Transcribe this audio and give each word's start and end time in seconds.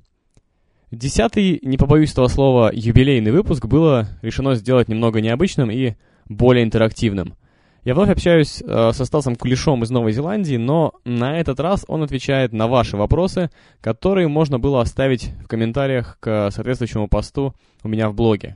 Десятый, 0.92 1.60
не 1.64 1.78
побоюсь 1.78 2.12
этого 2.12 2.28
слова, 2.28 2.72
юбилейный 2.74 3.32
выпуск 3.32 3.66
было 3.66 4.10
решено 4.22 4.54
сделать 4.56 4.88
немного 4.88 5.20
необычным 5.22 5.72
и 5.72 5.96
более 6.30 6.64
интерактивным. 6.64 7.34
Я 7.84 7.96
вновь 7.96 8.12
общаюсь 8.12 8.64
э, 8.66 8.92
со 8.94 9.04
Стасом 9.04 9.36
Кулешом 9.36 9.84
из 9.84 9.90
Новой 9.90 10.14
Зеландии, 10.14 10.56
но 10.56 10.94
на 11.04 11.38
этот 11.40 11.60
раз 11.60 11.84
он 11.90 12.04
отвечает 12.04 12.54
на 12.54 12.68
ваши 12.68 12.96
вопросы, 12.96 13.50
которые 13.82 14.30
можно 14.30 14.60
было 14.60 14.80
оставить 14.80 15.32
в 15.44 15.48
комментариях 15.48 16.18
к 16.22 16.52
соответствующему 16.52 17.10
посту 17.10 17.54
у 17.84 17.90
меня 17.90 18.08
в 18.08 18.14
блоге. 18.14 18.56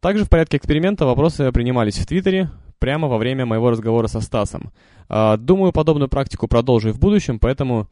Также 0.00 0.24
в 0.24 0.30
порядке 0.30 0.56
эксперимента 0.56 1.04
вопросы 1.04 1.52
принимались 1.52 1.98
в 1.98 2.06
Твиттере 2.06 2.48
прямо 2.78 3.08
во 3.08 3.18
время 3.18 3.46
моего 3.46 3.70
разговора 3.70 4.06
со 4.06 4.20
Стасом. 4.20 4.72
Э, 5.08 5.36
думаю, 5.38 5.72
подобную 5.72 6.08
практику 6.08 6.48
продолжу 6.48 6.90
и 6.90 6.92
в 6.92 6.98
будущем, 6.98 7.38
поэтому 7.38 7.88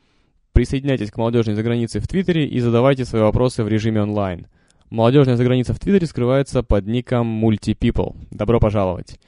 присоединяйтесь 0.53 1.11
к 1.11 1.17
молодежной 1.17 1.55
загранице 1.55 2.01
в 2.01 2.09
Твиттере 2.09 2.47
и 2.47 2.61
задавайте 2.61 3.05
свои 3.05 3.23
вопросы 3.23 3.65
в 3.65 3.69
режиме 3.69 4.03
онлайн. 4.03 4.47
Молодежная 4.91 5.37
заграница 5.37 5.75
в 5.75 5.81
Твиттере 5.81 6.07
скрывается 6.07 6.63
под 6.63 6.87
ником 6.87 7.45
MultiPeople. 7.45 8.17
Добро 8.31 8.61
пожаловать! 8.61 9.19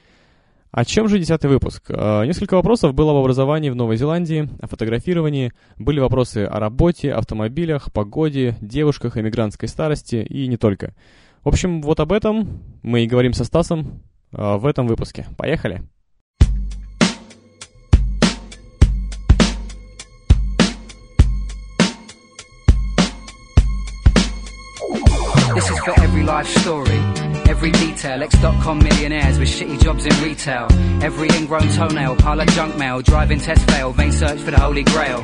О 0.71 0.85
чем 0.85 1.07
же 1.07 1.17
десятый 1.17 1.49
выпуск? 1.49 1.85
Э, 1.89 2.25
несколько 2.25 2.55
вопросов 2.55 2.93
было 2.93 3.11
об 3.11 3.17
образовании 3.17 3.69
в 3.69 3.75
Новой 3.75 3.97
Зеландии, 3.97 4.49
о 4.61 4.67
фотографировании, 4.67 5.53
были 5.77 5.99
вопросы 5.99 6.45
о 6.45 6.59
работе, 6.59 7.13
автомобилях, 7.13 7.91
погоде, 7.91 8.57
девушках, 8.61 9.17
эмигрантской 9.17 9.69
старости 9.69 10.17
и 10.17 10.47
не 10.47 10.57
только. 10.57 10.93
В 11.43 11.47
общем, 11.47 11.81
вот 11.81 11.99
об 11.99 12.11
этом 12.11 12.61
мы 12.83 13.03
и 13.03 13.07
говорим 13.07 13.33
со 13.33 13.43
Стасом 13.43 14.01
в 14.31 14.65
этом 14.65 14.87
выпуске. 14.87 15.27
Поехали! 15.37 15.83
This 25.57 25.71
is 25.71 25.79
for 25.79 25.99
every 26.01 26.23
life 26.23 26.47
story, 26.59 26.99
every 27.47 27.71
detail. 27.71 28.21
X.com 28.23 28.79
millionaires 28.79 29.37
with 29.39 29.49
shitty 29.49 29.79
jobs 29.81 30.05
in 30.05 30.13
retail. 30.23 30.67
Every 31.01 31.29
ingrown 31.37 31.67
toenail, 31.69 32.15
pile 32.17 32.39
of 32.41 32.47
junk 32.47 32.75
mail, 32.77 33.01
driving 33.01 33.39
test 33.39 33.69
fail, 33.71 33.91
vain 33.91 34.11
search 34.11 34.39
for 34.41 34.51
the 34.51 34.59
holy 34.59 34.83
grail. 34.83 35.23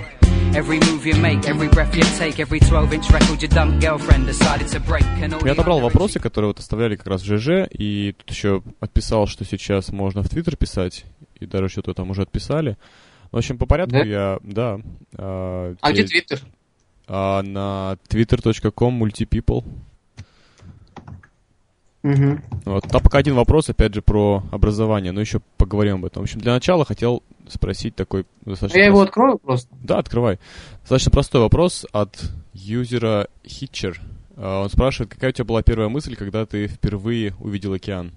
Every 0.56 0.80
move 0.80 1.06
you 1.06 1.16
make, 1.16 1.48
every 1.50 1.68
breath 1.68 1.96
you 1.96 2.04
take, 2.20 2.40
every 2.40 2.60
12-inch 2.60 3.10
record 3.10 3.42
your 3.42 3.50
dumb 3.50 3.80
girlfriend 3.80 4.28
decided 4.28 4.68
to 4.68 4.80
break. 4.80 5.04
Я 5.46 5.52
отобрал 5.54 5.80
вопросы, 5.80 6.20
которые 6.20 6.50
вот 6.50 6.60
оставляли 6.60 6.96
как 6.96 7.08
раз 7.08 7.22
в 7.22 7.26
ЖЖ, 7.26 7.68
и 7.72 8.14
тут 8.18 8.30
еще 8.30 8.62
отписал, 8.80 9.26
что 9.28 9.46
сейчас 9.46 9.92
можно 9.92 10.22
в 10.22 10.30
Твиттер 10.30 10.56
писать, 10.56 11.06
и 11.40 11.46
даже 11.48 11.70
что-то 11.70 11.94
там 11.94 12.12
уже 12.12 12.22
отписали. 12.22 12.78
В 13.32 13.38
общем, 13.38 13.58
по 13.58 13.66
порядку 13.66 13.94
Да? 13.98 14.04
я, 14.04 14.40
да. 14.44 14.80
а, 15.18 15.76
А 15.82 15.92
где 15.92 16.04
Твиттер? 16.04 16.40
а, 17.08 17.42
на 17.42 17.98
twitter.com 18.08 19.04
multipeople. 19.04 19.64
Угу. 22.04 22.40
Вот. 22.66 22.84
Там 22.90 23.02
пока 23.02 23.18
один 23.18 23.36
вопрос, 23.36 23.70
опять 23.70 23.94
же, 23.94 24.02
про 24.02 24.44
образование, 24.52 25.12
но 25.14 25.22
еще 25.22 25.40
поговорим 25.58 25.96
об 25.96 26.06
этом. 26.06 26.22
В 26.22 26.26
общем, 26.26 26.42
для 26.42 26.54
начала 26.54 26.84
хотел 26.84 27.24
спросить 27.48 27.96
такой 27.96 28.26
достаточно... 28.46 28.78
Я 28.78 28.88
его 28.88 28.98
прост- 28.98 29.08
открою 29.10 29.38
просто. 29.40 29.76
Да, 29.82 29.98
открывай. 30.00 30.40
Достаточно 30.82 31.12
простой 31.12 31.42
вопрос 31.42 31.86
от 31.94 32.32
юзера 32.54 33.28
Hitcher. 33.46 33.96
А, 34.36 34.64
Он 34.64 34.70
спрашивает, 34.70 35.12
какая 35.14 35.30
у 35.30 35.34
тебя 35.34 35.46
была 35.46 35.62
первая 35.62 35.88
мысль, 35.88 36.16
когда 36.16 36.46
ты 36.46 36.68
впервые 36.68 37.36
увидел 37.40 37.74
океан? 37.74 38.12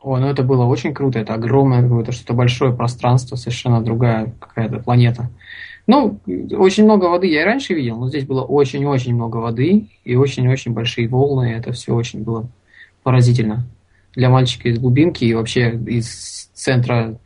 Ой, 0.00 0.20
ну 0.20 0.28
это 0.28 0.42
было 0.42 0.64
очень 0.64 0.92
круто. 0.94 1.18
Это 1.18 1.34
огромное 1.34 1.82
какое-то 1.82 2.12
что-то 2.12 2.34
большое 2.34 2.74
пространство, 2.74 3.36
совершенно 3.36 3.82
другая 3.82 4.34
какая-то 4.38 4.78
планета. 4.78 5.30
Ну, 5.86 6.18
очень 6.52 6.84
много 6.84 7.06
воды 7.06 7.26
я 7.26 7.42
и 7.42 7.44
раньше 7.44 7.74
видел, 7.74 7.98
но 7.98 8.08
здесь 8.08 8.24
было 8.24 8.42
очень-очень 8.42 9.14
много 9.14 9.36
воды 9.36 9.88
и 10.04 10.16
очень-очень 10.16 10.72
большие 10.72 11.08
волны. 11.08 11.52
Это 11.56 11.72
все 11.72 11.94
очень 11.94 12.22
было 12.22 12.48
поразительно. 13.02 13.66
Для 14.14 14.30
мальчика 14.30 14.68
из 14.68 14.78
глубинки 14.78 15.24
и 15.24 15.34
вообще 15.34 15.78
из 15.86 16.50
центра 16.54 17.18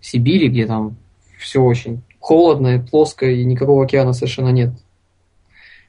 Сибири, 0.00 0.48
где 0.48 0.66
там 0.66 0.96
все 1.38 1.62
очень 1.62 2.02
холодно, 2.20 2.76
и 2.76 2.78
плоско, 2.78 3.30
и 3.30 3.44
никакого 3.44 3.84
океана 3.84 4.12
совершенно 4.12 4.50
нет. 4.50 4.72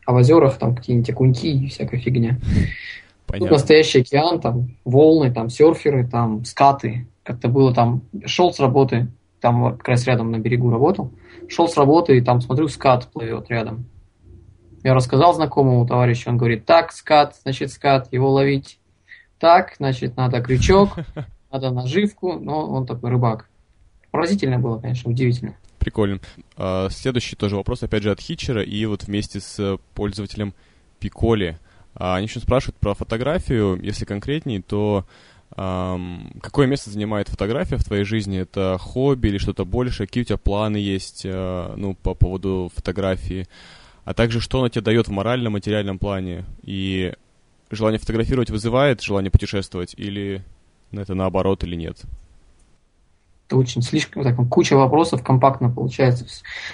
А 0.06 0.13
в 0.13 0.16
озерах 0.16 0.57
там 0.57 0.75
какие-нибудь 0.75 1.09
окуньки 1.09 1.47
и 1.47 1.67
всякая 1.67 2.00
фигня. 2.00 2.39
Тут 2.39 3.39
Понятно. 3.39 3.53
настоящий 3.53 4.01
океан, 4.01 4.39
там 4.39 4.75
волны, 4.85 5.33
там 5.33 5.50
серферы, 5.50 6.07
там 6.07 6.45
скаты. 6.45 7.07
Как-то 7.23 7.47
было 7.47 7.73
там, 7.73 8.01
шел 8.25 8.53
с 8.53 8.59
работы, 8.59 9.07
там 9.44 9.78
как 9.78 9.90
раз 9.90 10.08
рядом 10.08 10.31
на 10.31 10.40
берегу 10.40 10.72
работал, 10.72 11.12
шел 11.50 11.68
с 11.68 11.76
работы 11.76 12.18
и 12.18 12.22
там 12.22 12.40
смотрю, 12.40 12.70
скат 12.70 13.12
плывет 13.12 13.50
рядом. 13.50 13.86
Я 14.84 14.94
рассказал 14.94 15.34
знакомому 15.34 15.86
товарищу, 15.86 16.30
он 16.30 16.38
говорит, 16.38 16.66
так, 16.66 16.94
скат, 16.94 17.36
значит 17.44 17.70
скат, 17.70 18.08
его 18.14 18.31
ловить. 18.31 18.80
Так, 19.40 19.76
значит, 19.78 20.16
надо 20.16 20.42
крючок, 20.42 20.92
надо 21.52 21.72
наживку, 21.72 22.40
но 22.40 22.70
он 22.70 22.86
такой 22.86 23.09
рыбак. 23.09 23.50
Поразительно 24.12 24.59
было, 24.59 24.80
конечно, 24.80 25.12
удивительно. 25.12 25.58
Прикольно. 25.78 26.22
А, 26.56 26.88
Следующий 26.90 27.36
тоже 27.36 27.58
вопрос, 27.58 27.84
опять 27.84 28.04
же, 28.04 28.12
от 28.12 28.22
Хитчера, 28.22 28.64
и 28.64 28.86
вот 28.86 29.04
вместе 29.04 29.42
с 29.42 29.78
пользователем 29.94 30.54
Пиколи. 31.00 31.60
А, 31.96 32.16
Они 32.16 32.28
еще 32.28 32.40
спрашивают 32.40 32.78
про 32.78 32.94
фотографию. 32.94 33.78
Если 33.84 34.06
конкретней, 34.06 34.62
то 34.62 35.06
какое 35.56 36.68
место 36.68 36.90
занимает 36.90 37.28
фотография 37.28 37.78
в 37.78 37.84
твоей 37.84 38.03
жизни? 38.03 38.40
Это 38.40 38.78
хобби 38.80 39.28
или 39.28 39.38
что-то 39.38 39.66
больше? 39.66 40.06
Какие 40.06 40.24
у 40.24 40.25
тебя 40.25 40.38
планы 40.38 40.78
есть 40.78 41.22
э, 41.25 41.74
ну, 41.75 41.94
по 41.96 42.16
поводу 42.16 42.72
фотографии? 42.75 43.47
А 44.06 44.13
также, 44.13 44.42
что 44.42 44.59
она 44.59 44.69
тебе 44.69 44.81
дает 44.81 45.08
в 45.08 45.12
моральном, 45.12 45.53
материальном 45.53 46.00
плане? 46.00 46.46
И 46.63 47.13
желание 47.69 48.00
фотографировать 48.00 48.50
вызывает 48.50 49.02
желание 49.02 49.31
путешествовать? 49.31 49.94
Или 49.97 50.44
это 50.92 51.13
наоборот, 51.13 51.63
или 51.63 51.75
нет? 51.75 52.02
Это 53.47 53.58
очень 53.58 53.81
слишком 53.81 54.24
так, 54.24 54.36
куча 54.50 54.75
вопросов 54.75 55.24
компактно 55.24 55.69
получается. 55.69 56.25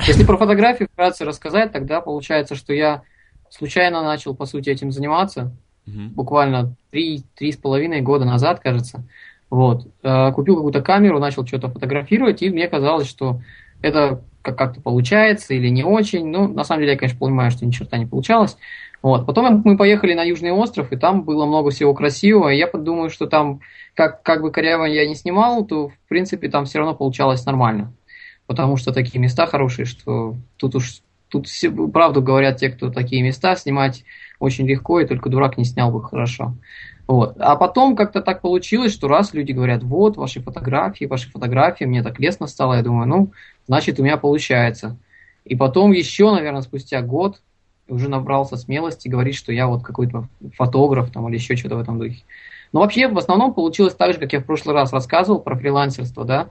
Если 0.08 0.24
про 0.24 0.38
фотографию 0.38 0.88
вкратце 0.92 1.26
рассказать, 1.26 1.74
тогда 1.74 2.00
получается, 2.00 2.56
что 2.56 2.74
я 2.74 3.04
случайно 3.50 4.04
начал, 4.04 4.36
по 4.36 4.46
сути, 4.46 4.70
этим 4.70 4.92
заниматься. 4.92 5.52
Мгм. 5.94 6.10
буквально 6.10 6.76
три, 6.92 7.24
три 7.36 7.52
с 7.52 7.58
половиной 7.58 8.02
года 8.02 8.26
назад, 8.26 8.60
кажется. 8.60 9.04
Вот. 9.50 9.88
Э, 10.04 10.32
Купил 10.32 10.56
какую-то 10.56 10.82
камеру, 10.82 11.20
начал 11.20 11.46
что-то 11.46 11.70
фотографировать, 11.70 12.42
и 12.42 12.50
мне 12.50 12.68
казалось, 12.68 13.08
что 13.08 13.42
это 13.82 14.22
как- 14.42 14.58
как-то 14.58 14.82
получается 14.82 15.54
или 15.54 15.70
не 15.70 15.84
очень. 15.84 16.28
Ну, 16.28 16.48
на 16.48 16.64
самом 16.64 16.82
деле, 16.82 16.94
я, 16.94 16.98
конечно, 16.98 17.20
понимаю, 17.20 17.52
что 17.52 17.66
ни 17.66 17.72
черта 17.72 17.98
не 17.98 18.06
получалось. 18.06 18.58
Вот. 19.02 19.26
Потом 19.26 19.62
мы 19.64 19.78
поехали 19.78 20.14
на 20.14 20.24
Южный 20.24 20.52
остров, 20.52 20.92
и 20.92 20.98
там 20.98 21.24
было 21.24 21.46
много 21.46 21.72
всего 21.72 21.94
красивого. 21.94 22.50
И 22.50 22.58
я 22.58 22.68
подумаю, 22.68 23.10
что 23.10 23.28
там, 23.28 23.62
как, 23.96 24.24
как 24.24 24.42
бы 24.42 24.52
коряво 24.52 24.86
я 24.86 25.08
не 25.08 25.16
снимал, 25.16 25.66
то, 25.66 25.90
в 25.90 25.98
принципе, 26.08 26.50
там 26.50 26.66
все 26.66 26.80
равно 26.80 26.94
получалось 26.96 27.46
нормально. 27.46 27.94
Потому 28.46 28.78
что 28.78 28.94
такие 28.94 29.20
места 29.20 29.46
хорошие, 29.46 29.86
что 29.86 30.36
тут 30.58 30.76
уж 30.76 31.02
тут 31.30 31.48
все, 31.48 31.70
правду 31.70 32.22
говорят 32.22 32.58
те, 32.58 32.70
кто 32.70 32.90
такие 32.90 33.22
места 33.22 33.56
снимать 33.56 34.04
очень 34.40 34.68
легко, 34.68 35.00
и 35.00 35.06
только 35.06 35.30
дурак 35.30 35.58
не 35.58 35.66
снял 35.66 35.92
бы 35.92 36.04
хорошо. 36.04 36.56
Вот. 37.08 37.36
А 37.40 37.56
потом 37.56 37.96
как-то 37.96 38.22
так 38.22 38.42
получилось, 38.42 38.94
что 38.94 39.08
раз 39.08 39.34
люди 39.34 39.52
говорят, 39.52 39.84
вот, 39.84 40.16
ваши 40.18 40.42
фотографии, 40.42 41.06
ваши 41.06 41.30
фотографии, 41.32 41.86
мне 41.86 42.04
так 42.04 42.20
лестно 42.20 42.48
стало, 42.48 42.76
я 42.76 42.84
думаю, 42.84 43.08
ну, 43.08 43.32
значит, 43.68 44.00
у 44.00 44.04
меня 44.04 44.18
получается. 44.18 44.98
И 45.44 45.56
потом 45.56 45.92
еще, 45.92 46.32
наверное, 46.32 46.62
спустя 46.62 47.02
год 47.02 47.42
уже 47.88 48.10
набрался 48.10 48.56
смелости 48.56 49.08
говорить, 49.08 49.36
что 49.36 49.52
я 49.52 49.68
вот 49.68 49.84
какой-то 49.84 50.28
фотограф 50.56 51.12
там 51.12 51.28
или 51.28 51.36
еще 51.36 51.56
что-то 51.56 51.78
в 51.78 51.82
этом 51.82 51.98
духе. 51.98 52.24
Но 52.72 52.82
вообще, 52.82 53.08
в 53.08 53.18
основном 53.18 53.54
получилось 53.56 53.96
так 53.96 54.14
же, 54.14 54.20
как 54.20 54.32
я 54.32 54.40
в 54.40 54.46
прошлый 54.46 54.76
раз 54.76 54.94
рассказывал 54.94 55.40
про 55.42 55.58
фрилансерство, 55.58 56.24
да. 56.24 56.50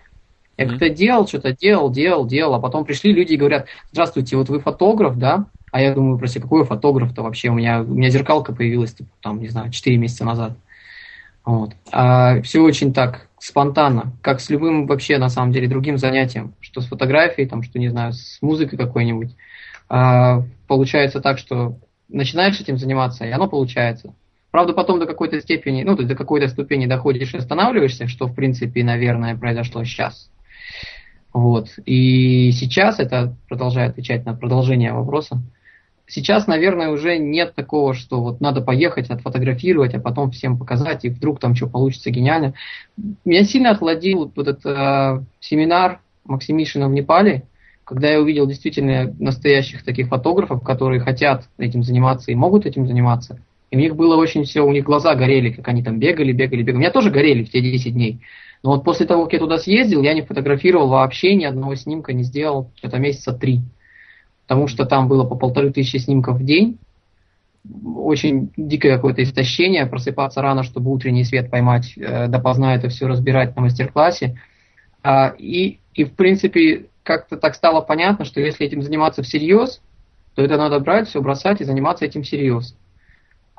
Я 0.56 0.64
Мгм. 0.64 0.73
как-то 0.73 0.90
делал, 0.90 1.29
что-то 1.29 1.52
делал, 1.56 1.90
делал, 1.90 2.26
делал, 2.26 2.55
а 2.55 2.61
потом 2.61 2.85
пришли 2.85 3.12
люди 3.12 3.35
и 3.35 3.37
говорят, 3.37 3.69
здравствуйте, 3.93 4.37
вот 4.37 4.49
вы 4.49 4.58
фотограф, 4.58 5.17
да? 5.17 5.46
А 5.70 5.81
я 5.81 5.94
думаю, 5.94 6.19
прости, 6.19 6.41
какой 6.41 6.61
я 6.61 6.67
фотограф-то 6.67 7.23
вообще? 7.23 7.49
У 7.49 7.55
меня, 7.55 7.82
у 7.82 7.94
меня 7.94 8.11
зеркалка 8.11 8.55
появилась, 8.55 8.94
типа, 8.94 9.11
там, 9.20 9.41
не 9.41 9.49
знаю, 9.49 9.70
4 9.70 9.97
месяца 9.97 10.25
назад. 10.25 10.56
Вот. 11.44 11.73
А 11.93 12.41
все 12.43 12.61
очень 12.61 12.93
так 12.93 13.29
спонтанно, 13.38 14.12
как 14.23 14.41
с 14.41 14.50
любым 14.50 14.87
вообще, 14.87 15.19
на 15.19 15.29
самом 15.29 15.53
деле, 15.53 15.69
другим 15.69 15.97
занятием, 15.97 16.55
что 16.61 16.81
с 16.81 16.87
фотографией, 16.87 17.47
там, 17.47 17.62
что, 17.62 17.79
не 17.79 17.88
знаю, 17.88 18.12
с 18.12 18.38
музыкой 18.43 18.79
какой-нибудь. 18.79 19.35
А, 19.88 20.43
получается 20.67 21.20
так, 21.20 21.38
что 21.38 21.79
начинаешь 22.09 22.61
этим 22.61 22.79
заниматься, 22.79 23.25
и 23.25 23.31
оно 23.31 23.49
получается. 23.49 24.14
Правда, 24.50 24.73
потом 24.73 24.99
до 24.99 25.06
какой-то 25.06 25.41
степени, 25.41 25.85
ну, 25.85 25.94
то 25.94 26.03
есть 26.03 26.09
до 26.09 26.17
какой-то 26.17 26.49
ступени 26.49 26.87
доходишь 26.87 27.35
и 27.35 27.38
останавливаешься, 27.38 28.09
что, 28.09 28.26
в 28.26 28.35
принципе, 28.35 28.82
наверное, 28.82 29.37
произошло 29.37 29.85
сейчас. 29.85 30.31
Вот. 31.32 31.69
И 31.85 32.50
сейчас, 32.53 32.99
это 32.99 33.37
продолжая 33.49 33.91
отвечать 33.91 34.25
на 34.25 34.35
продолжение 34.35 34.93
вопроса, 34.93 35.43
сейчас, 36.08 36.46
наверное, 36.46 36.90
уже 36.90 37.19
нет 37.19 37.55
такого, 37.55 37.94
что 37.94 38.20
вот 38.20 38.40
надо 38.40 38.60
поехать, 38.60 39.10
отфотографировать, 39.10 39.94
а 39.94 40.00
потом 40.00 40.31
всем 40.31 40.58
показать, 40.58 41.05
и 41.05 41.10
вдруг 41.10 41.38
там 41.38 41.55
что 41.55 41.69
получится 41.69 42.10
гениально. 42.10 42.55
Меня 43.25 43.44
сильно 43.44 43.70
охладил 43.70 44.32
вот 44.34 44.49
этот 44.49 44.66
э, 44.66 45.22
семинар 45.40 46.00
Максимишина 46.25 46.88
в 46.88 46.93
Непале, 46.93 47.44
когда 47.84 48.10
я 48.10 48.20
увидел 48.20 48.46
действительно 48.46 49.14
настоящих 49.19 49.84
таких 49.84 50.08
фотографов, 50.08 50.62
которые 50.62 51.00
хотят 51.00 51.49
этим 51.56 51.82
заниматься 51.82 52.32
и 52.32 52.34
могут 52.34 52.66
этим 52.66 52.87
заниматься. 52.87 53.40
И 53.70 53.76
у 53.76 53.81
них 53.81 53.96
было 53.96 54.16
очень 54.16 54.44
все, 54.44 54.62
у 54.62 54.72
них 54.72 54.84
глаза 54.84 55.14
горели, 55.14 55.50
как 55.50 55.69
они 55.69 55.82
там 55.82 55.99
бегали, 55.99 56.32
бегали, 56.32 56.62
бегали. 56.62 56.76
У 56.76 56.81
меня 56.81 56.90
тоже 56.90 57.11
горели 57.11 57.44
в 57.44 57.50
те 57.50 57.61
10 57.61 57.93
дней. 57.93 58.20
Но 58.62 58.72
вот 58.72 58.84
после 58.84 59.06
того, 59.06 59.25
как 59.25 59.34
я 59.34 59.38
туда 59.38 59.58
съездил, 59.58 60.02
я 60.02 60.14
не 60.14 60.22
фотографировал 60.22 60.88
вообще, 60.88 61.34
ни 61.34 61.44
одного 61.44 61.75
снимка 61.76 62.12
не 62.12 62.25
сделал, 62.25 62.70
это 62.82 62.99
месяца 62.99 63.32
три. 63.32 63.61
Потому 64.49 64.67
что 64.67 64.87
там 64.87 65.09
было 65.09 65.25
по 65.25 65.37
полторы 65.37 65.71
тысячи 65.71 65.99
снимков 65.99 66.39
в 66.39 66.45
день. 66.45 66.79
Очень 67.85 68.50
дикое 68.56 68.97
какое-то 68.97 69.23
истощение, 69.23 69.85
просыпаться 69.85 70.41
рано, 70.41 70.62
чтобы 70.62 70.91
утренний 70.91 71.25
свет 71.25 71.50
поймать, 71.50 71.93
э, 71.99 72.29
допоздна 72.29 72.75
это 72.75 72.89
все 72.89 73.06
разбирать 73.06 73.55
на 73.55 73.62
мастер-классе. 73.62 74.41
А, 75.03 75.35
и, 75.39 75.81
и, 75.93 76.05
в 76.05 76.15
принципе, 76.15 76.87
как-то 77.03 77.37
так 77.37 77.55
стало 77.55 77.83
понятно, 77.83 78.25
что 78.25 78.41
если 78.41 78.67
этим 78.67 78.81
заниматься 78.81 79.23
всерьез, 79.23 79.83
то 80.35 80.43
это 80.43 80.56
надо 80.56 80.81
брать, 80.81 81.09
все 81.09 81.21
бросать 81.21 81.61
и 81.61 81.65
заниматься 81.65 82.06
этим 82.06 82.23
всерьез. 82.23 82.75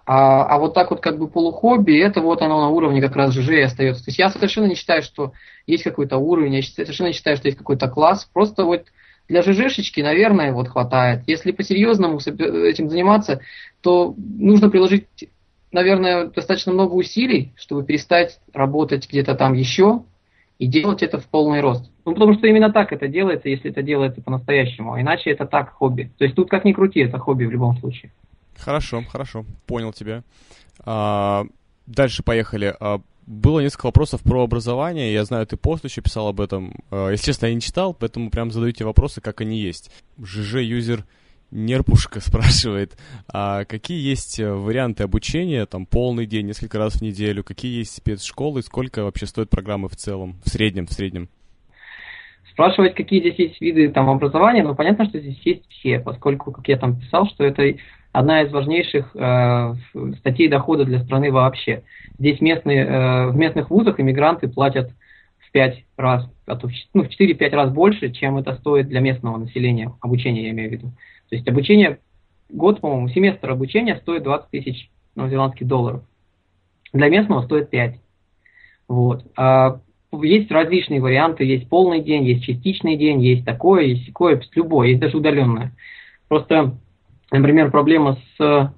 А, 0.07 0.43
а 0.43 0.57
вот 0.57 0.73
так 0.73 0.89
вот 0.89 1.01
как 1.01 1.19
бы 1.19 1.27
полухобби, 1.27 1.95
это 1.99 2.21
вот 2.21 2.41
оно 2.41 2.61
на 2.61 2.69
уровне 2.69 2.99
как 2.99 3.15
раз 3.15 3.31
ЖЖ 3.31 3.49
и 3.49 3.61
остается. 3.61 4.03
То 4.03 4.09
есть 4.09 4.17
я 4.17 4.29
совершенно 4.29 4.65
не 4.65 4.73
считаю, 4.73 5.03
что 5.03 5.33
есть 5.67 5.83
какой-то 5.83 6.17
уровень, 6.17 6.55
я 6.55 6.63
совершенно 6.63 7.09
не 7.09 7.13
считаю, 7.13 7.37
что 7.37 7.47
есть 7.47 7.59
какой-то 7.59 7.87
класс. 7.87 8.27
Просто 8.33 8.63
вот 8.63 8.85
для 9.29 9.43
ЖЖшечки, 9.43 10.01
наверное, 10.01 10.51
вот 10.51 10.67
хватает. 10.67 11.23
Если 11.27 11.51
по-серьезному 11.51 12.17
этим 12.17 12.89
заниматься, 12.89 13.41
то 13.81 14.15
нужно 14.17 14.69
приложить, 14.69 15.05
наверное, 15.71 16.25
достаточно 16.25 16.73
много 16.73 16.93
усилий, 16.93 17.53
чтобы 17.55 17.85
перестать 17.85 18.39
работать 18.53 19.07
где-то 19.07 19.35
там 19.35 19.53
еще 19.53 20.03
и 20.57 20.67
делать 20.67 21.03
это 21.03 21.19
в 21.19 21.27
полный 21.27 21.61
рост. 21.61 21.89
Ну, 22.05 22.13
потому 22.13 22.33
что 22.33 22.47
именно 22.47 22.71
так 22.71 22.91
это 22.91 23.07
делается, 23.07 23.47
если 23.49 23.71
это 23.71 23.83
делается 23.83 24.21
по-настоящему. 24.21 24.93
А 24.93 25.01
иначе 25.01 25.29
это 25.29 25.45
так, 25.45 25.69
хобби. 25.73 26.11
То 26.17 26.25
есть 26.25 26.35
тут 26.35 26.49
как 26.49 26.65
ни 26.65 26.73
крути, 26.73 26.99
это 27.01 27.19
хобби 27.19 27.45
в 27.45 27.51
любом 27.51 27.77
случае. 27.77 28.11
Хорошо, 28.57 29.03
хорошо, 29.07 29.45
понял 29.67 29.93
тебя. 29.93 30.23
А, 30.83 31.45
дальше 31.85 32.23
поехали. 32.23 32.75
А, 32.79 32.99
было 33.29 33.59
несколько 33.59 33.85
вопросов 33.85 34.21
про 34.23 34.43
образование. 34.43 35.13
Я 35.13 35.23
знаю, 35.23 35.45
ты 35.45 35.55
пост 35.55 35.85
еще 35.85 36.01
писал 36.01 36.27
об 36.27 36.41
этом. 36.41 36.73
А, 36.89 37.11
если 37.11 37.27
честно, 37.27 37.45
я 37.45 37.53
не 37.53 37.61
читал, 37.61 37.93
поэтому 37.93 38.31
прям 38.31 38.51
задаете 38.51 38.85
вопросы, 38.85 39.21
как 39.21 39.41
они 39.41 39.59
есть. 39.59 39.91
ЖЖ-юзер 40.19 41.05
Нерпушка 41.51 42.19
спрашивает, 42.21 42.97
а 43.31 43.65
какие 43.65 43.99
есть 43.99 44.39
э, 44.39 44.51
варианты 44.51 45.03
обучения, 45.03 45.65
там, 45.67 45.85
полный 45.85 46.25
день, 46.25 46.47
несколько 46.47 46.79
раз 46.79 46.95
в 46.95 47.01
неделю, 47.01 47.43
какие 47.43 47.77
есть 47.79 47.95
спецшколы, 47.95 48.63
сколько 48.63 49.03
вообще 49.03 49.27
стоят 49.27 49.49
программы 49.49 49.89
в 49.89 49.95
целом, 49.95 50.35
в 50.43 50.49
среднем, 50.49 50.87
в 50.87 50.91
среднем? 50.91 51.29
Спрашивать, 52.51 52.95
какие 52.95 53.19
здесь 53.19 53.37
есть 53.37 53.61
виды 53.61 53.89
там 53.89 54.09
образования, 54.09 54.63
ну, 54.63 54.75
понятно, 54.75 55.05
что 55.07 55.19
здесь 55.19 55.39
есть 55.45 55.69
все, 55.69 55.99
поскольку, 55.99 56.51
как 56.51 56.67
я 56.67 56.77
там 56.77 56.99
писал, 56.99 57.27
что 57.27 57.43
это 57.43 57.63
одна 58.11 58.41
из 58.41 58.51
важнейших 58.51 59.15
э, 59.15 59.75
статей 60.19 60.47
дохода 60.47 60.85
для 60.85 60.99
страны 61.03 61.31
вообще. 61.31 61.83
Здесь 62.17 62.41
местные, 62.41 62.85
э, 62.85 63.27
в 63.27 63.35
местных 63.35 63.69
вузах 63.69 63.99
иммигранты 63.99 64.47
платят 64.47 64.91
в 65.39 65.51
5 65.51 65.85
раз, 65.97 66.29
а 66.45 66.55
то 66.55 66.67
в, 66.67 66.71
ну, 66.93 67.03
в 67.03 67.09
4-5 67.09 67.49
раз 67.51 67.71
больше, 67.71 68.11
чем 68.11 68.37
это 68.37 68.55
стоит 68.55 68.87
для 68.87 68.99
местного 68.99 69.37
населения, 69.37 69.93
обучение 70.01 70.45
я 70.45 70.49
имею 70.51 70.69
в 70.69 70.73
виду. 70.73 70.87
То 71.29 71.35
есть 71.35 71.47
обучение, 71.47 71.99
год, 72.49 72.81
по-моему, 72.81 73.09
семестр 73.09 73.51
обучения 73.51 73.97
стоит 73.97 74.23
20 74.23 74.49
тысяч 74.49 74.89
новозеландских 75.15 75.67
долларов. 75.67 76.03
Для 76.93 77.09
местного 77.09 77.43
стоит 77.43 77.69
5. 77.69 77.95
Вот. 78.87 79.23
А 79.37 79.79
есть 80.11 80.49
различные 80.51 81.01
варианты, 81.01 81.43
есть 81.43 81.69
полный 81.69 82.01
день, 82.01 82.25
есть 82.25 82.43
частичный 82.43 82.97
день, 82.97 83.21
есть 83.21 83.45
такое, 83.45 83.83
есть 83.83 84.07
такое, 84.07 84.41
любое, 84.55 84.89
есть 84.89 84.99
даже 84.99 85.17
удаленное. 85.17 85.75
Просто 86.27 86.75
например, 87.31 87.71
проблема 87.71 88.17
с 88.37 88.43
э, 88.43 88.69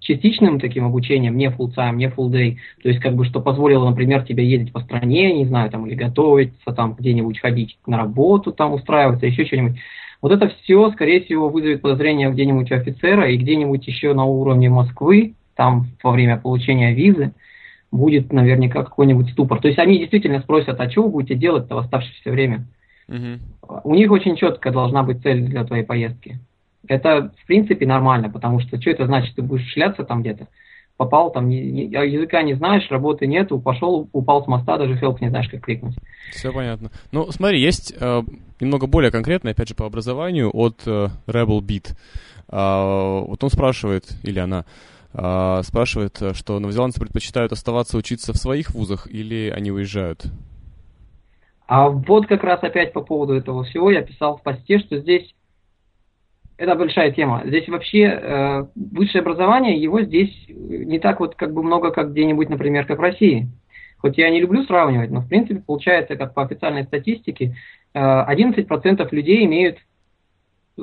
частичным 0.00 0.60
таким 0.60 0.84
обучением, 0.84 1.36
не 1.36 1.48
full 1.48 1.74
time, 1.74 1.96
не 1.96 2.06
full 2.06 2.30
day, 2.30 2.56
то 2.82 2.88
есть 2.88 3.00
как 3.00 3.14
бы 3.14 3.24
что 3.24 3.40
позволило, 3.40 3.88
например, 3.88 4.24
тебе 4.24 4.48
ездить 4.48 4.72
по 4.72 4.80
стране, 4.80 5.32
не 5.34 5.46
знаю, 5.46 5.70
там, 5.70 5.86
или 5.86 5.94
готовиться, 5.94 6.72
там, 6.72 6.94
где-нибудь 6.94 7.40
ходить 7.40 7.78
на 7.86 7.98
работу, 7.98 8.52
там, 8.52 8.72
устраиваться, 8.72 9.26
еще 9.26 9.44
что-нибудь. 9.44 9.78
Вот 10.22 10.32
это 10.32 10.48
все, 10.48 10.90
скорее 10.92 11.20
всего, 11.22 11.48
вызовет 11.48 11.82
подозрение 11.82 12.30
где-нибудь 12.30 12.70
у 12.72 12.74
офицера 12.76 13.28
и 13.28 13.36
где-нибудь 13.36 13.86
еще 13.86 14.14
на 14.14 14.24
уровне 14.24 14.70
Москвы, 14.70 15.34
там, 15.54 15.86
во 16.02 16.12
время 16.12 16.38
получения 16.38 16.94
визы, 16.94 17.32
будет 17.90 18.32
наверняка 18.32 18.82
какой-нибудь 18.82 19.30
ступор. 19.30 19.60
То 19.60 19.68
есть 19.68 19.78
они 19.78 19.98
действительно 19.98 20.40
спросят, 20.40 20.80
а 20.80 20.90
что 20.90 21.02
вы 21.02 21.10
будете 21.10 21.34
делать-то 21.34 21.74
в 21.76 21.78
оставшееся 21.78 22.30
время? 22.30 22.66
Угу. 23.08 23.80
У 23.84 23.94
них 23.94 24.10
очень 24.10 24.36
четкая 24.36 24.72
должна 24.72 25.02
быть 25.02 25.22
цель 25.22 25.42
для 25.42 25.64
твоей 25.64 25.84
поездки. 25.84 26.40
Это, 26.88 27.32
в 27.42 27.46
принципе, 27.46 27.86
нормально, 27.86 28.30
потому 28.30 28.60
что 28.60 28.80
что 28.80 28.90
это 28.90 29.06
значит? 29.06 29.34
Ты 29.34 29.42
будешь 29.42 29.70
шляться 29.72 30.04
там 30.04 30.20
где-то, 30.20 30.48
попал 30.96 31.30
там, 31.32 31.46
а 31.46 31.50
языка 31.50 32.42
не 32.42 32.54
знаешь, 32.54 32.90
работы 32.90 33.26
нету, 33.26 33.58
пошел, 33.58 34.08
упал 34.12 34.44
с 34.44 34.46
моста, 34.46 34.78
даже 34.78 34.94
help 34.94 35.18
не 35.20 35.28
знаешь, 35.28 35.48
как 35.48 35.62
кликнуть. 35.62 35.96
Все 36.30 36.52
понятно. 36.52 36.90
Ну, 37.12 37.30
смотри, 37.30 37.60
есть 37.60 37.94
э, 37.98 38.22
немного 38.60 38.86
более 38.86 39.10
конкретно, 39.10 39.50
опять 39.50 39.68
же, 39.68 39.74
по 39.74 39.86
образованию 39.86 40.50
от 40.52 40.82
э, 40.86 41.08
Rebel 41.26 41.60
Beat. 41.60 41.96
Э, 42.48 43.24
вот 43.26 43.42
он 43.42 43.50
спрашивает, 43.50 44.04
или 44.22 44.38
она, 44.38 44.64
э, 45.12 45.60
спрашивает, 45.62 46.20
что 46.34 46.58
новозеландцы 46.60 47.00
предпочитают 47.00 47.52
оставаться 47.52 47.96
учиться 47.96 48.32
в 48.32 48.36
своих 48.36 48.70
вузах 48.74 49.08
или 49.10 49.52
они 49.54 49.72
уезжают? 49.72 50.26
А 51.66 51.88
вот 51.88 52.26
как 52.26 52.44
раз 52.44 52.62
опять 52.62 52.92
по 52.92 53.00
поводу 53.00 53.34
этого 53.34 53.64
всего 53.64 53.90
я 53.90 54.02
писал 54.02 54.36
в 54.36 54.42
посте, 54.42 54.78
что 54.78 54.98
здесь 54.98 55.34
это 56.56 56.74
большая 56.74 57.10
тема. 57.10 57.42
Здесь 57.44 57.68
вообще 57.68 58.02
э, 58.04 58.66
высшее 58.74 59.22
образование, 59.22 59.80
его 59.80 60.02
здесь 60.02 60.32
не 60.48 60.98
так 60.98 61.20
вот 61.20 61.34
как 61.34 61.52
бы 61.52 61.62
много, 61.62 61.90
как 61.90 62.12
где-нибудь, 62.12 62.48
например, 62.48 62.86
как 62.86 62.98
в 62.98 63.02
России. 63.02 63.48
Хоть 63.98 64.18
я 64.18 64.30
не 64.30 64.40
люблю 64.40 64.62
сравнивать, 64.64 65.10
но 65.10 65.20
в 65.20 65.28
принципе 65.28 65.60
получается, 65.60 66.16
как 66.16 66.34
по 66.34 66.42
официальной 66.42 66.84
статистике, 66.84 67.56
э, 67.94 67.98
11% 67.98 69.08
людей 69.12 69.44
имеют 69.44 69.78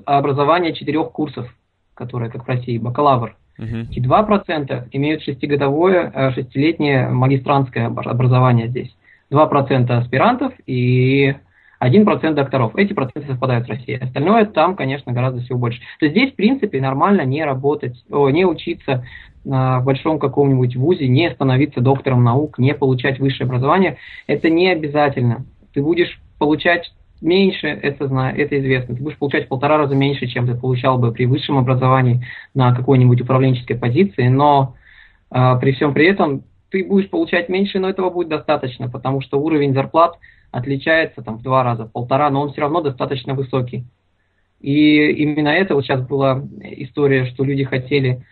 образование 0.06 0.74
четырех 0.74 1.12
курсов, 1.12 1.54
которые, 1.94 2.32
как 2.32 2.46
в 2.46 2.48
России, 2.48 2.78
бакалавр. 2.78 3.36
Uh-huh. 3.60 3.86
И 3.92 4.02
2% 4.02 4.88
имеют 4.92 5.22
шестигодовое, 5.24 6.12
э, 6.14 6.32
шестилетнее 6.32 7.10
магистрантское 7.10 7.88
образование 7.88 8.68
здесь. 8.70 8.96
2% 9.30 9.90
аспирантов 9.92 10.54
и 10.66 11.36
1% 11.82 12.34
докторов. 12.34 12.76
Эти 12.76 12.94
проценты 12.94 13.28
совпадают 13.28 13.66
с 13.66 13.70
Россией. 13.70 13.98
Остальное 13.98 14.46
там, 14.46 14.76
конечно, 14.76 15.12
гораздо 15.12 15.42
всего 15.42 15.58
больше. 15.58 15.80
То 16.00 16.06
есть 16.06 16.16
здесь, 16.16 16.32
в 16.34 16.36
принципе, 16.36 16.80
нормально 16.80 17.22
не 17.22 17.44
работать, 17.44 18.04
о, 18.12 18.30
не 18.30 18.46
учиться 18.46 19.06
в 19.44 19.82
большом 19.84 20.20
каком-нибудь 20.20 20.76
вузе, 20.76 21.08
не 21.08 21.32
становиться 21.32 21.82
доктором 21.82 22.24
наук, 22.24 22.60
не 22.60 22.76
получать 22.76 23.20
высшее 23.20 23.48
образование. 23.48 23.98
Это 24.28 24.52
не 24.52 24.70
обязательно. 24.70 25.46
Ты 25.74 25.82
будешь 25.82 26.22
получать 26.38 26.94
меньше, 27.22 27.68
это, 27.68 28.08
знаю, 28.08 28.38
это 28.38 28.60
известно. 28.60 28.96
Ты 28.96 29.02
будешь 29.02 29.18
получать 29.18 29.46
в 29.46 29.48
полтора 29.48 29.78
раза 29.78 29.96
меньше, 29.96 30.28
чем 30.28 30.46
ты 30.46 30.54
получал 30.54 31.00
бы 31.00 31.12
при 31.12 31.26
высшем 31.26 31.58
образовании 31.58 32.24
на 32.54 32.76
какой-нибудь 32.76 33.22
управленческой 33.22 33.78
позиции, 33.78 34.28
но 34.28 34.76
э, 35.32 35.56
при 35.60 35.72
всем 35.72 35.96
при 35.96 36.08
этом 36.08 36.44
ты 36.70 36.86
будешь 36.86 37.10
получать 37.10 37.50
меньше, 37.50 37.80
но 37.80 37.90
этого 37.90 38.12
будет 38.12 38.30
достаточно, 38.30 38.90
потому 38.90 39.22
что 39.22 39.42
уровень 39.42 39.74
зарплат– 39.74 40.18
отличается 40.52 41.22
там 41.22 41.38
в 41.38 41.42
два 41.42 41.64
раза, 41.64 41.86
в 41.86 41.92
полтора, 41.92 42.30
но 42.30 42.42
он 42.42 42.52
все 42.52 42.62
равно 42.62 42.82
достаточно 42.82 43.34
высокий. 43.34 43.86
И 44.60 45.12
именно 45.12 45.50
это 45.50 45.74
вот 45.74 45.84
сейчас 45.84 46.06
была 46.06 46.44
история, 46.62 47.26
что 47.26 47.44
люди 47.44 47.64
хотели, 47.64 48.24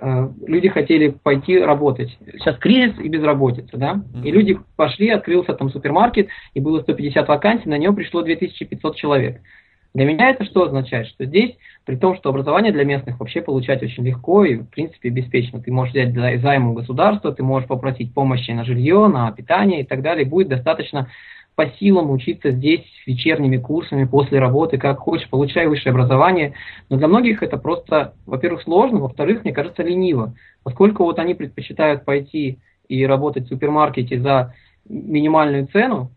э, 0.00 0.28
люди 0.46 0.68
хотели 0.68 1.08
пойти 1.08 1.58
работать. 1.58 2.16
Сейчас 2.34 2.58
кризис 2.58 2.98
и 3.00 3.08
безработица, 3.08 3.76
да? 3.76 4.02
И 4.22 4.30
люди 4.30 4.58
пошли, 4.76 5.10
открылся 5.10 5.54
там 5.54 5.70
супермаркет, 5.70 6.28
и 6.54 6.60
было 6.60 6.80
150 6.80 7.26
вакансий, 7.26 7.68
на 7.68 7.78
него 7.78 7.94
пришло 7.94 8.22
2500 8.22 8.96
человек. 8.96 9.40
Для 9.94 10.06
меня 10.06 10.30
это 10.30 10.44
что 10.44 10.64
означает? 10.64 11.06
Что 11.06 11.24
здесь, 11.24 11.56
при 11.84 11.94
том, 11.94 12.16
что 12.16 12.30
образование 12.30 12.72
для 12.72 12.84
местных 12.84 13.20
вообще 13.20 13.40
получать 13.42 13.80
очень 13.80 14.04
легко 14.04 14.44
и, 14.44 14.56
в 14.56 14.66
принципе, 14.66 15.08
беспечно. 15.08 15.60
Ты 15.62 15.70
можешь 15.70 15.94
взять 15.94 16.12
займ 16.40 16.68
у 16.68 16.72
государства, 16.74 17.32
ты 17.32 17.44
можешь 17.44 17.68
попросить 17.68 18.12
помощи 18.12 18.50
на 18.50 18.64
жилье, 18.64 19.06
на 19.06 19.30
питание 19.30 19.82
и 19.82 19.84
так 19.84 20.02
далее. 20.02 20.26
Будет 20.26 20.48
достаточно 20.48 21.08
по 21.54 21.66
силам 21.78 22.10
учиться 22.10 22.50
здесь 22.50 22.84
вечерними 23.06 23.56
курсами 23.56 24.04
после 24.04 24.38
работы, 24.38 24.76
как 24.78 24.98
хочешь, 24.98 25.28
получай 25.28 25.66
высшее 25.66 25.92
образование. 25.92 26.54
Но 26.88 26.96
для 26.96 27.08
многих 27.08 27.42
это 27.42 27.56
просто, 27.56 28.14
во-первых, 28.26 28.62
сложно, 28.62 28.98
во-вторых, 28.98 29.44
мне 29.44 29.52
кажется, 29.52 29.82
лениво. 29.82 30.34
Поскольку 30.64 31.04
вот 31.04 31.18
они 31.18 31.34
предпочитают 31.34 32.04
пойти 32.04 32.58
и 32.88 33.06
работать 33.06 33.46
в 33.46 33.48
супермаркете 33.48 34.20
за 34.20 34.54
минимальную 34.88 35.66
цену, 35.68 36.10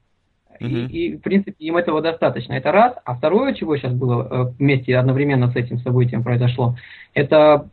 и, 0.60 0.86
и, 0.86 1.18
в 1.18 1.22
принципе, 1.22 1.56
им 1.60 1.78
этого 1.78 2.02
достаточно. 2.02 2.54
Это 2.54 2.72
раз. 2.72 2.94
А 3.06 3.16
второе, 3.16 3.54
чего 3.54 3.76
сейчас 3.78 3.94
было 3.94 4.28
э, 4.30 4.54
вместе 4.60 4.98
одновременно 4.98 5.52
с 5.52 5.56
этим 5.56 5.80
событием 5.80 6.24
произошло, 6.24 6.76
это 7.14 7.70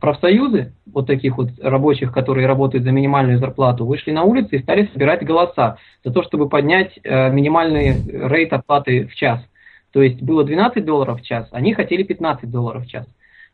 профсоюзы 0.00 0.72
вот 0.92 1.06
таких 1.06 1.36
вот 1.36 1.50
рабочих, 1.60 2.12
которые 2.12 2.46
работают 2.46 2.84
за 2.84 2.92
минимальную 2.92 3.38
зарплату, 3.38 3.84
вышли 3.84 4.12
на 4.12 4.24
улицы 4.24 4.56
и 4.56 4.62
стали 4.62 4.88
собирать 4.92 5.24
голоса 5.24 5.78
за 6.04 6.12
то, 6.12 6.22
чтобы 6.22 6.48
поднять 6.48 6.98
э, 7.02 7.30
минимальный 7.30 7.96
рейд 8.28 8.52
оплаты 8.52 9.06
в 9.06 9.14
час. 9.14 9.40
То 9.92 10.02
есть 10.02 10.22
было 10.22 10.44
12 10.44 10.84
долларов 10.84 11.20
в 11.20 11.24
час, 11.24 11.48
они 11.52 11.72
хотели 11.72 12.02
15 12.02 12.50
долларов 12.50 12.84
в 12.84 12.88
час. 12.88 13.06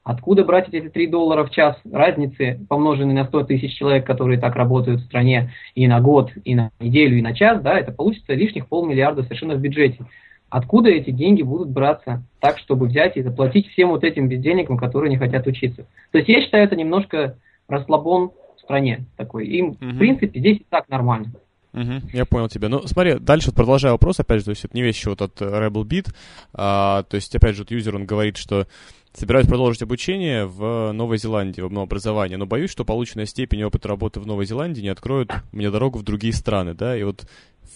Откуда 0.04 0.44
брать 0.44 0.68
эти 0.72 0.88
3 0.88 1.06
доллара 1.06 1.44
в 1.44 1.50
час 1.50 1.76
разницы, 1.90 2.58
помноженные 2.68 3.14
на 3.14 3.24
100 3.24 3.44
тысяч 3.44 3.76
человек, 3.76 4.04
которые 4.04 4.40
так 4.40 4.56
работают 4.56 5.00
в 5.00 5.04
стране 5.04 5.52
и 5.76 5.86
на 5.86 6.00
год, 6.00 6.32
и 6.44 6.56
на 6.56 6.70
неделю, 6.80 7.18
и 7.18 7.22
на 7.22 7.34
час, 7.34 7.62
да, 7.62 7.78
это 7.78 7.92
получится 7.92 8.34
лишних 8.34 8.66
полмиллиарда 8.66 9.22
совершенно 9.22 9.54
в 9.54 9.60
бюджете. 9.60 10.04
Откуда 10.50 10.90
эти 10.90 11.10
деньги 11.10 11.42
будут 11.42 11.70
браться 11.70 12.24
так, 12.40 12.58
чтобы 12.58 12.86
взять 12.86 13.16
и 13.16 13.22
заплатить 13.22 13.68
всем 13.68 13.90
вот 13.90 14.02
этим 14.02 14.28
бездельникам, 14.28 14.76
которые 14.76 15.08
не 15.08 15.16
хотят 15.16 15.46
учиться? 15.46 15.86
То 16.10 16.18
есть 16.18 16.28
я 16.28 16.42
считаю, 16.42 16.64
это 16.64 16.74
немножко 16.74 17.38
расслабон 17.68 18.32
в 18.56 18.60
стране 18.60 19.06
такой. 19.16 19.46
Им, 19.46 19.68
угу. 19.68 19.76
в 19.80 19.98
принципе, 19.98 20.38
здесь 20.38 20.58
и 20.58 20.66
так 20.68 20.88
нормально. 20.88 21.32
Угу, 21.72 22.10
я 22.12 22.26
понял 22.26 22.48
тебя. 22.48 22.68
Ну, 22.68 22.86
смотри, 22.86 23.18
дальше 23.18 23.48
вот 23.48 23.56
продолжая 23.56 23.92
вопрос, 23.92 24.20
опять 24.20 24.40
же, 24.40 24.44
то 24.44 24.50
есть 24.50 24.64
это 24.64 24.76
не 24.76 24.82
вещи 24.82 25.08
вот 25.08 25.22
от 25.22 25.40
Rebel 25.40 25.84
Beat, 25.84 26.12
а, 26.52 27.02
то 27.04 27.14
есть, 27.14 27.34
опять 27.34 27.56
же, 27.56 27.62
вот 27.62 27.70
юзер, 27.70 27.96
он 27.96 28.04
говорит, 28.04 28.36
что 28.36 28.66
Собираюсь 29.14 29.46
продолжить 29.46 29.82
обучение 29.82 30.46
в 30.46 30.90
Новой 30.92 31.18
Зеландии, 31.18 31.60
в 31.60 31.78
образовании, 31.78 32.36
но 32.36 32.46
боюсь, 32.46 32.70
что 32.70 32.86
полученная 32.86 33.26
степень 33.26 33.60
и 33.60 33.64
опыт 33.64 33.84
работы 33.84 34.20
в 34.20 34.26
Новой 34.26 34.46
Зеландии 34.46 34.80
не 34.80 34.88
откроют 34.88 35.30
мне 35.52 35.70
дорогу 35.70 35.98
в 35.98 36.02
другие 36.02 36.32
страны, 36.32 36.72
да, 36.72 36.96
и 36.96 37.02
вот 37.02 37.26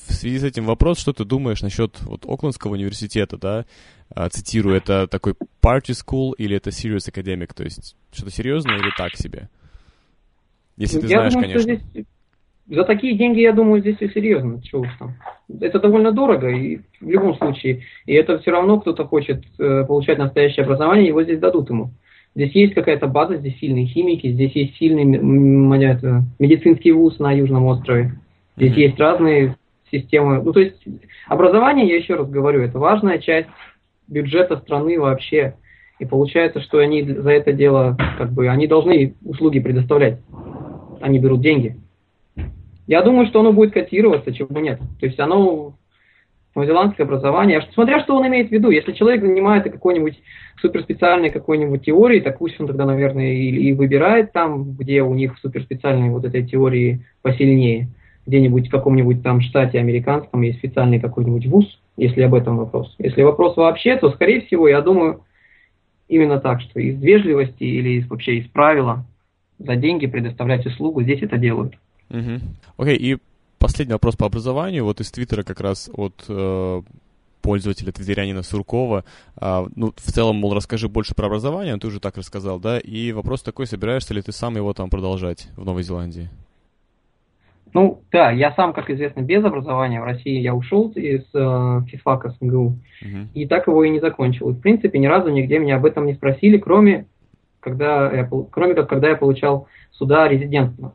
в 0.08 0.14
связи 0.14 0.38
с 0.38 0.44
этим 0.44 0.64
вопрос, 0.64 0.98
что 0.98 1.12
ты 1.12 1.26
думаешь 1.26 1.60
насчет 1.60 2.00
вот 2.02 2.24
Оклендского 2.26 2.72
университета, 2.72 3.36
да, 3.36 3.66
а, 4.08 4.30
цитирую, 4.30 4.76
это 4.76 5.06
такой 5.08 5.34
party 5.60 5.90
school 5.90 6.32
или 6.38 6.56
это 6.56 6.70
serious 6.70 7.12
academic, 7.12 7.52
то 7.54 7.64
есть 7.64 7.96
что-то 8.12 8.30
серьезное 8.30 8.78
или 8.78 8.90
так 8.96 9.14
себе? 9.14 9.50
Если 10.78 11.00
ты 11.00 11.06
Я 11.06 11.18
знаешь, 11.18 11.32
думаю, 11.34 11.52
конечно. 11.52 11.74
Что 11.74 11.84
здесь 11.90 12.06
за 12.68 12.85
такие 12.85 13.16
деньги, 13.16 13.40
я 13.40 13.52
думаю, 13.52 13.80
здесь 13.80 13.96
и 14.00 14.08
серьезно. 14.08 14.61
Чего 14.62 14.82
уж 14.82 14.88
там. 14.99 15.14
Это 15.61 15.78
довольно 15.78 16.12
дорого, 16.12 16.49
и 16.49 16.78
в 17.00 17.08
любом 17.08 17.37
случае. 17.37 17.82
И 18.06 18.14
это 18.14 18.38
все 18.38 18.50
равно 18.50 18.80
кто-то 18.80 19.04
хочет 19.04 19.44
э, 19.58 19.85
получать 19.87 20.18
настоящее 20.18 20.64
образование, 20.64 21.06
его 21.06 21.23
здесь 21.23 21.38
дадут 21.38 21.70
ему. 21.70 21.90
Здесь 22.35 22.52
есть 22.54 22.75
какая-то 22.75 23.06
база, 23.06 23.37
здесь 23.37 23.58
сильные 23.58 23.87
химики, 23.87 24.30
здесь 24.30 24.52
есть 24.52 24.76
сильный 24.76 25.04
это, 25.85 26.25
медицинский 26.38 26.92
вуз 26.92 27.18
на 27.18 27.32
Южном 27.32 27.64
острове. 27.64 28.12
Здесь 28.56 28.73
mm-hmm. 28.73 28.80
есть 28.80 29.00
разные 29.00 29.56
системы. 29.90 30.42
Ну, 30.42 30.52
то 30.52 30.61
есть 30.61 30.82
образование, 31.28 31.88
я 31.88 31.96
еще 31.96 32.14
раз 32.14 32.28
говорю, 32.28 32.61
это 32.61 32.78
важная 32.78 33.18
часть 33.18 33.49
бюджета 34.08 34.58
страны 34.58 35.00
вообще. 35.00 35.54
И 35.99 36.04
получается, 36.04 36.61
что 36.61 36.78
они 36.78 37.02
за 37.04 37.30
это 37.30 37.52
дело, 37.52 37.96
как 38.18 38.32
бы, 38.32 38.49
они 38.49 38.66
должны 38.66 39.14
услуги 39.25 39.61
предоставлять. 39.61 40.20
Они 41.00 41.18
берут 41.18 41.40
деньги. 41.40 41.76
Я 42.86 43.02
думаю, 43.02 43.26
что 43.26 43.40
оно 43.40 43.52
будет 43.52 43.72
котироваться, 43.72 44.32
чего 44.32 44.60
нет. 44.60 44.78
То 45.00 45.06
есть 45.06 45.18
оно 45.18 45.74
новозеландское 46.54 47.06
образование, 47.06 47.62
смотря 47.74 48.02
что 48.02 48.16
он 48.16 48.26
имеет 48.28 48.48
в 48.48 48.52
виду. 48.52 48.70
Если 48.70 48.92
человек 48.92 49.20
занимается 49.20 49.70
какой-нибудь 49.70 50.18
суперспециальной 50.60 51.30
какой-нибудь 51.30 51.84
теорией, 51.84 52.22
так 52.22 52.38
пусть 52.38 52.58
он 52.58 52.66
тогда, 52.66 52.86
наверное, 52.86 53.34
и, 53.34 53.48
и 53.50 53.72
выбирает 53.74 54.32
там, 54.32 54.72
где 54.72 55.02
у 55.02 55.14
них 55.14 55.36
суперспециальные 55.42 56.10
вот 56.10 56.24
этой 56.24 56.46
теории 56.46 57.04
посильнее. 57.22 57.88
Где-нибудь 58.26 58.68
в 58.68 58.70
каком-нибудь 58.70 59.22
там 59.22 59.40
штате 59.40 59.78
американском 59.78 60.42
есть 60.42 60.58
специальный 60.58 60.98
какой-нибудь 60.98 61.46
вуз, 61.46 61.78
если 61.96 62.22
об 62.22 62.34
этом 62.34 62.56
вопрос. 62.56 62.94
Если 62.98 63.22
вопрос 63.22 63.56
вообще, 63.56 63.96
то, 63.96 64.10
скорее 64.10 64.40
всего, 64.40 64.66
я 64.66 64.80
думаю, 64.80 65.20
именно 66.08 66.40
так, 66.40 66.60
что 66.62 66.80
из 66.80 67.00
вежливости 67.00 67.62
или 67.62 68.00
из, 68.00 68.08
вообще 68.08 68.38
из 68.38 68.48
правила 68.48 69.04
за 69.58 69.76
деньги 69.76 70.06
предоставлять 70.06 70.66
услугу 70.66 71.02
здесь 71.02 71.22
это 71.22 71.36
делают. 71.36 71.74
Угу. 72.10 72.40
Окей, 72.78 72.96
и 72.96 73.18
последний 73.58 73.94
вопрос 73.94 74.16
по 74.16 74.26
образованию. 74.26 74.84
Вот 74.84 75.00
из 75.00 75.10
Твиттера 75.10 75.42
как 75.42 75.60
раз 75.60 75.90
от 75.92 76.25
э, 76.28 76.82
пользователя 77.46 77.92
твиттерянина 77.92 78.42
Суркова. 78.42 79.04
А, 79.36 79.66
ну, 79.76 79.92
в 79.96 80.12
целом, 80.12 80.36
мол, 80.36 80.52
расскажи 80.52 80.88
больше 80.88 81.14
про 81.14 81.26
образование, 81.26 81.76
ты 81.76 81.86
уже 81.86 82.00
так 82.00 82.16
рассказал, 82.16 82.58
да? 82.58 82.78
И 82.80 83.12
вопрос 83.12 83.42
такой, 83.42 83.66
собираешься 83.66 84.14
ли 84.14 84.20
ты 84.20 84.32
сам 84.32 84.56
его 84.56 84.72
там 84.72 84.90
продолжать 84.90 85.48
в 85.56 85.64
Новой 85.64 85.84
Зеландии? 85.84 86.28
Ну, 87.72 88.00
да, 88.10 88.32
я 88.32 88.52
сам, 88.54 88.72
как 88.72 88.90
известно, 88.90 89.20
без 89.20 89.44
образования 89.44 90.00
в 90.00 90.04
России 90.04 90.40
я 90.40 90.54
ушел 90.54 90.90
из 90.96 91.22
э, 91.34 91.80
физфака 91.88 92.30
СМГУ, 92.30 92.78
uh-huh. 93.04 93.26
и 93.34 93.46
так 93.46 93.66
его 93.68 93.84
и 93.84 93.90
не 93.90 94.00
закончил. 94.00 94.50
И, 94.50 94.54
в 94.54 94.60
принципе, 94.60 94.98
ни 94.98 95.06
разу 95.06 95.28
нигде 95.30 95.58
меня 95.58 95.76
об 95.76 95.84
этом 95.84 96.06
не 96.06 96.14
спросили, 96.14 96.58
кроме, 96.58 97.06
когда 97.60 98.10
я, 98.10 98.28
кроме 98.50 98.75
как 98.75 98.88
когда 98.88 99.10
я 99.10 99.16
получал 99.16 99.68
сюда 99.92 100.26
резидентство. 100.26 100.94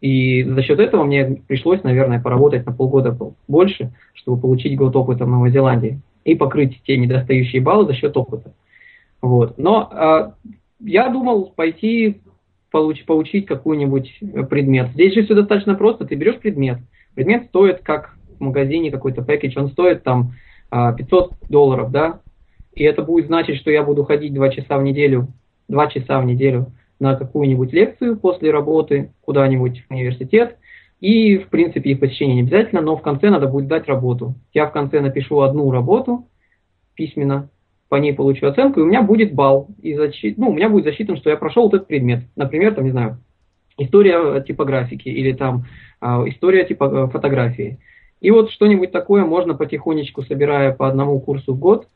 И 0.00 0.44
за 0.44 0.62
счет 0.62 0.78
этого 0.78 1.04
мне 1.04 1.42
пришлось, 1.46 1.82
наверное, 1.82 2.20
поработать 2.20 2.64
на 2.66 2.72
полгода 2.72 3.16
больше, 3.48 3.92
чтобы 4.14 4.40
получить 4.40 4.76
год 4.76 4.94
опыта 4.94 5.24
в 5.24 5.28
Новой 5.28 5.50
Зеландии 5.50 6.00
и 6.24 6.34
покрыть 6.34 6.80
те 6.84 6.96
недостающие 6.96 7.60
баллы 7.60 7.86
за 7.86 7.94
счет 7.94 8.16
опыта. 8.16 8.52
Вот. 9.20 9.58
Но 9.58 9.90
э, 9.90 10.30
я 10.80 11.08
думал 11.08 11.52
пойти 11.54 12.20
получ, 12.70 13.04
поучить 13.04 13.46
какой-нибудь 13.46 14.20
предмет. 14.48 14.90
Здесь 14.90 15.14
же 15.14 15.24
все 15.24 15.34
достаточно 15.34 15.74
просто. 15.74 16.04
Ты 16.04 16.14
берешь 16.14 16.38
предмет. 16.38 16.78
Предмет 17.14 17.46
стоит 17.46 17.80
как 17.82 18.14
в 18.38 18.40
магазине 18.40 18.90
какой-то 18.90 19.22
пакетч, 19.22 19.56
он 19.56 19.68
стоит 19.68 20.04
там 20.04 20.34
500 20.70 21.32
долларов, 21.48 21.90
да, 21.90 22.20
и 22.74 22.84
это 22.84 23.02
будет 23.02 23.26
значить, 23.26 23.56
что 23.56 23.70
я 23.70 23.82
буду 23.82 24.04
ходить 24.04 24.34
2 24.34 24.48
часа 24.50 24.78
в 24.78 24.82
неделю, 24.82 25.28
2 25.68 25.86
часа 25.88 26.20
в 26.20 26.26
неделю 26.26 26.72
на 27.00 27.14
какую-нибудь 27.14 27.72
лекцию 27.72 28.18
после 28.18 28.50
работы 28.50 29.12
куда-нибудь 29.22 29.84
в 29.88 29.92
университет. 29.92 30.56
И, 31.00 31.38
в 31.38 31.48
принципе, 31.48 31.90
их 31.90 32.00
посещение 32.00 32.36
не 32.36 32.42
обязательно, 32.42 32.80
но 32.80 32.96
в 32.96 33.02
конце 33.02 33.30
надо 33.30 33.46
будет 33.46 33.68
дать 33.68 33.86
работу. 33.86 34.34
Я 34.52 34.66
в 34.66 34.72
конце 34.72 35.00
напишу 35.00 35.40
одну 35.40 35.70
работу 35.70 36.26
письменно, 36.94 37.48
по 37.88 37.96
ней 37.96 38.12
получу 38.12 38.46
оценку, 38.46 38.80
и 38.80 38.82
у 38.82 38.86
меня 38.86 39.02
будет 39.02 39.32
балл. 39.32 39.68
И 39.80 39.94
защит... 39.94 40.36
ну, 40.36 40.50
у 40.50 40.52
меня 40.52 40.68
будет 40.68 40.84
засчитан, 40.84 41.16
что 41.16 41.30
я 41.30 41.36
прошел 41.36 41.68
этот 41.68 41.86
предмет. 41.86 42.24
Например, 42.34 42.74
там, 42.74 42.84
не 42.84 42.90
знаю, 42.90 43.18
история 43.78 44.42
типографики 44.42 45.08
или 45.08 45.32
там 45.32 45.64
а, 46.00 46.24
история 46.28 46.64
типа 46.64 47.08
фотографии. 47.08 47.78
И 48.20 48.30
вот 48.32 48.50
что-нибудь 48.50 48.90
такое 48.90 49.24
можно 49.24 49.54
потихонечку, 49.54 50.22
собирая 50.22 50.72
по 50.74 50.88
одному 50.88 51.20
курсу 51.20 51.54
в 51.54 51.58
год, 51.58 51.86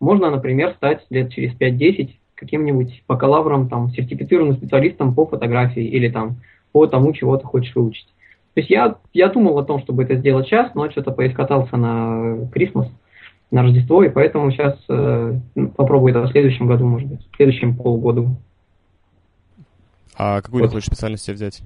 можно, 0.00 0.30
например, 0.30 0.74
стать 0.76 1.04
лет 1.10 1.30
через 1.32 1.54
5-10 1.54 2.10
каким-нибудь 2.38 3.02
бакалавром, 3.08 3.68
там, 3.68 3.90
сертифицированным 3.90 4.56
специалистом 4.56 5.14
по 5.14 5.26
фотографии 5.26 5.82
или 5.82 6.08
там 6.08 6.36
по 6.72 6.86
тому, 6.86 7.12
чего 7.12 7.36
ты 7.36 7.44
хочешь 7.44 7.74
выучить. 7.74 8.06
То 8.54 8.60
есть 8.60 8.70
я, 8.70 8.96
я 9.12 9.28
думал 9.28 9.58
о 9.58 9.64
том, 9.64 9.80
чтобы 9.80 10.04
это 10.04 10.16
сделать 10.16 10.46
сейчас, 10.46 10.74
но 10.74 10.90
что-то 10.90 11.12
поискатался 11.12 11.76
на 11.76 12.48
Крисмас, 12.52 12.88
на 13.50 13.62
Рождество, 13.62 14.02
и 14.02 14.08
поэтому 14.08 14.50
сейчас 14.50 14.76
э, 14.88 15.38
попробую 15.76 16.10
это 16.10 16.22
в 16.22 16.30
следующем 16.30 16.66
году, 16.66 16.86
может 16.86 17.08
быть, 17.08 17.20
в 17.30 17.36
следующем 17.36 17.76
полугоду. 17.76 18.36
А 20.16 20.40
какую 20.40 20.62
вот. 20.62 20.68
ты 20.68 20.74
хочешь 20.74 20.88
специальность 20.88 21.24
себе 21.24 21.34
взять? 21.34 21.62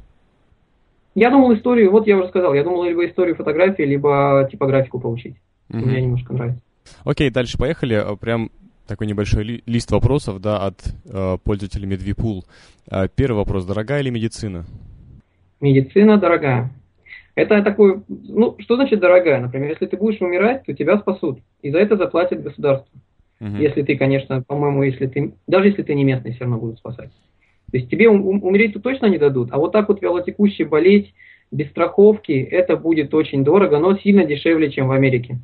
Я 1.14 1.30
думал 1.30 1.54
историю, 1.54 1.90
вот 1.90 2.06
я 2.06 2.16
уже 2.16 2.28
сказал, 2.28 2.54
я 2.54 2.64
думал 2.64 2.84
либо 2.84 3.06
историю 3.06 3.36
фотографии, 3.36 3.82
либо 3.82 4.48
типографику 4.50 5.00
получить. 5.00 5.36
Mm-hmm. 5.70 5.84
Мне 5.84 6.02
немножко 6.02 6.32
нравится. 6.32 6.62
Окей, 7.04 7.30
дальше 7.30 7.58
поехали. 7.58 8.04
Прям 8.20 8.50
такой 8.86 9.06
небольшой 9.06 9.44
ли, 9.44 9.62
лист 9.66 9.90
вопросов 9.90 10.40
да, 10.40 10.58
от 10.58 10.82
э, 11.04 11.38
пользователя 11.42 11.86
Медвипул. 11.86 12.44
Э, 12.90 13.08
первый 13.14 13.36
вопрос. 13.38 13.64
Дорогая 13.64 14.02
ли 14.02 14.10
медицина? 14.10 14.64
Медицина 15.60 16.18
дорогая. 16.18 16.70
Это 17.34 17.62
такой, 17.62 18.02
ну, 18.08 18.56
что 18.58 18.76
значит 18.76 19.00
дорогая? 19.00 19.40
Например, 19.40 19.70
если 19.70 19.86
ты 19.86 19.96
будешь 19.96 20.20
умирать, 20.20 20.64
то 20.64 20.74
тебя 20.74 20.98
спасут. 20.98 21.38
И 21.62 21.70
за 21.70 21.78
это 21.78 21.96
заплатит 21.96 22.42
государство. 22.42 22.90
Угу. 23.40 23.56
Если 23.56 23.82
ты, 23.82 23.96
конечно, 23.96 24.42
по-моему, 24.42 24.82
если 24.82 25.06
ты, 25.06 25.32
даже 25.46 25.68
если 25.68 25.82
ты 25.82 25.94
не 25.94 26.04
местный, 26.04 26.32
все 26.32 26.40
равно 26.40 26.58
будут 26.58 26.78
спасать. 26.78 27.10
То 27.70 27.78
есть 27.78 27.88
тебе 27.90 28.08
ум- 28.08 28.44
умереть-то 28.44 28.80
точно 28.80 29.06
не 29.06 29.18
дадут, 29.18 29.48
а 29.50 29.58
вот 29.58 29.72
так 29.72 29.88
вот 29.88 30.02
вялотекуще 30.02 30.66
болеть 30.66 31.14
без 31.50 31.68
страховки, 31.70 32.32
это 32.32 32.76
будет 32.76 33.14
очень 33.14 33.44
дорого, 33.44 33.78
но 33.78 33.96
сильно 33.96 34.24
дешевле, 34.24 34.70
чем 34.70 34.88
в 34.88 34.92
Америке. 34.92 35.38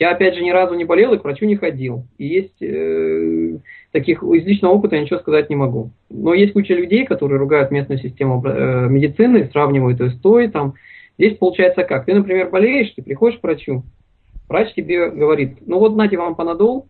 Я, 0.00 0.10
опять 0.10 0.34
же, 0.34 0.42
ни 0.42 0.50
разу 0.50 0.74
не 0.74 0.84
болел 0.84 1.12
и 1.14 1.18
к 1.18 1.24
врачу 1.24 1.44
не 1.44 1.54
ходил. 1.54 2.06
И 2.18 2.26
есть 2.26 2.60
э, 2.60 3.58
таких, 3.92 4.24
из 4.24 4.44
личного 4.44 4.72
опыта 4.72 4.96
я 4.96 5.02
ничего 5.02 5.20
сказать 5.20 5.48
не 5.50 5.56
могу. 5.56 5.90
Но 6.08 6.34
есть 6.34 6.54
куча 6.54 6.74
людей, 6.74 7.06
которые 7.06 7.38
ругают 7.38 7.70
местную 7.70 8.00
систему 8.00 8.42
э, 8.44 8.88
медицины, 8.88 9.48
сравнивают 9.52 10.00
ее 10.00 10.10
с 10.10 10.18
той, 10.20 10.48
там, 10.48 10.74
Здесь 11.20 11.36
получается 11.36 11.82
как? 11.82 12.06
Ты, 12.06 12.14
например, 12.14 12.48
болеешь, 12.48 12.94
ты 12.96 13.02
приходишь 13.02 13.38
к 13.38 13.42
врачу, 13.42 13.82
врач 14.48 14.72
тебе 14.72 15.10
говорит, 15.10 15.58
ну 15.66 15.78
вот 15.78 15.94
нате 15.94 16.16
вам 16.16 16.34
панадол 16.34 16.88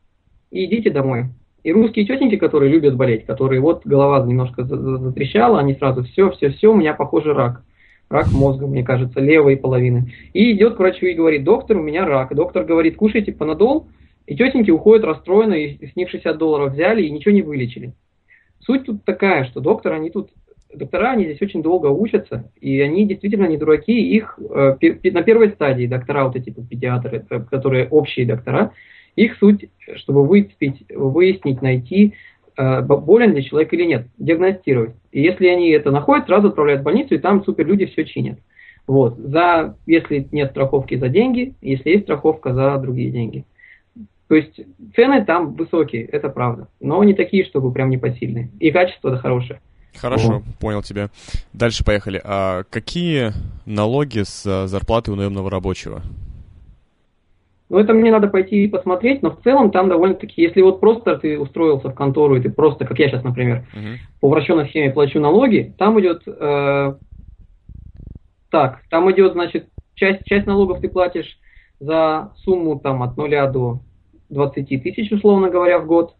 и 0.53 0.67
идите 0.67 0.91
домой. 0.91 1.25
И 1.65 1.73
русские 1.73 2.07
тетеньки, 2.07 2.37
которые 2.37 2.71
любят 2.71 2.95
болеть, 2.95 3.27
которые 3.27 3.61
вот 3.61 3.85
голова 3.85 4.25
немножко 4.25 4.63
затрещала, 4.63 5.59
они 5.59 5.75
сразу 5.75 6.05
все, 6.05 6.31
все, 6.31 6.51
все, 6.51 6.69
у 6.69 6.77
меня 6.77 6.95
похоже 6.95 7.35
рак. 7.35 7.65
Рак 8.11 8.33
мозга, 8.33 8.67
мне 8.67 8.83
кажется, 8.83 9.21
левой 9.21 9.57
половины. 9.57 10.13
И 10.33 10.51
идет 10.53 10.75
к 10.75 10.81
врачу 10.81 11.07
и 11.07 11.15
говорит, 11.15 11.45
доктор, 11.45 11.77
у 11.77 11.83
меня 11.83 12.05
рак. 12.05 12.35
Доктор 12.35 12.65
говорит, 12.65 12.97
кушайте 12.97 13.31
панадол, 13.31 13.87
и 14.27 14.35
тетеньки 14.35 14.71
уходят 14.73 15.05
расстроенные, 15.05 15.79
с 15.81 15.95
них 15.95 16.11
60 16.11 16.37
долларов 16.37 16.73
взяли 16.73 17.03
и 17.03 17.11
ничего 17.11 17.33
не 17.33 17.43
вылечили. 17.43 17.93
Суть 18.59 18.85
тут 18.85 19.05
такая, 19.05 19.45
что 19.45 19.61
доктор, 19.61 19.93
они 19.93 20.11
тут, 20.11 20.31
доктора, 20.75 21.13
они 21.13 21.25
здесь 21.25 21.41
очень 21.41 21.63
долго 21.63 21.87
учатся, 21.87 22.51
и 22.61 22.81
они 22.81 23.07
действительно 23.07 23.47
не 23.47 23.57
дураки, 23.57 23.93
их 23.93 24.39
э, 24.39 24.77
на 25.11 25.23
первой 25.23 25.51
стадии 25.51 25.87
доктора, 25.87 26.25
вот 26.25 26.35
эти 26.35 26.51
педиатры, 26.51 27.25
э, 27.31 27.41
которые 27.49 27.89
общие 27.89 28.27
доктора, 28.27 28.73
их 29.15 29.37
суть, 29.39 29.71
чтобы 29.97 30.27
выяснить, 30.27 30.85
выяснить 30.91 31.63
найти, 31.63 32.15
болен 32.83 33.33
ли 33.35 33.45
человек 33.45 33.73
или 33.73 33.85
нет, 33.85 34.07
диагностировать. 34.19 34.95
И 35.13 35.23
если 35.23 35.47
они 35.49 35.71
это 35.71 35.91
находят, 35.91 36.27
сразу 36.27 36.49
отправляют 36.49 36.83
в 36.83 36.85
больницу, 36.85 37.15
и 37.15 37.19
там 37.19 37.45
суперлюди 37.45 37.87
все 37.87 38.05
чинят. 38.05 38.39
Вот. 38.87 39.17
За, 39.19 39.77
если 39.87 40.27
нет 40.33 40.51
страховки 40.51 40.97
за 40.97 41.09
деньги, 41.09 41.55
если 41.61 41.91
есть 41.91 42.05
страховка 42.05 42.53
за 42.53 42.77
другие 42.79 43.11
деньги. 43.11 43.45
То 44.29 44.37
есть 44.37 44.61
цены 44.95 45.25
там 45.25 45.55
высокие, 45.55 46.05
это 46.05 46.29
правда, 46.29 46.69
но 46.81 47.03
не 47.03 47.15
такие, 47.15 47.45
чтобы 47.45 47.73
прям 47.73 47.91
непосильные. 47.91 48.49
И 48.61 48.71
качество 48.71 49.11
да 49.11 49.17
хорошее. 49.17 49.61
Хорошо, 49.97 50.35
вот. 50.35 50.43
понял 50.61 50.83
тебя. 50.83 51.11
Дальше 51.53 51.85
поехали. 51.85 52.21
А 52.23 52.63
какие 52.71 53.33
налоги 53.67 54.23
с 54.23 54.47
э, 54.47 54.69
зарплаты 54.69 55.11
у 55.11 55.17
наемного 55.17 55.51
рабочего? 55.51 56.03
Ну, 57.71 57.79
это 57.79 57.95
мне 57.95 58.11
надо 58.11 58.27
пойти 58.27 58.65
и 58.65 58.69
посмотреть, 58.69 59.23
но 59.23 59.31
в 59.31 59.41
целом 59.43 59.71
там 59.71 59.89
довольно-таки, 59.89 60.43
если 60.43 60.61
вот 60.61 60.81
просто 60.81 61.17
ты 61.17 61.39
устроился 61.39 61.89
в 61.89 61.95
контору, 61.95 62.35
и 62.35 62.41
ты 62.41 62.51
просто, 62.51 62.85
как 62.85 62.99
я 62.99 63.09
сейчас, 63.09 63.23
например, 63.23 63.65
uh-huh. 63.73 63.97
по 64.21 64.29
вращенной 64.29 64.67
схеме 64.67 64.91
плачу 64.91 65.21
налоги, 65.21 65.73
там 65.79 65.99
идет, 66.01 66.23
э, 66.27 66.95
так, 68.51 68.81
там 68.91 69.11
идет, 69.13 69.35
значит, 69.35 69.69
часть, 69.95 70.25
часть 70.25 70.47
налогов 70.47 70.81
ты 70.81 70.89
платишь 70.89 71.39
за 71.79 72.33
сумму 72.39 72.81
там 72.81 73.05
от 73.05 73.17
0 73.17 73.31
до 73.53 73.79
20 74.31 74.83
тысяч, 74.83 75.13
условно 75.13 75.49
говоря, 75.49 75.79
в 75.79 75.87
год, 75.87 76.17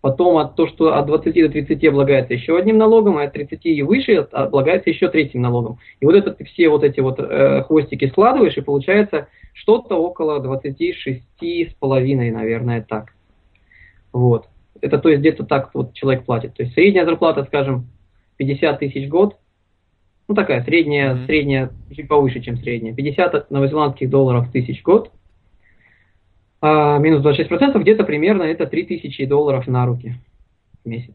Потом 0.00 0.38
от 0.38 0.56
то, 0.56 0.66
что 0.66 0.96
от 0.96 1.06
20 1.06 1.34
до 1.34 1.48
30 1.50 1.84
облагается 1.84 2.32
еще 2.32 2.56
одним 2.56 2.78
налогом, 2.78 3.18
а 3.18 3.24
от 3.24 3.34
30 3.34 3.66
и 3.66 3.82
выше 3.82 4.26
облагается 4.32 4.88
еще 4.88 5.08
третьим 5.08 5.42
налогом. 5.42 5.78
И 6.00 6.06
вот 6.06 6.14
это 6.14 6.30
ты 6.30 6.44
все 6.44 6.70
вот 6.70 6.84
эти 6.84 7.00
вот 7.00 7.20
э, 7.20 7.64
хвостики 7.64 8.08
складываешь, 8.08 8.56
и 8.56 8.62
получается 8.62 9.28
что-то 9.52 9.96
около 9.96 10.40
26 10.40 11.22
с 11.40 11.74
половиной, 11.74 12.30
наверное, 12.30 12.82
так. 12.82 13.14
Вот. 14.12 14.48
Это 14.80 14.98
то 14.98 15.08
есть 15.08 15.20
где-то 15.20 15.44
так 15.44 15.74
вот 15.74 15.92
человек 15.94 16.24
платит. 16.24 16.54
То 16.54 16.62
есть 16.62 16.74
средняя 16.74 17.04
зарплата, 17.04 17.44
скажем, 17.44 17.86
50 18.38 18.78
тысяч 18.78 19.06
в 19.06 19.10
год, 19.10 19.36
ну 20.28 20.34
такая 20.34 20.62
средняя, 20.62 21.14
mm-hmm. 21.14 21.26
средняя, 21.26 21.70
чуть 21.94 22.08
повыше, 22.08 22.40
чем 22.40 22.56
средняя, 22.56 22.94
50 22.94 23.50
новозеландских 23.50 24.08
долларов 24.08 24.50
тысяч 24.50 24.80
в 24.80 24.84
год, 24.84 25.10
а, 26.60 26.98
минус 26.98 27.24
26%, 27.24 27.78
где-то 27.78 28.04
примерно 28.04 28.44
это 28.44 28.66
3000 28.66 29.26
долларов 29.26 29.66
на 29.66 29.86
руки 29.86 30.14
в 30.84 30.88
месяц. 30.88 31.14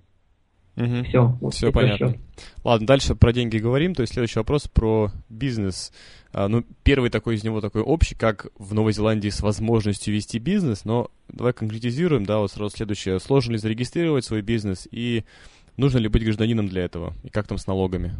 Угу. 0.77 1.03
Все, 1.05 1.37
вот 1.39 1.53
все 1.53 1.71
понятно. 1.71 2.11
Счет. 2.11 2.19
Ладно, 2.63 2.87
дальше 2.87 3.15
про 3.15 3.31
деньги 3.31 3.57
говорим. 3.57 3.95
То 3.95 4.01
есть 4.01 4.13
следующий 4.13 4.39
вопрос 4.39 4.67
про 4.67 5.09
бизнес. 5.29 5.93
А, 6.33 6.49
ну, 6.49 6.63
первый 6.83 7.09
такой 7.09 7.35
из 7.35 7.43
него 7.43 7.61
такой 7.61 7.81
общий, 7.81 8.15
как 8.15 8.47
в 8.57 8.73
Новой 8.73 8.91
Зеландии 8.91 9.29
с 9.29 9.41
возможностью 9.41 10.13
вести 10.13 10.37
бизнес, 10.37 10.83
но 10.83 11.09
давай 11.29 11.53
конкретизируем, 11.53 12.25
да, 12.25 12.39
вот 12.39 12.51
сразу 12.51 12.75
следующее. 12.75 13.19
Сложно 13.19 13.53
ли 13.53 13.57
зарегистрировать 13.57 14.25
свой 14.25 14.41
бизнес 14.41 14.87
и 14.91 15.23
нужно 15.77 15.99
ли 15.99 16.09
быть 16.09 16.25
гражданином 16.25 16.67
для 16.67 16.83
этого? 16.83 17.13
И 17.23 17.29
как 17.29 17.47
там 17.47 17.57
с 17.57 17.67
налогами? 17.67 18.17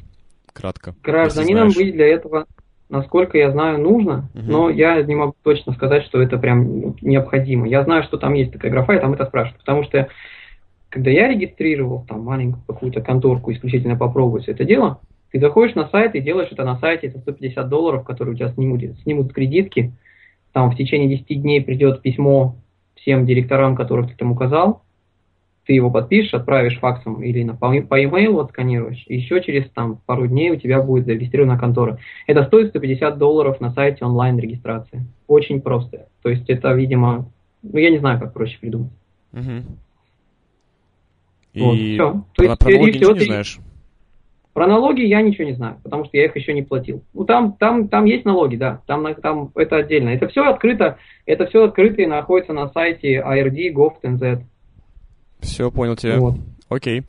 Кратко. 0.54 0.96
Гражданином 1.04 1.70
быть 1.70 1.92
для 1.94 2.08
этого 2.08 2.46
насколько 2.90 3.38
я 3.38 3.52
знаю, 3.52 3.82
нужно, 3.82 4.30
угу. 4.34 4.44
но 4.44 4.70
я 4.70 5.02
не 5.02 5.16
могу 5.16 5.36
точно 5.44 5.74
сказать, 5.74 6.06
что 6.06 6.22
это 6.22 6.38
прям 6.38 6.96
необходимо. 7.02 7.68
Я 7.68 7.84
знаю, 7.84 8.04
что 8.04 8.18
там 8.18 8.34
есть 8.34 8.52
такая 8.52 8.72
графа, 8.72 8.94
и 8.94 9.00
там 9.00 9.14
это 9.14 9.26
спрашивают, 9.26 9.60
потому 9.60 9.84
что 9.84 10.08
когда 10.96 11.12
я 11.12 11.28
регистрировал 11.28 12.06
там 12.08 12.22
маленькую 12.22 12.64
какую-то 12.66 13.02
конторку 13.02 13.52
исключительно 13.52 13.98
попробовать 13.98 14.48
это 14.48 14.64
дело, 14.64 15.02
ты 15.30 15.42
заходишь 15.42 15.76
на 15.76 15.90
сайт 15.90 16.16
и 16.16 16.22
делаешь 16.22 16.48
это 16.54 16.64
на 16.64 16.80
сайте 16.80 17.10
за 17.10 17.20
150 17.20 17.68
долларов, 17.68 18.06
которые 18.06 18.34
у 18.34 18.38
тебя 18.38 18.48
снимут, 18.54 18.82
снимут 19.04 19.28
с 19.28 19.34
кредитки, 19.34 19.92
там 20.54 20.72
в 20.72 20.78
течение 20.78 21.10
10 21.18 21.42
дней 21.42 21.62
придет 21.62 22.02
письмо 22.02 22.56
всем 22.96 23.26
директорам, 23.26 23.76
которых 23.76 24.10
ты 24.10 24.16
там 24.16 24.32
указал, 24.32 24.84
ты 25.66 25.74
его 25.74 25.92
подпишешь, 25.92 26.34
отправишь 26.34 26.80
факсом 26.80 27.22
или 27.22 27.44
на, 27.44 27.56
по, 27.58 27.74
по 27.82 28.00
e-mail 28.00 28.40
отсканируешь, 28.40 29.04
и 29.08 29.18
еще 29.18 29.42
через 29.42 29.70
там, 29.72 30.00
пару 30.06 30.28
дней 30.28 30.52
у 30.52 30.56
тебя 30.56 30.82
будет 30.82 31.08
зарегистрирована 31.08 31.60
контора. 31.60 32.00
Это 32.26 32.46
стоит 32.46 32.70
150 32.70 33.18
долларов 33.18 33.60
на 33.60 33.72
сайте 33.72 34.06
онлайн-регистрации. 34.06 35.06
Очень 35.28 35.60
просто. 35.60 36.08
То 36.22 36.30
есть 36.30 36.50
это, 36.50 36.72
видимо, 36.72 37.30
ну 37.64 37.80
я 37.80 37.90
не 37.90 37.98
знаю, 37.98 38.18
как 38.18 38.32
проще 38.32 38.58
придумать. 38.62 38.94
Угу. 39.34 39.64
И 41.56 41.62
вот, 41.62 41.76
все. 41.78 42.26
То 42.36 42.44
есть, 42.44 42.60
про 42.60 42.70
налоги 42.70 42.98
все, 42.98 43.14
не 43.14 43.20
ты... 43.20 43.26
знаешь? 43.26 43.60
Про 44.54 44.68
налоги 44.68 45.02
я 45.02 45.22
ничего 45.22 45.46
не 45.46 45.54
знаю, 45.54 45.78
потому 45.84 46.06
что 46.06 46.18
я 46.18 46.26
их 46.26 46.36
еще 46.36 46.54
не 46.54 46.62
платил. 46.62 47.04
Ну 47.14 47.26
там, 47.26 47.54
там, 47.54 47.88
там 47.88 48.06
есть 48.06 48.26
налоги, 48.26 48.56
да, 48.56 48.82
там, 48.88 49.14
там 49.16 49.52
это 49.56 49.78
отдельно. 49.78 50.10
Это 50.10 50.28
все 50.28 50.46
открыто, 50.46 50.98
это 51.26 51.46
все 51.48 51.64
открыто 51.66 52.02
и 52.02 52.06
находится 52.06 52.54
на 52.54 52.70
сайте 52.70 53.22
ARD.gov.nz. 53.22 54.44
Все, 55.40 55.72
понял 55.72 55.96
тебя. 55.96 56.20
Вот. 56.20 56.36
Окей. 56.70 57.04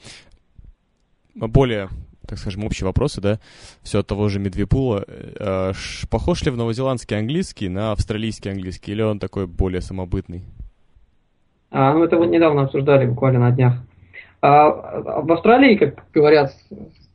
Более, 1.34 1.88
так 2.26 2.38
скажем, 2.38 2.64
общие 2.64 2.86
вопросы, 2.86 3.20
да, 3.20 3.38
все 3.82 4.00
от 4.00 4.06
того 4.06 4.28
же 4.28 4.38
Медвепула. 4.38 5.04
Э, 5.06 5.72
похож 6.10 6.42
ли 6.42 6.50
в 6.50 6.56
новозеландский 6.56 7.16
английский 7.16 7.68
на 7.68 7.92
австралийский 7.92 8.50
английский, 8.50 8.92
или 8.92 9.02
он 9.02 9.18
такой 9.18 9.46
более 9.46 9.80
самобытный? 9.80 10.44
А, 11.70 11.92
ну, 11.92 12.04
это 12.04 12.16
вот 12.16 12.30
недавно 12.30 12.62
обсуждали, 12.62 13.06
буквально 13.06 13.40
на 13.40 13.50
днях. 13.52 13.74
А, 14.46 15.22
в 15.22 15.32
Австралии, 15.32 15.74
как 15.74 16.04
говорят, 16.14 16.54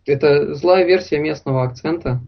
это 0.05 0.53
злая 0.53 0.85
версия 0.85 1.17
местного 1.17 1.63
акцента. 1.63 2.19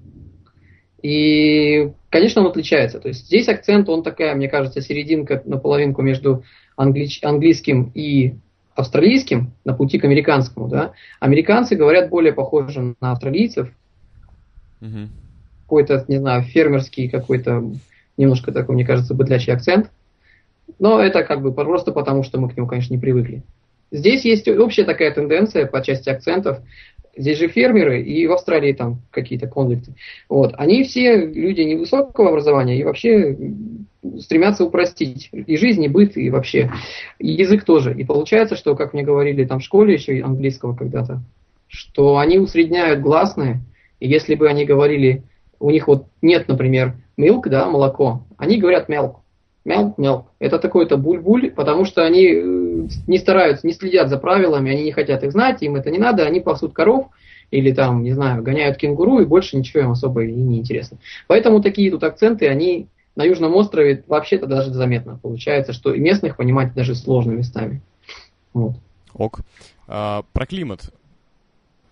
И, 1.02 1.92
конечно, 2.10 2.42
он 2.42 2.48
отличается. 2.48 3.02
То 3.02 3.10
есть 3.10 3.26
здесь 3.26 3.50
акцент, 3.50 3.90
он 3.90 4.02
такая, 4.02 4.34
мне 4.34 4.48
кажется, 4.48 4.80
серединка 4.80 5.42
на 5.44 5.58
половинку 5.58 6.02
между 6.02 6.46
англи- 6.78 7.20
английским 7.22 7.92
и 7.94 8.36
австралийским 8.76 9.52
на 9.66 9.74
пути 9.74 10.00
к 10.00 10.06
американскому, 10.06 10.70
да, 10.70 10.94
американцы 11.20 11.76
говорят 11.76 12.10
более 12.10 12.32
похоже 12.32 12.96
на 13.02 13.12
австралийцев. 13.12 13.68
Угу. 14.80 15.10
Какой-то, 15.64 16.06
не 16.08 16.20
знаю, 16.20 16.44
фермерский 16.44 17.10
какой-то, 17.10 17.62
немножко 18.16 18.54
такой, 18.54 18.76
мне 18.76 18.86
кажется, 18.86 19.14
быдлячий 19.14 19.52
акцент. 19.52 19.92
Но 20.80 21.02
это 21.02 21.26
как 21.26 21.42
бы 21.42 21.54
просто 21.54 21.92
потому, 21.92 22.24
что 22.24 22.40
мы 22.40 22.50
к 22.50 22.56
нему, 22.56 22.68
конечно, 22.68 22.94
не 22.94 23.02
привыкли. 23.02 23.44
Здесь 23.94 24.26
есть 24.26 24.48
общая 24.48 24.86
такая 24.86 25.14
тенденция 25.14 25.68
по 25.68 25.82
части 25.82 26.10
акцентов. 26.10 26.58
Здесь 27.16 27.38
же 27.38 27.48
фермеры, 27.48 28.02
и 28.02 28.26
в 28.26 28.32
Австралии 28.32 28.74
там 28.74 29.04
какие-то 29.12 29.46
конфликты. 29.48 29.94
Вот. 30.28 30.56
Они 30.58 30.84
все 30.84 31.16
люди 31.16 31.62
невысокого 31.62 32.30
образования 32.30 32.80
и 32.80 32.84
вообще 32.84 33.38
стремятся 34.20 34.66
упростить 34.66 35.30
и 35.32 35.58
жизнь, 35.58 35.84
и 35.84 35.90
быт, 35.90 36.18
и 36.18 36.32
вообще 36.32 36.72
и 37.20 37.32
язык 37.34 37.66
тоже. 37.66 37.94
И 37.94 38.04
получается, 38.04 38.56
что, 38.56 38.76
как 38.76 38.94
мне 38.94 39.04
говорили 39.04 39.46
там 39.46 39.60
в 39.60 39.64
школе 39.64 39.94
еще 39.94 40.24
английского 40.24 40.76
когда-то, 40.76 41.22
что 41.68 42.18
они 42.18 42.40
усредняют 42.40 43.00
гласные, 43.00 43.62
и 44.00 44.10
если 44.10 44.34
бы 44.34 44.50
они 44.50 44.66
говорили, 44.66 45.22
у 45.60 45.70
них 45.70 45.88
вот 45.88 46.08
нет, 46.24 46.48
например, 46.48 46.96
milk, 47.16 47.44
да, 47.46 47.70
молоко, 47.70 48.24
они 48.38 48.58
говорят 48.58 48.90
milk, 48.90 49.18
milk, 49.66 49.96
milk. 49.98 50.26
Это 50.40 50.60
такой-то 50.60 50.98
буль-буль, 50.98 51.52
потому 51.52 51.86
что 51.86 52.04
они 52.04 52.28
э, 52.28 52.88
не 53.08 53.18
стараются, 53.18 53.66
не 53.66 53.74
следят 53.74 54.10
за 54.10 54.18
правилами, 54.18 54.72
они 54.72 54.84
не 54.84 54.92
хотят 54.92 55.24
их 55.24 55.32
знать, 55.32 55.62
им 55.62 55.76
это 55.76 55.90
не 55.90 56.00
надо, 56.00 56.26
они 56.26 56.40
пасут 56.40 56.74
коров, 56.74 57.08
или 57.52 57.72
там, 57.72 58.04
не 58.04 58.14
знаю, 58.14 58.42
гоняют 58.42 58.78
кенгуру, 58.78 59.20
и 59.20 59.26
больше 59.26 59.58
ничего 59.58 59.84
им 59.84 59.92
особо 59.92 60.26
и 60.26 60.32
не 60.32 60.58
интересно. 60.60 60.98
Поэтому 61.28 61.62
такие 61.62 61.92
тут 61.92 62.04
акценты, 62.04 62.48
они 62.48 62.88
на 63.16 63.24
Южном 63.24 63.56
острове 63.56 64.04
вообще-то 64.08 64.48
даже 64.48 64.74
заметно. 64.74 65.20
Получается, 65.22 65.72
что 65.72 65.94
и 65.94 66.00
местных 66.00 66.38
понимать 66.38 66.74
даже 66.74 66.96
сложно 66.96 67.32
местами. 67.32 67.82
Вот. 68.54 68.76
Ок. 69.14 69.42
А, 69.88 70.24
про 70.34 70.46
климат. 70.46 70.92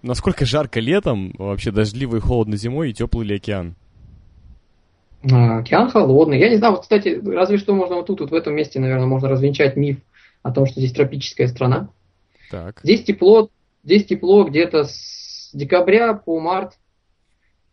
Насколько 0.01 0.45
жарко 0.45 0.79
летом, 0.79 1.33
вообще 1.37 1.71
дождливо 1.71 2.17
и 2.17 2.19
холодно 2.19 2.57
зимой, 2.57 2.89
и 2.89 2.93
теплый 2.93 3.27
ли 3.27 3.35
океан? 3.35 3.75
А, 5.29 5.59
океан 5.59 5.89
холодный. 5.89 6.39
Я 6.39 6.49
не 6.49 6.55
знаю, 6.55 6.73
вот, 6.73 6.83
кстати, 6.83 7.21
разве 7.25 7.57
что 7.57 7.75
можно 7.75 7.95
вот 7.95 8.07
тут, 8.07 8.21
вот 8.21 8.31
в 8.31 8.35
этом 8.35 8.55
месте, 8.55 8.79
наверное, 8.79 9.07
можно 9.07 9.27
развенчать 9.27 9.75
миф 9.75 9.97
о 10.43 10.51
том, 10.51 10.65
что 10.65 10.79
здесь 10.79 10.93
тропическая 10.93 11.47
страна. 11.47 11.89
Так. 12.49 12.79
Здесь 12.83 13.03
тепло, 13.03 13.49
здесь 13.83 14.05
тепло 14.05 14.43
где-то 14.43 14.85
с 14.85 15.51
декабря 15.53 16.13
по 16.13 16.39
март. 16.39 16.73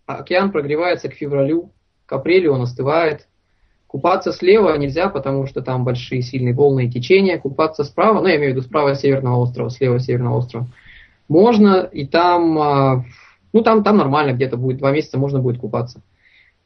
Океан 0.06 0.52
прогревается 0.52 1.08
к 1.08 1.14
февралю 1.14 1.72
к 2.08 2.12
апрелю 2.12 2.54
он 2.54 2.62
остывает. 2.62 3.28
Купаться 3.86 4.32
слева 4.32 4.74
нельзя, 4.76 5.08
потому 5.08 5.46
что 5.46 5.62
там 5.62 5.84
большие 5.84 6.22
сильные 6.22 6.54
волны 6.54 6.86
и 6.86 6.90
течения. 6.90 7.38
Купаться 7.38 7.84
справа, 7.84 8.20
ну 8.20 8.26
я 8.26 8.36
имею 8.36 8.52
в 8.52 8.56
виду 8.56 8.66
справа 8.66 8.94
северного 8.94 9.36
острова, 9.36 9.70
слева 9.70 9.98
северного 10.00 10.38
острова, 10.38 10.66
можно, 11.28 11.88
и 11.92 12.06
там, 12.06 12.58
а, 12.58 13.04
ну 13.52 13.62
там, 13.62 13.84
там 13.84 13.98
нормально 13.98 14.32
где-то 14.32 14.56
будет, 14.56 14.78
два 14.78 14.90
месяца 14.90 15.18
можно 15.18 15.40
будет 15.40 15.58
купаться. 15.58 16.02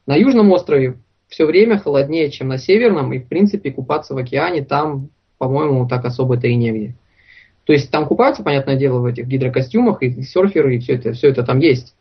На 0.05 0.15
южном 0.15 0.51
острове 0.51 0.97
все 1.27 1.45
время 1.45 1.79
холоднее, 1.79 2.29
чем 2.29 2.49
на 2.49 2.57
северном, 2.57 3.13
и 3.13 3.19
в 3.19 3.27
принципе 3.27 3.71
купаться 3.71 4.13
в 4.13 4.17
океане 4.17 4.63
там, 4.63 5.09
по-моему, 5.37 5.87
так 5.87 6.05
особо-то 6.05 6.47
и 6.47 6.55
негде. 6.55 6.95
То 7.65 7.73
есть 7.73 7.89
там 7.89 8.05
купаются, 8.05 8.43
понятное 8.43 8.75
дело, 8.75 8.99
в 8.99 9.05
этих 9.05 9.25
гидрокостюмах, 9.25 10.03
и 10.03 10.21
серферы, 10.21 10.75
и 10.75 10.79
все 10.79 10.95
это, 10.95 11.13
все 11.13 11.29
это 11.29 11.43
там 11.43 11.59
есть. 11.59 11.95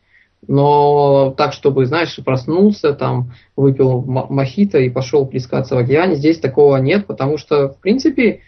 Но 0.48 1.32
так, 1.36 1.52
чтобы, 1.52 1.86
знаешь, 1.86 2.18
проснулся, 2.24 2.94
там, 2.94 3.32
выпил 3.54 4.02
мохито 4.02 4.78
и 4.78 4.90
пошел 4.90 5.24
плескаться 5.24 5.76
в 5.76 5.78
океане, 5.78 6.16
здесь 6.16 6.40
такого 6.40 6.76
нет, 6.78 7.06
потому 7.06 7.38
что, 7.38 7.68
в 7.68 7.78
принципе, 7.78 8.40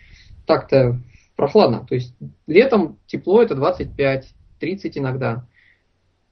так-то 0.44 0.98
прохладно. 1.36 1.86
То 1.88 1.94
есть 1.94 2.14
летом 2.48 2.98
тепло 3.06 3.42
это 3.42 3.54
25, 3.54 4.26
30 4.58 4.98
иногда. 4.98 5.44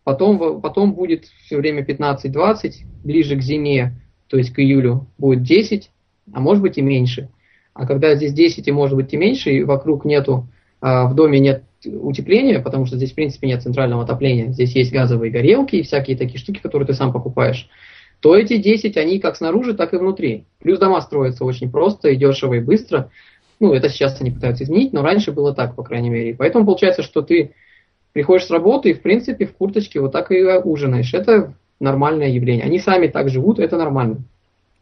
Потом, 0.05 0.61
потом 0.61 0.95
будет 0.95 1.27
все 1.45 1.57
время 1.57 1.85
15-20, 1.85 2.73
ближе 3.05 3.37
к 3.37 3.43
зиме, 3.43 4.01
то 4.29 4.37
есть 4.37 4.53
к 4.53 4.59
июлю, 4.59 5.07
будет 5.19 5.43
10, 5.43 5.91
а 6.33 6.41
может 6.41 6.63
быть 6.63 6.79
и 6.79 6.83
меньше. 6.83 7.29
А 7.75 7.87
когда 7.87 8.15
здесь 8.15 8.33
10 8.33 8.67
и 8.67 8.73
может 8.73 8.97
быть 8.97 9.13
и 9.13 9.17
меньше, 9.17 9.51
и 9.51 9.63
вокруг 9.63 10.05
нету, 10.05 10.49
а, 10.81 11.07
в 11.07 11.15
доме 11.15 11.39
нет 11.39 11.65
утепления, 11.85 12.61
потому 12.61 12.87
что 12.87 12.97
здесь, 12.97 13.13
в 13.13 13.15
принципе, 13.15 13.49
нет 13.49 13.63
центрального 13.63 14.03
отопления. 14.03 14.53
Здесь 14.53 14.75
есть 14.75 14.93
газовые 14.93 15.31
горелки 15.31 15.77
и 15.77 15.83
всякие 15.83 16.17
такие 16.17 16.39
штуки, 16.39 16.61
которые 16.61 16.87
ты 16.87 16.95
сам 16.95 17.13
покупаешь. 17.13 17.69
То 18.21 18.37
эти 18.37 18.57
10, 18.57 18.97
они 18.97 19.19
как 19.19 19.37
снаружи, 19.37 19.75
так 19.75 19.95
и 19.95 19.97
внутри. 19.97 20.45
Плюс 20.61 20.79
дома 20.79 21.01
строятся 21.01 21.45
очень 21.45 21.71
просто 21.71 22.11
и 22.11 22.17
дешево 22.17 22.55
и 22.55 22.61
быстро. 22.61 23.11
Ну, 23.59 23.73
это 23.73 23.89
сейчас 23.89 24.21
они 24.21 24.31
пытаются 24.31 24.65
изменить, 24.65 24.93
но 24.93 25.03
раньше 25.03 25.33
было 25.33 25.55
так, 25.55 25.75
по 25.75 25.83
крайней 25.83 26.11
мере. 26.11 26.35
поэтому 26.35 26.65
получается, 26.65 27.03
что 27.03 27.23
ты 27.23 27.53
приходишь 28.13 28.47
с 28.47 28.51
работы 28.51 28.91
и, 28.91 28.95
в 28.95 29.03
принципе, 29.03 29.47
в 29.47 29.53
курточке 29.55 30.01
вот 30.01 30.13
так 30.13 30.31
и 30.31 30.43
ужинаешь. 30.43 31.13
Это 31.15 31.55
нормальное 31.81 32.29
явление. 32.29 32.65
Они 32.65 32.79
сами 32.79 33.09
так 33.09 33.29
живут, 33.29 33.59
это 33.59 33.77
нормально. 33.77 34.19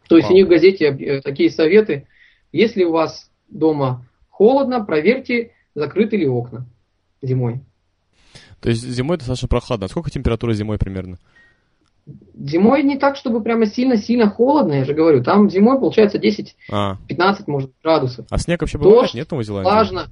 То 0.09 0.17
есть 0.17 0.29
Вау. 0.29 0.35
у 0.35 0.37
них 0.37 0.47
в 0.47 0.51
газете 0.51 0.87
э, 0.87 1.21
такие 1.21 1.51
советы. 1.51 2.07
Если 2.53 2.85
у 2.85 2.93
вас 2.93 3.31
дома 3.49 4.05
холодно, 4.29 4.85
проверьте, 4.85 5.53
закрыты 5.75 6.17
ли 6.17 6.29
окна 6.29 6.67
зимой. 7.23 7.61
То 8.61 8.69
есть 8.69 8.83
зимой 8.83 9.17
достаточно 9.17 9.49
прохладно. 9.49 9.89
Сколько 9.89 10.11
температура 10.11 10.53
зимой 10.53 10.79
примерно? 10.79 11.19
Зимой 12.35 12.83
не 12.83 12.99
так, 12.99 13.17
чтобы 13.17 13.43
прямо 13.43 13.67
сильно-сильно 13.67 14.29
холодно, 14.29 14.75
я 14.75 14.85
же 14.85 14.95
говорю. 14.95 15.23
Там 15.23 15.49
зимой 15.49 15.79
получается 15.79 16.19
10-15, 16.19 16.55
а. 16.71 16.97
может, 17.47 17.71
градусов. 17.83 18.27
А 18.31 18.39
снег 18.39 18.61
вообще 18.61 18.79
бывает? 18.79 19.03
Дождь, 19.03 19.15
Нет 19.15 19.31
Новой 19.31 19.45
Зеландии? 19.45 19.71
Влажно. 19.71 20.07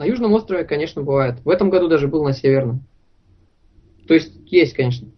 На 0.00 0.06
Южном 0.06 0.32
острове, 0.32 0.64
конечно, 0.64 1.02
бывает. 1.02 1.40
В 1.44 1.50
этом 1.50 1.68
году 1.68 1.86
даже 1.86 2.08
был 2.08 2.24
на 2.24 2.32
Северном. 2.32 2.80
То 4.08 4.14
есть 4.14 4.32
есть, 4.46 4.72
конечно. 4.72 5.08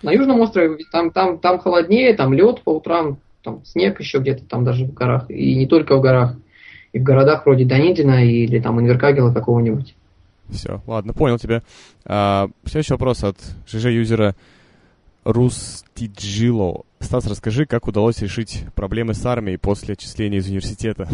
На 0.00 0.12
Южном 0.12 0.38
острове 0.38 0.78
там, 0.92 1.10
там, 1.10 1.40
там 1.40 1.58
холоднее, 1.58 2.14
там 2.14 2.32
лед 2.32 2.62
по 2.62 2.70
утрам, 2.76 3.18
там 3.42 3.64
снег 3.64 3.98
еще 3.98 4.18
где-то 4.20 4.44
там 4.44 4.64
даже 4.64 4.84
в 4.84 4.94
горах. 4.94 5.28
И 5.28 5.56
не 5.56 5.66
только 5.66 5.96
в 5.96 6.00
горах 6.00 6.36
и 6.92 7.00
в 7.00 7.02
городах 7.02 7.46
вроде 7.46 7.64
Донедина 7.64 8.24
или 8.24 8.60
там 8.60 8.80
Инверкагела 8.80 9.34
какого-нибудь. 9.34 9.96
Все, 10.50 10.80
ладно, 10.86 11.14
понял 11.14 11.38
тебя. 11.38 11.64
А, 12.04 12.48
следующий 12.64 12.94
вопрос 12.94 13.24
от 13.24 13.38
ЖЖ-юзера 13.66 14.36
Рустиджило. 15.24 16.84
Стас, 17.00 17.26
расскажи, 17.26 17.66
как 17.66 17.88
удалось 17.88 18.22
решить 18.22 18.66
проблемы 18.76 19.14
с 19.14 19.26
армией 19.26 19.56
после 19.56 19.94
отчисления 19.94 20.38
из 20.38 20.46
университета? 20.46 21.08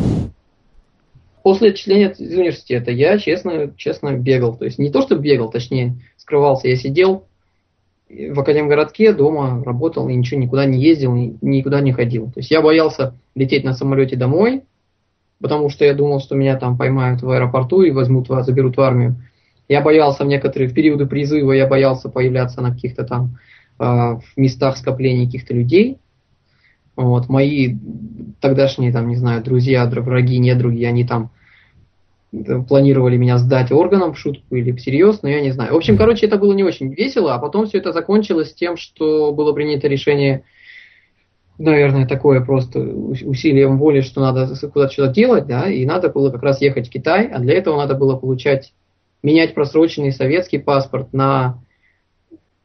После 1.43 1.71
отчисления 1.71 2.11
из 2.11 2.37
университета 2.37 2.91
я, 2.91 3.19
честно, 3.19 3.73
честно 3.77 4.13
бегал. 4.13 4.57
То 4.57 4.65
есть 4.65 4.79
не 4.79 4.91
то, 4.91 5.03
что 5.03 5.17
бегал, 5.17 5.51
точнее, 5.51 5.97
скрывался. 6.17 6.69
Я 6.69 6.77
сидел 6.77 7.25
в 8.09 8.41
Академгородке, 8.41 9.13
дома 9.13 9.63
работал 9.65 10.09
и 10.09 10.15
ничего 10.15 10.41
никуда 10.41 10.65
не 10.65 10.81
ездил, 10.81 11.15
никуда 11.15 11.81
не 11.81 11.93
ходил. 11.93 12.27
То 12.27 12.41
есть 12.41 12.51
я 12.51 12.63
боялся 12.63 13.15
лететь 13.35 13.65
на 13.65 13.75
самолете 13.75 14.17
домой, 14.17 14.63
потому 15.41 15.69
что 15.69 15.85
я 15.85 15.95
думал, 15.95 16.21
что 16.21 16.35
меня 16.35 16.59
там 16.59 16.77
поймают 16.79 17.23
в 17.23 17.31
аэропорту 17.31 17.83
и 17.83 17.91
возьмут, 17.91 18.29
заберут 18.29 18.77
в 18.77 18.81
армию. 18.81 19.17
Я 19.69 19.83
боялся 19.83 20.25
в 20.25 20.29
некоторые 20.29 20.69
в 20.69 20.75
периоды 20.75 21.07
призыва, 21.07 21.53
я 21.53 21.67
боялся 21.67 22.09
появляться 22.09 22.63
на 22.63 22.73
каких-то 22.73 23.05
там 23.05 23.39
э, 23.79 23.85
в 23.85 24.23
местах 24.37 24.79
скопления 24.79 25.27
каких-то 25.27 25.53
людей. 25.53 25.99
Вот, 26.99 27.29
мои 27.29 27.77
тогдашние, 28.41 28.91
там, 28.93 29.07
не 29.07 29.15
знаю, 29.15 29.41
друзья, 29.45 29.87
враги, 29.87 30.37
недруги, 30.39 30.83
они 30.83 31.05
там 31.05 31.31
э, 32.33 32.61
планировали 32.69 33.17
меня 33.17 33.39
сдать 33.39 33.71
органам 33.71 34.15
в 34.15 34.19
шутку 34.19 34.57
или 34.57 34.73
всерьез, 34.73 35.23
но 35.23 35.29
я 35.29 35.41
не 35.41 35.53
знаю. 35.53 35.75
В 35.75 35.77
общем, 35.77 35.97
короче, 35.97 36.27
это 36.27 36.39
было 36.39 36.53
не 36.55 36.65
очень 36.65 36.93
весело, 36.93 37.35
а 37.35 37.39
потом 37.39 37.67
все 37.67 37.79
это 37.79 37.93
закончилось 37.93 38.53
тем, 38.53 38.77
что 38.77 39.33
было 39.33 39.53
принято 39.53 39.87
решение 39.87 40.43
наверное, 41.57 42.05
такое 42.05 42.41
просто 42.41 42.81
усилием 42.81 43.79
воли, 43.79 44.01
что 44.01 44.21
надо 44.21 44.49
куда-то 44.69 44.93
что-то 44.93 45.13
делать, 45.13 45.47
да, 45.47 45.69
и 45.69 45.87
надо 45.87 46.09
было 46.09 46.31
как 46.31 46.43
раз 46.43 46.61
ехать 46.61 46.89
в 46.89 46.91
Китай, 46.91 47.29
а 47.29 47.39
для 47.39 47.55
этого 47.55 47.77
надо 47.77 47.95
было 47.95 48.17
получать, 48.17 48.73
менять 49.23 49.55
просроченный 49.55 50.11
советский 50.11 50.59
паспорт 50.59 51.13
на, 51.13 51.63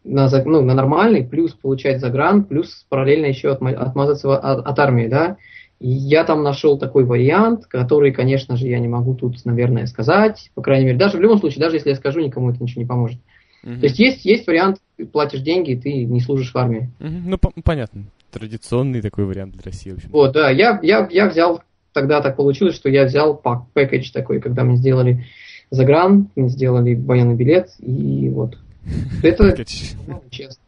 на, 0.04 0.30
ну, 0.46 0.62
на 0.62 0.74
нормальный, 0.74 1.24
плюс 1.24 1.54
получать 1.54 2.00
загран, 2.00 2.44
плюс 2.44 2.86
параллельно 2.90 3.28
еще 3.28 3.52
отмазаться 3.52 4.38
от, 4.38 4.66
от 4.66 4.80
армии, 4.80 5.08
да. 5.08 5.38
И 5.80 5.90
я 5.90 6.24
там 6.24 6.44
нашел 6.44 6.78
такой 6.78 7.04
вариант, 7.04 7.66
который, 7.66 8.12
конечно 8.12 8.56
же, 8.56 8.68
я 8.68 8.80
не 8.80 8.88
могу 8.88 9.16
тут, 9.16 9.44
наверное, 9.46 9.86
сказать, 9.86 10.50
по 10.56 10.62
крайней 10.62 10.86
мере, 10.86 10.98
даже 10.98 11.18
в 11.18 11.22
любом 11.22 11.40
случае, 11.40 11.62
даже 11.62 11.76
если 11.76 11.90
я 11.90 11.96
скажу, 11.96 12.22
никому 12.22 12.52
это 12.52 12.64
ничего 12.64 12.82
не 12.82 12.88
поможет. 12.88 13.20
Угу. 13.64 13.76
То 13.76 13.86
есть 13.86 14.00
есть, 14.00 14.26
есть 14.26 14.48
вариант, 14.48 14.78
платишь 15.12 15.42
деньги, 15.42 15.72
и 15.72 15.78
ты 15.78 16.06
не 16.06 16.22
служишь 16.22 16.54
в 16.54 16.58
армии. 16.58 16.90
Угу. 17.00 17.16
Ну, 17.26 17.38
по- 17.38 17.52
понятно 17.64 18.06
традиционный 18.34 19.02
такой 19.02 19.26
вариант 19.26 19.54
для 19.54 19.62
России. 19.64 19.92
В 19.92 19.98
общем. 19.98 20.10
Вот, 20.12 20.34
да, 20.34 20.50
я, 20.50 20.80
я, 20.82 21.08
я 21.10 21.30
взял, 21.30 21.62
тогда 21.94 22.20
так 22.22 22.36
получилось, 22.36 22.76
что 22.76 22.90
я 22.90 23.06
взял 23.06 23.38
пак, 23.38 23.68
пэкэдж 23.74 24.12
такой, 24.12 24.42
когда 24.42 24.64
мы 24.64 24.76
сделали 24.76 25.26
загран, 25.70 26.30
мы 26.36 26.50
сделали 26.50 26.96
военный 26.96 27.36
билет, 27.36 27.70
и 27.80 28.30
вот. 28.30 28.58
Это 29.24 29.66
честно. 29.66 30.62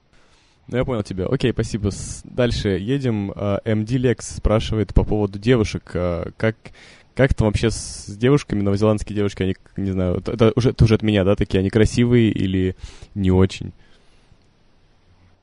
Ну, 0.68 0.78
я 0.78 0.86
понял 0.86 1.04
тебя. 1.04 1.28
Окей, 1.28 1.52
спасибо. 1.52 1.92
Дальше 2.24 2.70
едем. 2.70 3.32
А, 3.36 3.60
MD 3.66 3.98
Lex 3.98 4.38
спрашивает 4.38 4.94
по 4.94 5.04
поводу 5.04 5.38
девушек. 5.38 5.92
А, 5.94 6.30
как, 6.38 6.56
как 7.14 7.34
там 7.34 7.48
вообще 7.48 7.70
с 7.70 8.06
девушками, 8.08 8.62
новозеландские 8.62 9.16
девушки, 9.16 9.44
они, 9.44 9.56
не 9.78 9.92
знаю, 9.92 10.18
это 10.26 10.54
уже, 10.56 10.72
это 10.72 10.86
уже 10.86 10.96
от 10.96 11.04
меня, 11.04 11.24
да, 11.24 11.36
такие, 11.36 11.60
они 11.60 11.70
красивые 11.70 12.32
или 12.32 12.76
не 13.14 13.32
очень? 13.32 13.74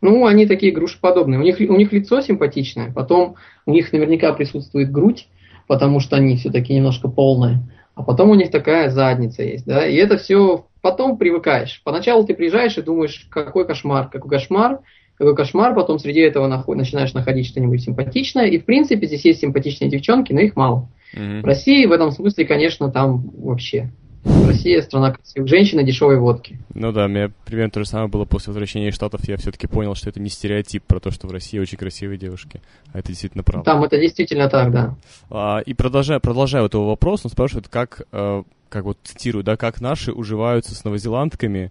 Ну, 0.01 0.27
они 0.27 0.47
такие 0.47 0.73
грушеподобные. 0.73 1.39
У 1.39 1.45
них, 1.45 1.61
у 1.61 1.77
них 1.77 1.93
лицо 1.93 2.21
симпатичное, 2.21 2.93
потом 2.93 3.37
у 3.67 3.73
них 3.73 3.93
наверняка 3.93 4.33
присутствует 4.33 4.91
грудь, 4.91 5.29
потому 5.69 6.01
что 6.01 6.17
они 6.17 6.37
все-таки 6.37 6.75
немножко 6.75 7.07
полные. 7.07 7.63
А 7.95 8.03
потом 8.03 8.31
у 8.31 8.35
них 8.35 8.51
такая 8.51 8.91
задница 8.91 9.45
есть, 9.45 9.67
да, 9.67 9.87
и 9.87 9.95
это 9.95 10.17
все 10.17 10.67
потом 10.83 11.17
привыкаешь. 11.17 11.81
Поначалу 11.85 12.27
ты 12.27 12.35
приезжаешь 12.35 12.77
и 12.77 12.83
думаешь, 12.83 13.27
какой 13.31 13.67
кошмар, 13.67 14.11
какой 14.11 14.29
кошмар, 14.29 14.81
какой 15.17 15.35
кошмар, 15.35 15.75
потом 15.75 15.99
среди 15.99 16.21
этого 16.21 16.49
наход, 16.49 16.77
начинаешь 16.77 17.15
находить 17.15 17.47
что-нибудь 17.47 17.83
симпатичное, 17.83 18.47
и 18.47 18.59
в 18.59 18.65
принципе 18.67 19.07
здесь 19.07 19.25
есть 19.25 19.41
симпатичные 19.41 19.89
девчонки, 19.89 20.33
но 20.33 20.41
их 20.41 20.57
мало. 20.57 20.89
Mm-hmm. 21.15 21.41
В 21.43 21.45
России 21.45 21.87
в 21.87 21.93
этом 21.93 22.11
смысле, 22.11 22.45
конечно, 22.45 22.91
там 22.91 23.31
вообще 23.39 23.91
Россия 24.25 24.81
страна 24.83 25.13
красивых 25.13 25.49
женщин 25.49 25.81
и 25.81 25.85
дешевой 25.85 26.19
водки. 26.19 26.59
Ну 26.75 26.93
да, 26.93 27.07
у 27.07 27.09
меня 27.09 27.31
примерно 27.45 27.71
то 27.71 27.81
же 27.81 27.87
самое 27.87 28.09
было 28.09 28.25
после 28.25 28.51
возвращения 28.51 28.89
из 28.89 28.95
Штатов. 28.95 29.27
Я 29.27 29.37
все-таки 29.37 29.67
понял, 29.67 29.95
что 29.95 30.11
это 30.11 30.21
не 30.21 30.29
стереотип 30.29 30.85
про 30.85 31.01
то, 31.01 31.11
что 31.11 31.27
в 31.27 31.33
России 31.33 31.59
очень 31.59 31.77
красивые 31.77 32.19
девушки. 32.19 32.61
А 32.93 33.01
это 33.01 33.09
действительно 33.09 33.43
правда. 33.43 33.65
Там 33.71 33.83
это 33.83 33.99
действительно 33.99 34.49
так, 34.49 34.71
да. 34.71 34.95
А, 35.31 35.59
и 35.59 35.75
продолжая, 35.75 36.21
продолжая 36.21 36.65
этого 36.65 36.87
вопрос, 36.87 37.23
он 37.25 37.31
спрашивает, 37.31 37.69
как, 37.69 38.03
э, 38.13 38.43
как 38.73 38.85
вот 38.85 38.99
цитирую, 39.05 39.45
да, 39.45 39.57
как 39.57 39.81
наши 39.81 40.13
уживаются 40.13 40.75
с 40.75 40.85
новозеландками, 40.85 41.71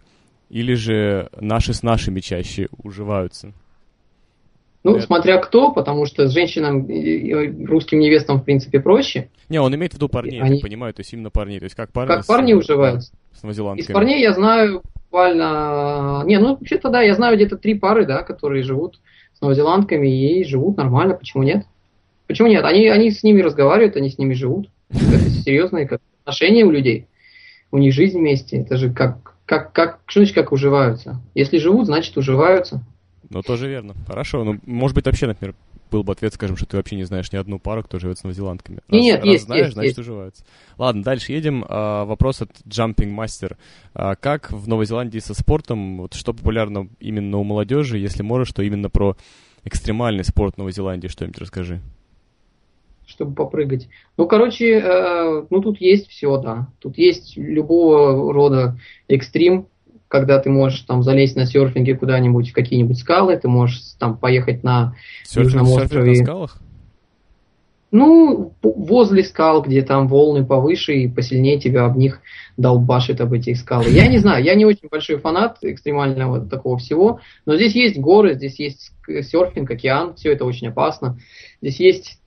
или 0.50 0.74
же 0.76 1.30
наши 1.40 1.74
с 1.74 1.82
нашими 1.82 2.20
чаще 2.20 2.68
уживаются? 2.84 3.54
Ну, 4.84 4.96
это... 4.96 5.06
смотря 5.06 5.38
кто, 5.40 5.72
потому 5.72 6.06
что 6.06 6.28
с 6.28 6.32
женщинам, 6.32 6.88
русским 7.68 8.00
невестам, 8.00 8.40
в 8.40 8.44
принципе, 8.44 8.80
проще. 8.80 9.30
Не, 9.50 9.60
он 9.60 9.74
имеет 9.76 9.94
в 9.94 9.96
виду 9.96 10.10
парней, 10.10 10.42
Они... 10.42 10.58
я 10.58 10.62
понимаю, 10.62 10.94
то 10.94 11.02
есть 11.02 11.14
именно 11.14 11.30
парней. 11.30 11.60
То 11.60 11.66
есть 11.66 11.76
как 11.76 11.92
парни 11.92 12.08
Как 12.08 12.24
с... 12.24 12.28
парни 12.28 12.54
уживаются. 12.54 13.12
С 13.34 13.44
Из 13.44 13.88
парней 13.88 14.22
я 14.22 14.34
знаю 14.34 14.82
буквально... 15.06 16.24
Не, 16.26 16.40
ну, 16.40 16.56
вообще-то 16.56 16.90
да, 16.90 17.02
я 17.02 17.16
знаю 17.16 17.36
где-то 17.36 17.58
три 17.58 17.76
пары, 17.76 18.06
да, 18.06 18.24
которые 18.24 18.64
живут 18.64 19.00
с 19.34 19.42
новозеландками 19.42 20.08
и 20.08 20.44
живут 20.44 20.78
нормально, 20.78 21.16
почему 21.16 21.44
нет? 21.44 21.66
Почему 22.28 22.48
нет? 22.48 22.64
Они, 22.64 22.88
они 22.88 23.12
с 23.12 23.24
ними 23.24 23.42
разговаривают, 23.42 23.96
они 23.96 24.10
с 24.10 24.18
ними 24.18 24.34
живут. 24.34 24.70
Это 24.90 25.30
серьезные 25.30 25.88
как, 25.88 26.02
отношения 26.32 26.64
у 26.64 26.72
людей. 26.72 27.08
У 27.72 27.78
них 27.78 27.94
жизнь 27.94 28.18
вместе. 28.18 28.58
Это 28.58 28.78
же 28.78 28.92
как, 28.92 29.36
как, 29.46 29.72
как, 29.74 30.00
что 30.06 30.22
значит 30.22 30.36
как 30.36 30.52
уживаются? 30.52 31.22
Если 31.36 31.58
живут, 31.58 31.86
значит 31.86 32.18
уживаются. 32.18 32.84
Ну, 33.30 33.42
тоже 33.42 33.70
верно. 33.70 33.94
Хорошо. 34.08 34.44
Ну, 34.44 34.60
может 34.66 34.96
быть, 34.96 35.06
вообще, 35.06 35.28
например, 35.28 35.56
был 35.90 36.04
бы 36.04 36.14
ответ, 36.14 36.34
скажем, 36.34 36.58
что 36.58 36.66
ты 36.66 36.78
вообще 36.78 36.96
не 36.96 37.04
знаешь 37.04 37.32
ни 37.32 37.38
одну 37.38 37.60
пару, 37.60 37.84
кто 37.84 38.00
живет 38.00 38.18
с 38.18 38.24
новозеландками. 38.24 38.80
Раз, 38.88 39.02
Нет, 39.02 39.20
раз 39.20 39.26
есть, 39.26 39.46
знаешь, 39.46 39.66
есть, 39.66 39.74
значит, 39.74 39.90
есть. 39.90 40.00
уживаются. 40.00 40.46
Ладно, 40.78 41.04
дальше 41.04 41.32
едем. 41.32 41.66
А, 41.68 42.06
вопрос 42.06 42.42
от 42.42 42.52
Jumping 42.66 43.16
Master. 43.16 43.56
А, 43.94 44.16
как 44.16 44.52
в 44.52 44.68
Новой 44.68 44.86
Зеландии 44.86 45.20
со 45.20 45.34
спортом? 45.34 45.98
Вот 46.00 46.14
что 46.14 46.34
популярно 46.34 46.90
именно 47.00 47.38
у 47.38 47.44
молодежи? 47.44 47.98
Если 47.98 48.24
можешь, 48.24 48.52
то 48.54 48.64
именно 48.64 48.90
про 48.90 49.16
экстремальный 49.64 50.24
спорт 50.24 50.58
Новой 50.58 50.72
Зеландии 50.72 51.08
что-нибудь 51.08 51.40
расскажи. 51.40 51.82
Чтобы 53.12 53.36
попрыгать. 53.36 53.88
Ну, 54.18 54.28
короче, 54.28 54.80
э, 54.80 55.46
ну 55.50 55.62
тут 55.62 55.80
есть 55.80 56.10
все, 56.10 56.38
да. 56.38 56.68
Тут 56.80 56.98
есть 56.98 57.38
любого 57.38 58.34
рода 58.34 58.78
экстрим, 59.08 59.68
когда 60.08 60.40
ты 60.40 60.50
можешь 60.50 60.82
там 60.82 61.04
залезть 61.04 61.36
на 61.36 61.46
серфинге 61.46 61.96
куда-нибудь 61.96 62.50
в 62.50 62.54
какие-нибудь 62.54 62.98
скалы, 62.98 63.38
ты 63.38 63.48
можешь 63.48 63.80
там 64.00 64.18
поехать 64.18 64.64
на 64.64 64.96
Серфинг, 65.24 65.46
Южном 65.46 65.66
серфинг 65.68 65.84
острове. 65.84 66.12
на 66.12 66.26
скалах? 66.26 66.58
Ну, 67.92 68.54
возле 68.62 69.22
скал, 69.24 69.62
где 69.62 69.82
там 69.82 70.08
волны 70.08 70.46
повыше 70.46 70.94
и 70.94 71.10
посильнее 71.10 71.60
тебя 71.60 71.86
об 71.86 71.98
них 71.98 72.22
долбашит 72.56 73.20
об 73.20 73.34
эти 73.34 73.54
скалы. 73.54 73.90
Я 73.90 74.08
не 74.08 74.18
знаю, 74.18 74.44
я 74.44 74.56
не 74.56 74.66
очень 74.66 74.88
большой 74.90 75.18
фанат 75.18 75.58
экстремального 75.62 76.40
такого 76.40 76.78
всего, 76.78 77.20
но 77.46 77.58
здесь 77.58 77.76
есть 77.76 78.00
горы, 78.00 78.36
здесь 78.36 78.60
есть 78.60 78.92
серфинг, 79.06 79.70
океан, 79.70 80.14
все 80.16 80.32
это 80.32 80.46
очень 80.46 80.70
опасно. 80.70 81.20
Здесь 81.62 81.80
есть 81.82 82.21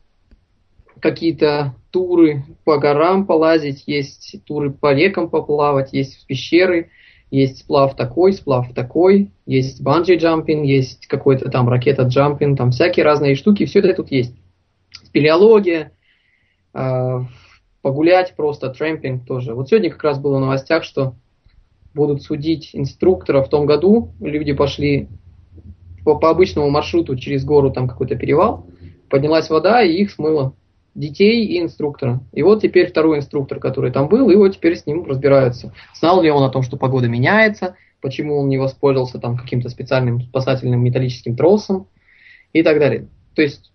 какие-то 1.05 1.75
туры 1.91 2.45
по 2.65 2.79
горам 2.79 3.27
полазить, 3.27 3.83
есть 3.87 4.43
туры 4.47 4.71
по 4.71 4.95
рекам 4.95 5.29
поплавать, 5.29 5.93
есть 5.93 6.27
пещеры, 6.27 6.89
есть 7.31 7.59
сплав 7.59 7.95
такой, 7.95 8.33
сплав 8.33 8.73
такой, 8.73 9.31
есть 9.45 9.83
bungee 9.83 10.18
jumping, 10.18 10.65
есть 10.65 11.07
какой-то 11.07 11.51
там 11.51 11.69
ракета- 11.69 12.10
jumping, 12.10 12.57
там 12.57 12.71
всякие 12.71 13.05
разные 13.05 13.35
штуки, 13.35 13.67
все 13.67 13.81
это 13.81 13.93
тут 13.93 14.11
есть 14.11 14.35
спелеология, 15.05 15.93
э, 16.73 17.21
погулять 17.83 18.35
просто, 18.35 18.71
tramping 18.71 19.27
тоже. 19.27 19.55
Вот 19.55 19.69
сегодня 19.69 19.91
как 19.91 20.05
раз 20.05 20.19
было 20.19 20.39
в 20.39 20.41
новостях, 20.41 20.85
что 20.85 21.17
будут 21.93 22.23
судить 22.23 22.71
инструктора 22.73 23.43
в 23.43 23.51
том 23.51 23.67
году. 23.67 24.15
Люди 24.21 24.55
пошли 24.55 25.09
по, 26.03 26.19
по 26.19 26.31
обычному 26.31 26.71
маршруту 26.71 27.15
через 27.17 27.45
гору, 27.45 27.71
там 27.71 27.89
какой-то 27.89 28.17
перевал, 28.17 28.67
поднялась 29.11 29.51
вода 29.51 29.83
и 29.83 29.93
их 29.93 30.11
смыло. 30.11 30.55
Детей 30.95 31.45
и 31.45 31.61
инструктора. 31.61 32.21
И 32.33 32.43
вот 32.43 32.63
теперь 32.63 32.89
второй 32.89 33.19
инструктор, 33.19 33.59
который 33.59 33.91
там 33.91 34.09
был, 34.09 34.31
и 34.31 34.37
вот 34.37 34.55
теперь 34.55 34.77
с 34.77 34.87
ним 34.87 35.05
разбираются. 35.07 35.73
Знал 35.95 36.23
ли 36.23 36.31
он 36.31 36.43
о 36.45 36.51
том, 36.51 36.63
что 36.63 36.77
погода 36.77 37.09
меняется, 37.09 37.77
почему 38.01 38.39
он 38.39 38.49
не 38.49 38.59
воспользовался 38.59 39.19
там 39.19 39.37
каким-то 39.37 39.69
специальным 39.69 40.21
спасательным 40.21 40.85
металлическим 40.85 41.37
тросом 41.37 41.89
и 42.53 42.63
так 42.63 42.79
далее. 42.79 43.09
То 43.35 43.43
есть 43.43 43.73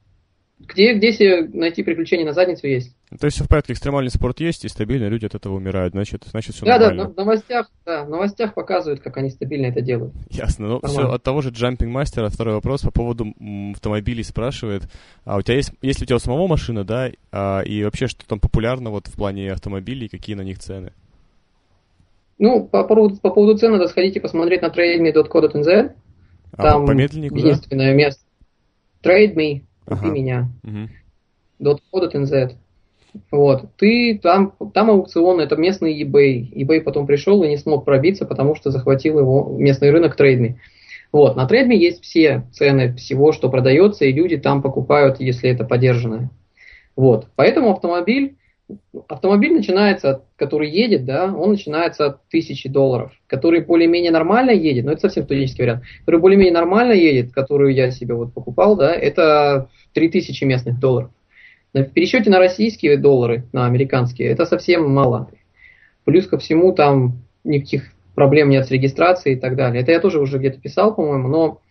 где, 0.59 0.93
где 0.93 1.11
себе 1.11 1.49
найти 1.53 1.83
приключения 1.83 2.25
на 2.25 2.33
задницу 2.33 2.67
есть? 2.67 2.95
То 3.17 3.25
есть 3.25 3.37
все 3.37 3.43
в 3.43 3.47
порядке, 3.47 3.73
экстремальный 3.73 4.11
спорт 4.11 4.39
есть, 4.39 4.65
и 4.65 4.69
стабильно 4.69 5.07
люди 5.07 5.25
от 5.25 5.33
этого 5.33 5.55
умирают, 5.55 5.93
значит, 5.93 6.25
значит 6.29 6.53
все 6.53 6.63
да, 6.65 6.77
да, 6.77 6.85
нормально. 6.89 7.03
на- 7.05 7.09
в 7.09 7.17
новостях, 7.17 7.71
да, 7.83 8.03
в 8.03 8.09
новостях 8.09 8.53
показывают, 8.53 9.01
как 9.01 9.17
они 9.17 9.31
стабильно 9.31 9.65
это 9.65 9.81
делают. 9.81 10.13
Ясно. 10.29 10.67
Ну, 10.67 10.81
все 10.87 11.09
от 11.09 11.23
того 11.23 11.41
же 11.41 11.49
Jumping 11.49 11.91
Master. 11.91 12.29
Второй 12.29 12.53
вопрос 12.53 12.81
по 12.81 12.91
поводу 12.91 13.33
автомобилей 13.73 14.23
спрашивает. 14.23 14.83
А 15.25 15.37
у 15.37 15.41
тебя 15.41 15.55
есть, 15.55 15.71
есть 15.81 15.99
ли 16.01 16.03
у 16.03 16.07
тебя 16.07 16.19
самого 16.19 16.45
машина, 16.45 16.83
да? 16.83 17.09
А, 17.31 17.61
и 17.61 17.83
вообще, 17.83 18.05
что 18.05 18.27
там 18.27 18.39
популярно 18.39 18.91
вот 18.91 19.07
в 19.07 19.15
плане 19.15 19.51
автомобилей, 19.51 20.07
какие 20.07 20.35
на 20.35 20.41
них 20.41 20.59
цены? 20.59 20.93
Ну, 22.37 22.63
по 22.67 22.83
поводу, 22.83 23.17
по 23.17 23.31
поводу 23.31 23.57
цен 23.57 23.71
надо 23.71 23.87
сходить 23.87 24.17
и 24.17 24.19
посмотреть 24.19 24.61
на 24.61 24.67
trademe.co.nz. 24.67 25.93
А, 26.53 26.61
Там 26.61 26.85
помедленнее 26.85 27.31
куда? 27.31 27.41
единственное 27.41 27.95
место. 27.95 28.23
Trade 29.01 29.33
me, 29.33 29.63
купи 29.85 30.05
Ага. 30.05 30.11
меня. 30.11 30.49
Мгм. 30.61 30.89
.co.nz. 31.59 32.55
Вот. 33.31 33.75
Ты 33.77 34.19
там, 34.21 34.53
там 34.73 34.89
аукцион, 34.89 35.39
это 35.39 35.55
местный 35.55 36.01
eBay. 36.03 36.51
eBay 36.53 36.81
потом 36.81 37.07
пришел 37.07 37.43
и 37.43 37.49
не 37.49 37.57
смог 37.57 37.85
пробиться, 37.85 38.25
потому 38.25 38.55
что 38.55 38.71
захватил 38.71 39.19
его 39.19 39.55
местный 39.57 39.89
рынок 39.91 40.19
TradeMe. 40.19 40.55
Вот. 41.11 41.35
На 41.35 41.47
TradeMe 41.47 41.75
есть 41.75 42.03
все 42.03 42.43
цены 42.51 42.93
всего, 42.95 43.31
что 43.31 43.49
продается, 43.49 44.05
и 44.05 44.11
люди 44.11 44.37
там 44.37 44.61
покупают, 44.61 45.19
если 45.19 45.49
это 45.49 45.63
подержанное. 45.63 46.29
Вот. 46.95 47.27
Поэтому 47.35 47.71
автомобиль, 47.71 48.35
автомобиль 49.07 49.53
начинается, 49.53 50.23
который 50.35 50.69
едет, 50.69 51.05
да, 51.05 51.33
он 51.33 51.51
начинается 51.51 52.05
от 52.07 52.27
тысячи 52.29 52.69
долларов. 52.69 53.11
Который 53.25 53.61
более-менее 53.61 54.11
нормально 54.11 54.51
едет, 54.51 54.85
но 54.85 54.91
это 54.91 55.01
совсем 55.01 55.23
студенческий 55.23 55.63
вариант, 55.63 55.83
который 56.05 56.19
более-менее 56.19 56.53
нормально 56.53 56.93
едет, 56.93 57.31
которую 57.31 57.73
я 57.73 57.89
себе 57.89 58.13
вот 58.13 58.33
покупал, 58.33 58.75
да, 58.75 58.93
это 58.93 59.69
3000 59.93 60.43
местных 60.43 60.79
долларов. 60.79 61.09
В 61.73 61.83
пересчете 61.83 62.31
на 62.31 62.39
российские 62.39 62.97
доллары, 62.97 63.43
на 63.53 63.67
американские, 63.67 64.29
это 64.29 64.45
совсем 64.45 64.89
мало. 64.91 65.29
Плюс 66.03 66.25
ко 66.25 66.39
всему 66.39 66.73
там 66.73 67.19
никаких 67.43 67.91
проблем 68.15 68.49
нет 68.49 68.65
с 68.65 68.71
регистрацией 68.71 69.35
и 69.35 69.39
так 69.39 69.55
далее. 69.55 69.83
Это 69.83 69.91
я 69.91 69.99
тоже 69.99 70.19
уже 70.19 70.39
где-то 70.39 70.59
писал, 70.59 70.95
по-моему, 70.95 71.27
но 71.27 71.61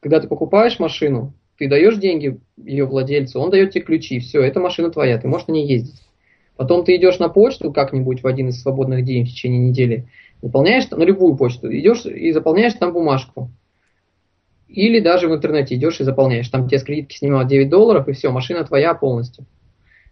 когда 0.00 0.20
ты 0.20 0.26
покупаешь 0.26 0.78
машину, 0.78 1.34
ты 1.58 1.68
даешь 1.68 1.98
деньги 1.98 2.40
ее 2.56 2.86
владельцу, 2.86 3.40
он 3.40 3.50
дает 3.50 3.72
тебе 3.72 3.84
ключи, 3.84 4.18
все, 4.20 4.42
эта 4.42 4.58
машина 4.58 4.90
твоя, 4.90 5.18
ты 5.18 5.28
можешь 5.28 5.48
на 5.48 5.52
ней 5.52 5.66
ездить. 5.66 6.00
Потом 6.56 6.84
ты 6.84 6.96
идешь 6.96 7.18
на 7.18 7.28
почту 7.28 7.72
как-нибудь 7.72 8.22
в 8.22 8.26
один 8.26 8.48
из 8.48 8.62
свободных 8.62 9.04
дней 9.04 9.24
в 9.24 9.28
течение 9.28 9.60
недели, 9.60 10.08
заполняешь 10.40 10.88
на 10.90 11.04
любую 11.04 11.36
почту, 11.36 11.70
идешь 11.72 12.06
и 12.06 12.32
заполняешь 12.32 12.74
там 12.74 12.92
бумажку. 12.92 13.50
Или 14.72 15.00
даже 15.00 15.28
в 15.28 15.34
интернете 15.34 15.74
идешь 15.74 16.00
и 16.00 16.04
заполняешь. 16.04 16.48
Там 16.48 16.66
тебе 16.66 16.78
с 16.78 16.84
кредитки 16.84 17.16
снимают 17.16 17.48
9 17.48 17.68
долларов, 17.68 18.08
и 18.08 18.12
все, 18.12 18.30
машина 18.30 18.64
твоя 18.64 18.94
полностью. 18.94 19.46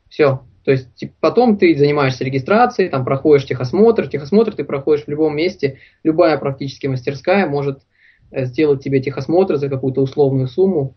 Все. 0.08 0.42
То 0.64 0.72
есть 0.72 0.94
типа, 0.94 1.14
потом 1.20 1.56
ты 1.56 1.74
занимаешься 1.76 2.24
регистрацией, 2.24 2.90
там 2.90 3.04
проходишь 3.04 3.46
техосмотр. 3.46 4.08
Техосмотр 4.08 4.54
ты 4.54 4.64
проходишь 4.64 5.04
в 5.04 5.08
любом 5.08 5.34
месте. 5.34 5.78
Любая 6.04 6.36
практически 6.36 6.86
мастерская 6.86 7.48
может 7.48 7.80
э, 8.30 8.44
сделать 8.44 8.82
тебе 8.82 9.00
техосмотр 9.00 9.56
за 9.56 9.68
какую-то 9.68 10.02
условную 10.02 10.48
сумму. 10.48 10.94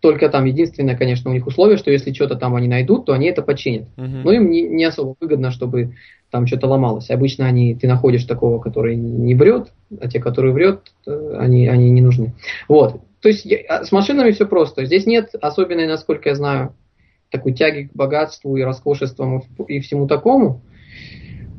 Только 0.00 0.28
там 0.28 0.44
единственное, 0.44 0.96
конечно, 0.96 1.30
у 1.30 1.34
них 1.34 1.46
условие, 1.46 1.78
что 1.78 1.90
если 1.90 2.12
что-то 2.12 2.36
там 2.36 2.54
они 2.54 2.68
найдут, 2.68 3.06
то 3.06 3.12
они 3.12 3.26
это 3.26 3.42
починят. 3.42 3.88
Мгм. 3.96 4.22
Но 4.22 4.32
им 4.32 4.50
не, 4.50 4.62
не 4.62 4.84
особо 4.84 5.16
выгодно, 5.18 5.50
чтобы 5.50 5.94
там 6.30 6.46
что-то 6.46 6.66
ломалось. 6.66 7.10
Обычно 7.10 7.46
они, 7.46 7.74
ты 7.74 7.86
находишь 7.86 8.24
такого, 8.24 8.60
который 8.60 8.96
не 8.96 9.34
врет, 9.34 9.72
а 10.00 10.08
те, 10.08 10.20
которые 10.20 10.52
врет, 10.52 10.92
э, 11.06 11.36
они, 11.38 11.66
они 11.68 11.90
не 11.90 12.00
нужны. 12.00 12.34
Вот. 12.68 13.00
То 13.20 13.28
есть 13.28 13.44
я- 13.44 13.58
а 13.68 13.84
с 13.84 13.92
машинами 13.92 14.32
все 14.32 14.46
просто. 14.46 14.84
Здесь 14.84 15.06
нет 15.06 15.30
особенной, 15.40 15.86
насколько 15.86 16.28
я 16.28 16.34
знаю, 16.34 16.74
такой 17.30 17.52
тяги 17.52 17.88
к 17.88 17.94
богатству 17.94 18.56
и 18.56 18.62
роскошествам 18.62 19.42
и 19.68 19.80
всему 19.80 20.06
такому. 20.06 20.62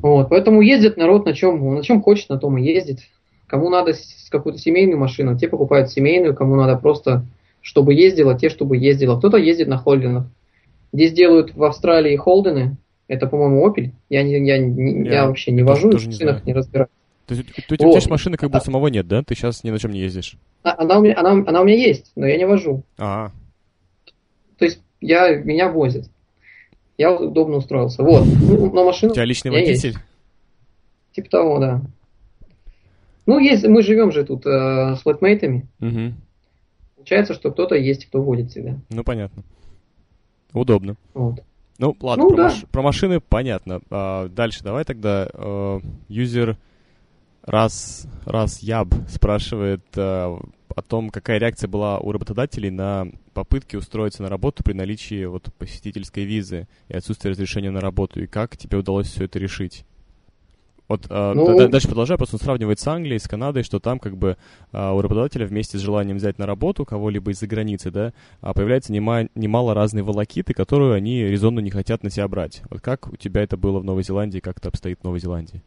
Вот. 0.00 0.28
Поэтому 0.28 0.60
ездит 0.60 0.96
народ 0.96 1.26
на 1.26 1.32
чем, 1.32 1.74
на 1.74 1.82
чем 1.82 2.02
хочет, 2.02 2.28
на 2.28 2.38
том 2.38 2.56
и 2.58 2.62
ездит. 2.62 3.00
Кому 3.46 3.70
надо 3.70 3.94
какую-то 4.30 4.58
семейную 4.58 4.98
машину, 4.98 5.38
те 5.38 5.48
покупают 5.48 5.90
семейную, 5.90 6.34
кому 6.34 6.54
надо 6.56 6.76
просто, 6.76 7.24
чтобы 7.62 7.94
ездила, 7.94 8.38
те, 8.38 8.50
чтобы 8.50 8.76
ездила. 8.76 9.18
Кто-то 9.18 9.38
ездит 9.38 9.68
на 9.68 9.78
холдинах. 9.78 10.26
Здесь 10.92 11.12
делают 11.12 11.54
в 11.54 11.64
Австралии 11.64 12.16
холдены. 12.16 12.76
Это, 13.08 13.26
по-моему, 13.26 13.66
Opel. 13.68 13.90
Я, 14.10 14.22
не, 14.22 14.38
я, 14.46 14.58
не- 14.58 15.04
я 15.06 15.12
Я 15.22 15.26
вообще 15.26 15.50
не 15.50 15.62
тоже- 15.64 15.86
вожу, 15.86 15.90
тоже 15.92 16.04
в 16.04 16.08
не 16.08 16.12
машинах 16.14 16.34
знаю. 16.36 16.46
не 16.46 16.52
разбираюсь. 16.52 16.90
То 17.26 17.34
есть 17.34 17.48
у, 17.50 17.76
тебя 17.76 17.88
у 17.88 17.98
тебя 18.00 18.10
машины 18.10 18.36
как 18.36 18.50
бы 18.50 18.60
самого 18.60 18.86
нет, 18.88 19.06
да? 19.08 19.22
Ты 19.22 19.34
сейчас 19.34 19.64
ни 19.64 19.70
на 19.70 19.78
чем 19.78 19.90
не 19.92 20.00
ездишь. 20.00 20.36
А- 20.62 20.74
Она 20.82 20.98
у, 20.98 21.02
меня, 21.02 21.14
она, 21.18 21.32
она 21.46 21.60
у 21.60 21.64
меня 21.64 21.76
есть, 21.76 22.12
но 22.16 22.26
я 22.26 22.36
не 22.38 22.46
вожу. 22.46 22.82
А, 22.98 23.30
То 24.58 24.64
есть 24.64 24.80
я, 25.00 25.36
меня 25.36 25.70
возят. 25.70 26.08
Я 26.96 27.12
удобно 27.14 27.56
устроился. 27.56 28.02
Вот. 28.02 28.24
Ну, 28.26 28.72
но 28.72 28.84
машина 28.84 29.12
у 29.12 29.14
тебя 29.14 29.24
личный 29.24 29.50
меня 29.50 29.60
есть. 29.60 29.82
водитель? 29.84 30.00
Типа 31.12 31.30
того, 31.30 31.58
да. 31.58 31.82
Ну, 33.26 33.38
есть, 33.38 33.66
мы 33.66 33.82
живем 33.82 34.10
же 34.10 34.24
тут 34.24 34.46
э, 34.46 34.96
с 34.96 35.00
флетмейтами. 35.02 35.66
Мгм. 35.80 36.14
Получается, 36.96 37.34
что 37.34 37.50
кто-то 37.50 37.74
есть, 37.74 38.06
кто 38.06 38.22
водит 38.22 38.50
себя. 38.52 38.76
Ну, 38.90 39.04
понятно. 39.04 39.42
Удобно. 40.54 40.96
Вот. 41.14 41.40
Ну, 41.78 41.96
ладно, 42.00 42.24
Ну, 42.24 42.30
про, 42.30 42.36
да. 42.36 42.42
маш- 42.48 42.64
про 42.66 42.82
машины 42.82 43.20
понятно. 43.20 43.80
А, 43.90 44.28
дальше 44.28 44.62
давай 44.62 44.84
тогда 44.84 45.28
э, 45.32 45.80
юзер 46.08 46.56
раз, 47.42 48.06
раз 48.24 48.60
яб 48.62 48.88
спрашивает 49.08 49.84
э, 49.96 50.00
о 50.00 50.82
том, 50.82 51.10
какая 51.10 51.38
реакция 51.38 51.68
была 51.68 51.98
у 51.98 52.12
работодателей 52.12 52.70
на 52.70 53.06
попытки 53.32 53.76
устроиться 53.76 54.22
на 54.22 54.28
работу 54.28 54.62
при 54.64 54.72
наличии 54.72 55.24
вот 55.24 55.52
посетительской 55.58 56.24
визы 56.24 56.66
и 56.88 56.96
отсутствия 56.96 57.30
разрешения 57.30 57.70
на 57.70 57.80
работу, 57.80 58.20
и 58.20 58.26
как 58.26 58.56
тебе 58.56 58.78
удалось 58.78 59.06
все 59.08 59.24
это 59.24 59.38
решить? 59.38 59.84
Вот 60.88 61.06
э, 61.10 61.32
Ну- 61.34 61.68
дальше 61.68 61.86
продолжаю, 61.86 62.16
просто 62.16 62.36
он 62.36 62.40
сравнивает 62.40 62.80
с 62.80 62.86
Англией, 62.86 63.18
с 63.18 63.28
Канадой, 63.28 63.62
что 63.62 63.78
там 63.78 63.98
как 63.98 64.16
бы 64.16 64.38
э, 64.72 64.90
у 64.90 65.00
работодателя 65.00 65.46
вместе 65.46 65.76
с 65.76 65.82
желанием 65.82 66.16
взять 66.16 66.38
на 66.38 66.46
работу 66.46 66.86
кого-либо 66.86 67.30
из-за 67.32 67.46
границы, 67.46 67.90
да, 67.90 68.12
а 68.40 68.54
появляется 68.54 68.92
нема- 68.92 69.28
немало 69.34 69.74
разной 69.74 70.02
волокиты, 70.02 70.54
которую 70.54 70.94
они 70.94 71.24
резонно 71.24 71.60
не 71.60 71.70
хотят 71.70 72.02
на 72.02 72.10
себя 72.10 72.26
брать. 72.26 72.62
Вот 72.70 72.80
как 72.80 73.12
у 73.12 73.16
тебя 73.16 73.42
это 73.42 73.58
было 73.58 73.80
в 73.80 73.84
Новой 73.84 74.02
Зеландии, 74.02 74.38
как 74.40 74.58
это 74.58 74.68
обстоит 74.68 75.00
в 75.00 75.04
Новой 75.04 75.20
Зеландии? 75.20 75.62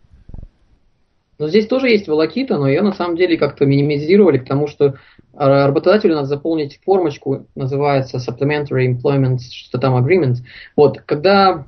Но 1.37 1.47
здесь 1.47 1.67
тоже 1.67 1.89
есть 1.89 2.07
волокита, 2.07 2.57
но 2.57 2.67
ее 2.67 2.83
на 2.83 2.93
самом 2.93 3.15
деле 3.15 3.35
как-то 3.35 3.65
минимизировали, 3.65 4.37
потому 4.37 4.67
что 4.67 4.85
э, 4.85 4.93
работодателю 5.33 6.13
надо 6.15 6.27
заполнить 6.27 6.79
формочку, 6.85 7.47
называется 7.55 8.17
Supplementary 8.17 8.87
Employment, 8.95 9.39
что 9.51 9.79
там 9.79 9.95
Agreement. 9.95 10.37
Вот, 10.75 11.01
когда 11.01 11.65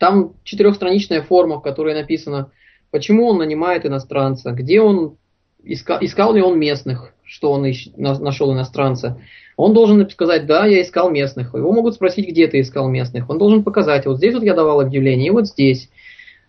там 0.00 0.32
четырехстраничная 0.44 1.20
форма, 1.20 1.58
в 1.58 1.62
которой 1.62 1.94
написано, 1.94 2.50
почему 2.90 3.26
он 3.26 3.36
нанимает 3.36 3.84
иностранца, 3.84 4.50
где 4.52 4.80
он 4.80 5.18
искал, 5.62 5.98
искал 6.00 6.32
ли 6.32 6.40
он 6.40 6.58
местных, 6.58 7.12
что 7.22 7.52
он 7.52 7.70
ищ, 7.70 7.90
нашел 7.96 8.50
иностранца. 8.54 9.20
Он 9.58 9.74
должен 9.74 10.08
сказать, 10.08 10.46
да, 10.46 10.64
я 10.64 10.80
искал 10.80 11.10
местных. 11.10 11.52
Его 11.52 11.70
могут 11.70 11.94
спросить, 11.94 12.26
где 12.26 12.48
ты 12.48 12.60
искал 12.60 12.88
местных. 12.88 13.28
Он 13.28 13.36
должен 13.36 13.62
показать, 13.62 14.06
вот 14.06 14.16
здесь 14.16 14.32
вот 14.32 14.42
я 14.42 14.54
давал 14.54 14.80
объявление, 14.80 15.28
и 15.28 15.32
вот 15.32 15.46
здесь. 15.46 15.90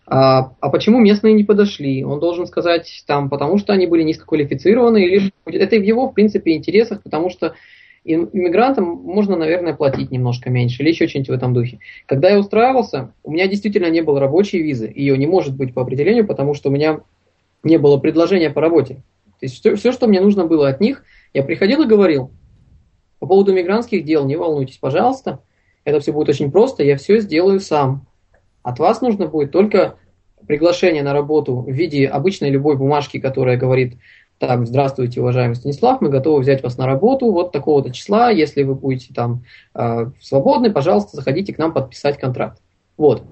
А, 0.06 0.54
а 0.58 0.70
почему 0.70 0.98
местные 0.98 1.34
не 1.34 1.44
подошли? 1.44 2.04
Он 2.04 2.20
должен 2.20 2.46
сказать 2.46 3.04
там, 3.06 3.28
потому 3.28 3.58
что 3.58 3.74
они 3.74 3.86
были 3.86 4.02
низкоквалифицированы, 4.02 5.04
или 5.04 5.30
это 5.44 5.76
в 5.76 5.82
его, 5.82 6.08
в 6.08 6.14
принципе, 6.14 6.54
интересах, 6.56 7.02
потому 7.02 7.28
что 7.28 7.54
иммигрантам 8.04 8.84
можно, 8.84 9.36
наверное, 9.36 9.74
платить 9.74 10.10
немножко 10.10 10.50
меньше 10.50 10.82
или 10.82 10.90
еще 10.90 11.06
что-нибудь 11.06 11.28
в 11.28 11.32
этом 11.32 11.54
духе. 11.54 11.78
Когда 12.06 12.30
я 12.30 12.38
устраивался, 12.38 13.14
у 13.22 13.30
меня 13.30 13.46
действительно 13.46 13.90
не 13.90 14.00
было 14.00 14.20
рабочей 14.20 14.62
визы. 14.62 14.92
Ее 14.94 15.16
не 15.16 15.26
может 15.26 15.56
быть 15.56 15.72
по 15.72 15.82
определению, 15.82 16.26
потому 16.26 16.54
что 16.54 16.68
у 16.68 16.72
меня 16.72 17.00
не 17.62 17.78
было 17.78 17.98
предложения 17.98 18.50
по 18.50 18.60
работе. 18.60 18.94
То 19.40 19.46
есть 19.46 19.56
все, 19.56 19.76
все, 19.76 19.92
что 19.92 20.06
мне 20.06 20.20
нужно 20.20 20.46
было 20.46 20.68
от 20.68 20.80
них, 20.80 21.04
я 21.34 21.42
приходил 21.42 21.82
и 21.82 21.86
говорил, 21.86 22.30
по 23.18 23.26
поводу 23.26 23.52
мигрантских 23.52 24.04
дел, 24.04 24.26
не 24.26 24.36
волнуйтесь, 24.36 24.78
пожалуйста, 24.78 25.40
это 25.84 26.00
все 26.00 26.12
будет 26.12 26.28
очень 26.28 26.50
просто, 26.50 26.82
я 26.82 26.96
все 26.96 27.20
сделаю 27.20 27.60
сам. 27.60 28.06
От 28.62 28.78
вас 28.78 29.00
нужно 29.00 29.26
будет 29.26 29.50
только 29.52 29.96
приглашение 30.46 31.02
на 31.02 31.12
работу 31.12 31.56
в 31.56 31.70
виде 31.70 32.06
обычной 32.06 32.50
любой 32.50 32.76
бумажки, 32.76 33.20
которая 33.20 33.56
говорит, 33.56 33.96
так, 34.42 34.66
здравствуйте, 34.66 35.20
уважаемый 35.20 35.54
Станислав, 35.54 36.00
мы 36.00 36.08
готовы 36.08 36.40
взять 36.40 36.64
вас 36.64 36.76
на 36.76 36.84
работу 36.84 37.30
вот 37.30 37.52
такого-то 37.52 37.92
числа, 37.92 38.30
если 38.30 38.64
вы 38.64 38.74
будете 38.74 39.14
там 39.14 39.44
э, 39.72 40.06
свободны, 40.20 40.72
пожалуйста, 40.72 41.16
заходите 41.16 41.54
к 41.54 41.58
нам 41.58 41.72
подписать 41.72 42.18
контракт. 42.18 42.60
Вот, 42.96 43.22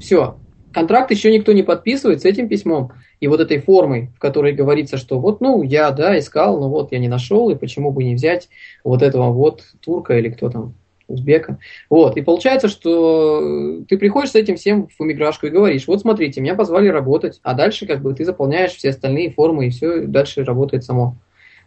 все. 0.00 0.38
Контракт 0.72 1.12
еще 1.12 1.32
никто 1.32 1.52
не 1.52 1.62
подписывает 1.62 2.22
с 2.22 2.24
этим 2.24 2.48
письмом 2.48 2.90
и 3.20 3.28
вот 3.28 3.38
этой 3.38 3.60
формой, 3.60 4.10
в 4.16 4.18
которой 4.18 4.54
говорится, 4.54 4.96
что 4.96 5.20
вот, 5.20 5.40
ну, 5.40 5.62
я, 5.62 5.92
да, 5.92 6.18
искал, 6.18 6.58
но 6.58 6.68
вот 6.68 6.90
я 6.90 6.98
не 6.98 7.06
нашел, 7.06 7.48
и 7.48 7.54
почему 7.54 7.92
бы 7.92 8.02
не 8.02 8.16
взять 8.16 8.48
вот 8.82 9.02
этого 9.02 9.30
вот 9.30 9.62
турка 9.80 10.18
или 10.18 10.30
кто 10.30 10.50
там, 10.50 10.74
узбека. 11.08 11.58
Вот, 11.88 12.16
и 12.16 12.22
получается, 12.22 12.68
что 12.68 13.82
ты 13.88 13.96
приходишь 13.98 14.32
с 14.32 14.34
этим 14.34 14.56
всем 14.56 14.88
в 14.88 15.00
иммиграшку 15.00 15.46
и 15.46 15.50
говоришь, 15.50 15.86
вот 15.86 16.00
смотрите, 16.00 16.40
меня 16.40 16.54
позвали 16.54 16.88
работать, 16.88 17.40
а 17.42 17.54
дальше 17.54 17.86
как 17.86 18.02
бы 18.02 18.12
ты 18.14 18.24
заполняешь 18.24 18.72
все 18.72 18.90
остальные 18.90 19.30
формы, 19.30 19.66
и 19.66 19.70
все 19.70 20.00
дальше 20.00 20.44
работает 20.44 20.84
само. 20.84 21.16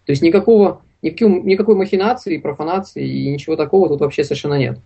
То 0.06 0.12
есть 0.12 0.22
никакого, 0.22 0.82
никакой, 1.02 1.42
никакой 1.42 1.76
махинации, 1.76 2.38
профанации 2.38 3.08
и 3.08 3.32
ничего 3.32 3.56
такого 3.56 3.88
тут 3.88 4.02
вообще 4.02 4.24
совершенно 4.24 4.56
нет. 4.56 4.80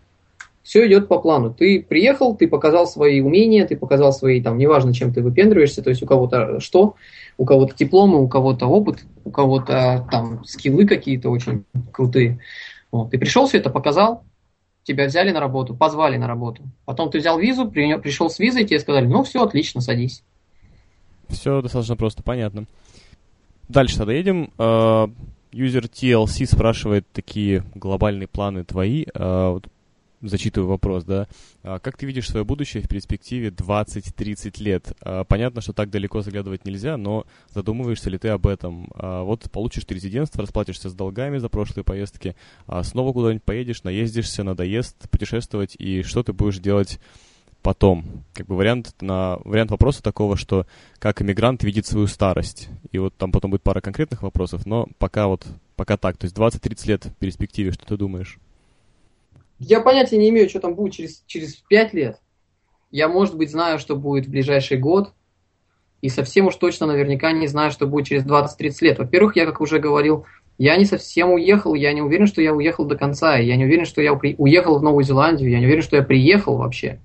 Все 0.63 0.87
идет 0.87 1.09
по 1.09 1.19
плану. 1.19 1.53
Ты 1.53 1.83
приехал, 1.83 2.37
ты 2.37 2.47
показал 2.47 2.87
свои 2.87 3.19
умения, 3.19 3.67
ты 3.67 3.75
показал 3.75 4.13
свои, 4.13 4.41
там, 4.41 4.57
неважно, 4.57 4.93
чем 4.93 5.13
ты 5.13 5.21
выпендриваешься, 5.21 5.83
то 5.83 5.89
есть 5.89 6.01
у 6.01 6.05
кого-то 6.05 6.61
что, 6.61 6.95
у 7.37 7.45
кого-то 7.45 7.75
дипломы, 7.75 8.21
у 8.21 8.29
кого-то 8.29 8.67
опыт, 8.67 8.99
у 9.25 9.31
кого-то 9.31 10.07
там 10.09 10.45
скиллы 10.45 10.87
какие-то 10.87 11.29
очень 11.29 11.65
крутые. 11.91 12.39
Вот. 12.91 13.11
Ты 13.11 13.17
пришел, 13.17 13.45
все 13.47 13.57
это 13.57 13.69
показал, 13.69 14.23
тебя 14.83 15.05
взяли 15.05 15.31
на 15.31 15.39
работу, 15.39 15.75
позвали 15.75 16.17
на 16.17 16.27
работу. 16.27 16.63
Потом 16.85 17.09
ты 17.09 17.19
взял 17.19 17.39
визу, 17.39 17.69
при, 17.69 17.97
пришел 17.99 18.29
с 18.29 18.39
визой, 18.39 18.65
тебе 18.65 18.79
сказали, 18.79 19.05
ну 19.05 19.23
все, 19.23 19.43
отлично, 19.43 19.81
садись. 19.81 20.23
Все 21.29 21.61
достаточно 21.61 21.95
просто, 21.95 22.21
понятно. 22.23 22.65
Дальше 23.69 23.97
тогда 23.97 24.13
едем. 24.13 24.51
Uh, 24.57 25.11
юзер 25.51 25.85
TLC 25.85 26.45
спрашивает 26.45 27.05
такие 27.13 27.63
глобальные 27.75 28.27
планы 28.27 28.63
твои. 28.63 29.05
Зачитываю 30.23 30.69
вопрос, 30.69 31.03
да. 31.03 31.27
А 31.63 31.79
как 31.79 31.97
ты 31.97 32.05
видишь 32.05 32.29
свое 32.29 32.45
будущее 32.45 32.81
в 32.81 32.87
перспективе 32.87 33.49
20-30 33.49 34.63
лет? 34.63 34.93
А, 35.01 35.25
понятно, 35.25 35.59
что 35.59 35.73
так 35.73 35.89
далеко 35.89 36.21
заглядывать 36.21 36.63
нельзя, 36.63 36.95
но 36.95 37.25
задумываешься 37.49 38.09
ли 38.09 38.17
ты 38.17 38.29
об 38.29 38.47
этом? 38.47 38.89
А, 38.95 39.23
вот 39.23 39.51
получишь 39.51 39.83
ты 39.83 39.95
резидентство, 39.95 40.41
расплатишься 40.41 40.89
с 40.89 40.93
долгами 40.93 41.39
за 41.39 41.49
прошлые 41.49 41.83
поездки, 41.83 42.37
снова 42.83 43.11
куда-нибудь 43.11 43.43
поедешь, 43.43 43.83
наездишься, 43.83 44.43
надоест 44.43 45.09
путешествовать, 45.09 45.75
и 45.77 46.03
что 46.03 46.23
ты 46.23 46.31
будешь 46.31 46.59
делать 46.59 47.01
потом. 47.61 48.23
Как 48.33 48.47
бы 48.47 48.55
вариант, 48.55 48.95
на, 49.01 49.39
вариант 49.43 49.71
вопроса 49.71 50.01
такого, 50.01 50.37
что 50.37 50.65
как 50.99 51.21
иммигрант 51.21 51.63
видит 51.63 51.85
свою 51.85 52.07
старость. 52.07 52.69
И 52.93 52.97
вот 52.97 53.13
там 53.17 53.33
потом 53.33 53.51
будет 53.51 53.63
пара 53.63 53.81
конкретных 53.81 54.21
вопросов, 54.21 54.65
но 54.65 54.87
пока 54.99 55.27
вот, 55.27 55.45
пока 55.75 55.97
так. 55.97 56.15
То 56.15 56.25
есть 56.25 56.37
20-30 56.37 56.87
лет 56.87 57.05
в 57.05 57.15
перспективе, 57.15 57.71
что 57.71 57.85
ты 57.85 57.97
думаешь? 57.97 58.39
Я 59.65 59.79
понятия 59.79 60.17
не 60.17 60.29
имею, 60.29 60.49
что 60.49 60.59
там 60.59 60.75
будет 60.75 60.93
через, 60.93 61.23
через 61.25 61.55
5 61.55 61.93
лет. 61.93 62.19
Я, 62.91 63.07
может 63.07 63.35
быть, 63.35 63.49
знаю, 63.49 63.79
что 63.79 63.95
будет 63.95 64.25
в 64.25 64.29
ближайший 64.29 64.77
год. 64.77 65.13
И 66.01 66.09
совсем 66.09 66.47
уж 66.47 66.55
точно 66.55 66.85
наверняка 66.85 67.31
не 67.31 67.47
знаю, 67.47 67.71
что 67.71 67.87
будет 67.87 68.07
через 68.07 68.25
20-30 68.25 68.73
лет. 68.81 68.99
Во-первых, 68.99 69.37
я, 69.37 69.45
как 69.45 69.61
уже 69.61 69.79
говорил, 69.79 70.25
я 70.57 70.75
не 70.75 70.85
совсем 70.85 71.31
уехал, 71.31 71.73
я 71.75 71.93
не 71.93 72.01
уверен, 72.01 72.27
что 72.27 72.41
я 72.41 72.53
уехал 72.53 72.85
до 72.85 72.97
конца, 72.97 73.37
я 73.37 73.55
не 73.55 73.63
уверен, 73.63 73.85
что 73.85 74.01
я 74.01 74.13
уехал 74.13 74.77
в 74.77 74.83
Новую 74.83 75.03
Зеландию, 75.03 75.49
я 75.49 75.59
не 75.59 75.65
уверен, 75.65 75.81
что 75.81 75.95
я 75.95 76.03
приехал 76.03 76.57
вообще. 76.57 76.99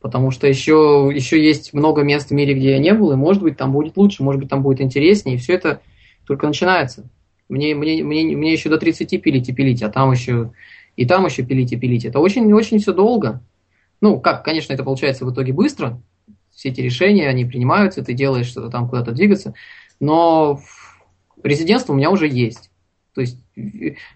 Потому 0.00 0.32
что 0.32 0.48
еще, 0.48 1.10
еще 1.14 1.42
есть 1.42 1.72
много 1.72 2.02
мест 2.02 2.30
в 2.30 2.34
мире, 2.34 2.54
где 2.54 2.72
я 2.72 2.78
не 2.78 2.92
был, 2.92 3.12
и 3.12 3.16
может 3.16 3.42
быть 3.42 3.56
там 3.56 3.72
будет 3.72 3.96
лучше, 3.96 4.24
может 4.24 4.40
быть 4.40 4.50
там 4.50 4.62
будет 4.62 4.80
интереснее, 4.80 5.36
и 5.36 5.38
все 5.38 5.54
это 5.54 5.80
только 6.26 6.46
начинается. 6.46 7.08
Мне, 7.48 7.74
мне, 7.74 8.02
мне, 8.02 8.36
мне 8.36 8.52
еще 8.52 8.68
до 8.68 8.78
30 8.78 9.22
пилить 9.22 9.48
и 9.48 9.52
пилить, 9.52 9.82
а 9.82 9.88
там 9.88 10.12
еще 10.12 10.52
и 10.96 11.06
там 11.06 11.26
еще 11.26 11.42
пилить 11.42 11.72
и 11.72 11.76
пилить. 11.76 12.04
Это 12.04 12.20
очень-очень 12.20 12.78
все 12.78 12.92
долго. 12.92 13.42
Ну, 14.00 14.20
как, 14.20 14.44
конечно, 14.44 14.72
это 14.72 14.84
получается 14.84 15.24
в 15.24 15.32
итоге 15.32 15.52
быстро. 15.52 16.00
Все 16.54 16.70
эти 16.70 16.80
решения, 16.80 17.28
они 17.28 17.44
принимаются, 17.44 18.04
ты 18.04 18.12
делаешь 18.12 18.46
что-то 18.46 18.70
там 18.70 18.88
куда-то 18.88 19.12
двигаться. 19.12 19.54
Но 19.98 20.60
резидентство 21.42 21.92
у 21.92 21.96
меня 21.96 22.10
уже 22.10 22.28
есть. 22.28 22.70
То 23.14 23.20
есть 23.20 23.38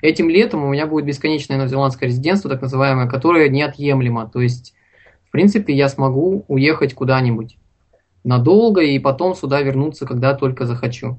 этим 0.02 0.28
летом 0.28 0.64
у 0.64 0.70
меня 0.70 0.86
будет 0.86 1.04
бесконечное 1.04 1.56
новозеландское 1.56 2.08
резидентство, 2.08 2.50
так 2.50 2.62
называемое, 2.62 3.08
которое 3.08 3.48
неотъемлемо. 3.48 4.28
То 4.28 4.40
есть, 4.40 4.74
в 5.26 5.30
принципе, 5.30 5.74
я 5.74 5.88
смогу 5.88 6.44
уехать 6.48 6.94
куда-нибудь 6.94 7.58
надолго 8.22 8.80
и 8.80 8.98
потом 8.98 9.34
сюда 9.34 9.60
вернуться, 9.62 10.06
когда 10.06 10.34
только 10.34 10.64
захочу. 10.64 11.18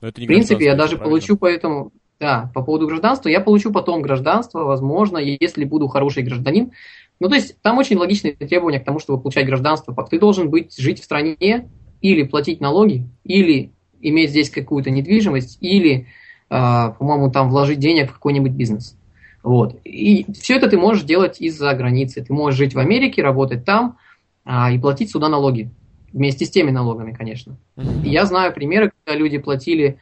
в 0.00 0.12
принципе, 0.12 0.64
я 0.64 0.74
даже 0.74 0.96
правильно? 0.96 1.04
получу 1.04 1.36
поэтому 1.36 1.92
да, 2.20 2.50
по 2.54 2.62
поводу 2.62 2.86
гражданства, 2.86 3.28
я 3.28 3.40
получу 3.40 3.72
потом 3.72 4.02
гражданство, 4.02 4.64
возможно, 4.64 5.18
если 5.18 5.64
буду 5.64 5.86
хороший 5.88 6.24
гражданин. 6.24 6.72
Ну, 7.20 7.28
то 7.28 7.36
есть 7.36 7.60
там 7.62 7.78
очень 7.78 7.96
логичные 7.96 8.34
требования 8.34 8.80
к 8.80 8.84
тому, 8.84 8.98
чтобы 8.98 9.20
получать 9.20 9.46
гражданство. 9.46 9.94
Ты 10.08 10.18
должен 10.18 10.50
быть, 10.50 10.76
жить 10.76 11.00
в 11.00 11.04
стране, 11.04 11.68
или 12.00 12.22
платить 12.22 12.60
налоги, 12.60 13.08
или 13.24 13.72
иметь 14.00 14.30
здесь 14.30 14.50
какую-то 14.50 14.90
недвижимость, 14.90 15.58
или, 15.60 16.06
э, 16.48 16.92
по-моему, 16.98 17.30
там 17.30 17.50
вложить 17.50 17.80
денег 17.80 18.10
в 18.10 18.14
какой-нибудь 18.14 18.52
бизнес. 18.52 18.96
Вот. 19.42 19.80
И 19.84 20.26
все 20.32 20.56
это 20.56 20.68
ты 20.68 20.78
можешь 20.78 21.04
делать 21.04 21.40
из-за 21.40 21.72
границы. 21.74 22.24
Ты 22.24 22.32
можешь 22.32 22.58
жить 22.58 22.74
в 22.74 22.78
Америке, 22.78 23.22
работать 23.22 23.64
там 23.64 23.96
а, 24.44 24.70
и 24.70 24.78
платить 24.78 25.10
сюда 25.10 25.28
налоги. 25.28 25.70
Вместе 26.12 26.44
с 26.44 26.50
теми 26.50 26.70
налогами, 26.70 27.12
конечно. 27.12 27.56
И 27.76 28.10
я 28.10 28.24
знаю 28.26 28.52
примеры, 28.52 28.92
когда 29.04 29.18
люди 29.18 29.38
платили 29.38 29.88
Э, 29.90 29.98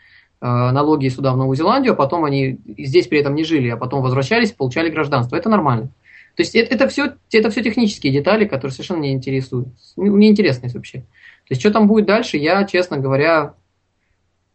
налоги 0.73 1.09
сюда, 1.09 1.33
в 1.33 1.37
Новую 1.37 1.57
Зеландию, 1.57 1.93
а 1.95 1.97
потом 1.97 2.25
они 2.25 2.59
здесь 2.79 3.07
при 3.07 3.19
этом 3.21 3.35
не 3.35 3.45
жили, 3.45 3.69
а 3.69 3.77
потом 3.77 4.03
возвращались, 4.03 4.53
получали 4.53 4.91
гражданство. 4.91 5.37
Это 5.37 5.49
нормально. 5.49 5.89
То 6.37 6.43
есть 6.43 6.55
это, 6.55 6.75
это, 6.75 6.89
все, 6.89 7.15
это 7.33 7.51
все 7.51 7.63
технические 7.63 8.13
детали, 8.13 8.45
которые 8.45 8.73
совершенно 8.73 9.01
не 9.01 9.13
интересуют, 9.13 9.69
не 9.97 10.29
интересны 10.29 10.69
вообще. 10.73 10.99
То 11.01 11.51
есть 11.51 11.61
что 11.61 11.71
там 11.71 11.87
будет 11.87 12.07
дальше, 12.07 12.37
я, 12.37 12.65
честно 12.65 12.99
говоря, 12.99 13.55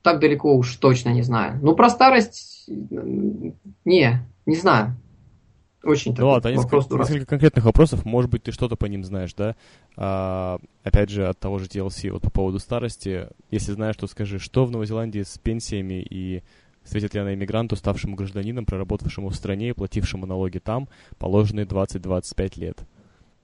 так 0.01 0.19
далеко 0.19 0.55
уж 0.55 0.75
точно 0.75 1.09
не 1.09 1.23
знаю. 1.23 1.59
Ну, 1.61 1.75
про 1.75 1.89
старость, 1.89 2.65
не, 3.85 4.19
не 4.45 4.55
знаю. 4.55 4.95
Очень 5.83 6.13
ну, 6.15 6.27
ладно, 6.27 6.49
несколько, 6.49 6.95
несколько 6.95 7.25
конкретных 7.25 7.65
вопросов. 7.65 8.05
Может 8.05 8.29
быть, 8.29 8.43
ты 8.43 8.51
что-то 8.51 8.75
по 8.75 8.85
ним 8.85 9.03
знаешь, 9.03 9.33
да? 9.33 9.55
А, 9.97 10.59
опять 10.83 11.09
же, 11.09 11.27
от 11.27 11.39
того 11.39 11.57
же 11.57 11.65
TLC, 11.65 12.11
вот 12.11 12.21
по 12.21 12.29
поводу 12.29 12.59
старости. 12.59 13.27
Если 13.49 13.71
знаешь, 13.71 13.95
то 13.95 14.05
скажи, 14.05 14.37
что 14.37 14.65
в 14.65 14.71
Новой 14.71 14.85
Зеландии 14.85 15.23
с 15.23 15.39
пенсиями 15.39 16.05
и 16.07 16.43
светит 16.83 17.15
ли 17.15 17.21
она 17.21 17.33
иммигранту, 17.33 17.75
ставшему 17.75 18.15
гражданином, 18.15 18.65
проработавшему 18.65 19.29
в 19.29 19.35
стране 19.35 19.69
и 19.69 19.73
платившему 19.73 20.27
налоги 20.27 20.59
там, 20.59 20.87
положенные 21.17 21.65
20-25 21.65 22.59
лет? 22.59 22.77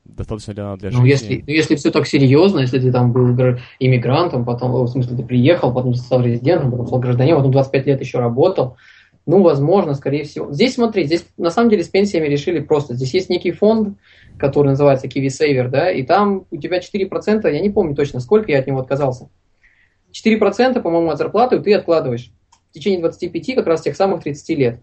Достаточно 0.06 0.52
ли 0.52 0.62
она 0.62 0.78
для 0.78 0.92
жизни? 0.92 1.02
Ну, 1.02 1.08
если, 1.08 1.44
ну, 1.46 1.54
если 1.54 1.76
все 1.76 1.92
так 1.92 2.08
серьезно, 2.08 2.60
если 2.60 2.80
ты 2.80 2.92
там 2.92 3.12
был 3.12 3.36
иммигрантом, 3.80 4.46
потом, 4.46 4.72
в 4.72 4.88
смысле, 4.88 5.18
ты 5.18 5.24
приехал, 5.24 5.74
потом 5.74 5.96
стал 5.96 6.24
резидентом, 6.24 6.72
потом 6.72 6.88
стал 6.88 7.00
гражданином, 7.00 7.40
потом 7.40 7.52
25 7.52 7.88
лет 7.88 8.00
еще 8.00 8.20
работал, 8.20 8.78
ну, 9.28 9.44
возможно, 9.44 9.94
скорее 9.94 10.24
всего. 10.24 10.52
Здесь, 10.54 10.76
смотри, 10.76 11.04
здесь 11.04 11.26
на 11.38 11.52
самом 11.52 11.70
деле 11.70 11.84
с 11.84 11.90
пенсиями 11.90 12.28
решили 12.28 12.60
просто. 12.60 12.96
Здесь 12.96 13.14
есть 13.14 13.30
некий 13.30 13.52
фонд, 13.52 13.98
который 14.40 14.70
называется 14.70 15.08
Kiwi 15.08 15.28
Saver, 15.28 15.68
да, 15.68 15.92
и 15.92 16.04
там 16.04 16.46
у 16.50 16.58
тебя 16.58 16.80
4%, 16.80 17.52
я 17.52 17.60
не 17.60 17.70
помню 17.70 17.94
точно 17.94 18.22
сколько, 18.22 18.52
я 18.52 18.60
от 18.60 18.68
него 18.68 18.80
отказался. 18.80 19.30
4%, 20.14 20.82
по-моему, 20.82 21.10
от 21.10 21.18
зарплаты 21.18 21.60
ты 21.60 21.74
откладываешь. 21.74 22.32
в 22.70 22.74
течение 22.74 23.02
25 23.02 23.56
как 23.56 23.68
раз 23.68 23.82
тех 23.82 23.98
самых 23.98 24.24
30 24.24 24.58
лет. 24.58 24.80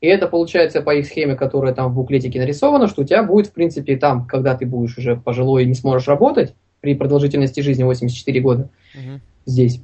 И 0.00 0.06
это 0.06 0.28
получается 0.28 0.82
по 0.82 0.94
их 0.94 1.06
схеме, 1.06 1.34
которая 1.34 1.74
там 1.74 1.90
в 1.90 1.94
буклетике 1.94 2.38
нарисована, 2.38 2.86
что 2.86 3.02
у 3.02 3.04
тебя 3.04 3.24
будет, 3.24 3.48
в 3.48 3.52
принципе, 3.52 3.96
там, 3.96 4.24
когда 4.24 4.54
ты 4.54 4.66
будешь 4.66 4.96
уже 4.98 5.16
пожилой 5.16 5.64
и 5.64 5.66
не 5.66 5.74
сможешь 5.74 6.06
работать, 6.06 6.54
при 6.80 6.94
продолжительности 6.94 7.60
жизни 7.60 7.82
84 7.82 8.40
года 8.40 8.70
угу. 8.94 9.20
здесь, 9.46 9.80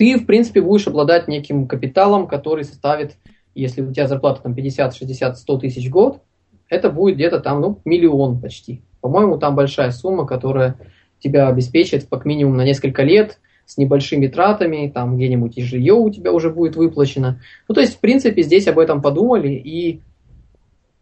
ты, 0.00 0.16
в 0.16 0.24
принципе, 0.24 0.62
будешь 0.62 0.86
обладать 0.86 1.28
неким 1.28 1.68
капиталом, 1.68 2.26
который 2.26 2.64
составит, 2.64 3.16
если 3.54 3.82
у 3.82 3.92
тебя 3.92 4.08
зарплата 4.08 4.40
там 4.40 4.54
50, 4.54 4.96
60, 4.96 5.36
100 5.36 5.58
тысяч 5.58 5.88
в 5.88 5.90
год, 5.90 6.22
это 6.70 6.88
будет 6.88 7.16
где-то 7.16 7.40
там, 7.40 7.60
ну, 7.60 7.80
миллион 7.84 8.40
почти. 8.40 8.80
По-моему, 9.02 9.36
там 9.36 9.54
большая 9.54 9.90
сумма, 9.90 10.24
которая 10.24 10.76
тебя 11.18 11.48
обеспечит 11.48 12.06
как 12.10 12.24
минимум 12.24 12.56
на 12.56 12.64
несколько 12.64 13.02
лет– 13.02 13.40
с 13.66 13.76
небольшими 13.76 14.26
тратами, 14.26 14.90
там 14.92 15.16
где-нибудь 15.16 15.56
и 15.56 15.62
жилье 15.62 15.94
у 15.94 16.10
тебя 16.10 16.32
уже 16.32 16.50
будет 16.50 16.74
выплачено. 16.74 17.40
Ну, 17.68 17.74
то 17.76 17.80
есть, 17.80 17.94
в 17.94 18.00
принципе, 18.00 18.42
здесь 18.42 18.66
об 18.66 18.80
этом 18.80 19.00
подумали, 19.00 19.50
и 19.52 20.00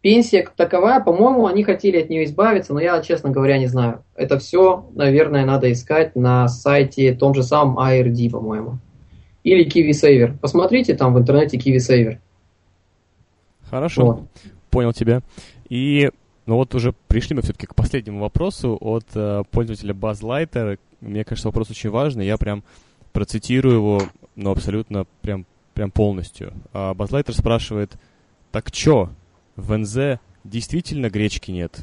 пенсия 0.01 0.47
таковая, 0.55 0.99
по-моему, 0.99 1.47
они 1.47 1.63
хотели 1.63 1.99
от 1.99 2.11
нее 2.11 2.25
избавиться, 2.25 2.75
но 2.75 2.79
я, 2.79 3.01
честно 3.01 3.31
говоря, 3.31 3.57
не 3.57 3.65
знаю. 3.65 4.03
Это 4.15 4.37
все, 4.37 4.85
наверное, 4.93 5.45
надо 5.45 5.71
искать 5.71 6.15
на 6.15 6.47
сайте 6.47 7.15
том 7.15 7.33
же 7.33 7.41
самом 7.41 7.79
ARD, 7.79 8.29
по-моему. 8.29 8.77
Или 9.43 9.67
KiwiSaver. 9.67 10.37
Посмотрите 10.37 10.95
там 10.95 11.13
в 11.13 11.19
интернете 11.19 11.57
KiwiSaver. 11.57 12.17
Хорошо, 13.69 14.05
вот. 14.05 14.21
понял 14.69 14.93
тебя. 14.93 15.21
И 15.69 16.09
ну 16.45 16.55
вот 16.55 16.73
уже 16.75 16.93
пришли 17.07 17.35
мы 17.35 17.41
все-таки 17.43 17.67
к 17.67 17.75
последнему 17.75 18.19
вопросу 18.19 18.77
от 18.81 19.05
э, 19.13 19.43
пользователя 19.51 19.93
BuzzLighter, 19.93 20.79
мне 21.01 21.23
кажется, 21.23 21.47
вопрос 21.47 21.69
очень 21.69 21.89
важный. 21.89 22.25
Я 22.25 22.37
прям 22.37 22.63
процитирую 23.13 23.75
его, 23.75 24.01
ну, 24.35 24.51
абсолютно 24.51 25.05
прям, 25.21 25.45
прям 25.73 25.91
полностью. 25.91 26.53
А 26.73 26.93
Базлайтер 26.93 27.33
спрашивает, 27.33 27.93
так 28.51 28.71
чё, 28.71 29.09
в 29.55 29.77
НЗ 29.77 30.19
действительно 30.43 31.09
гречки 31.09 31.51
нет? 31.51 31.79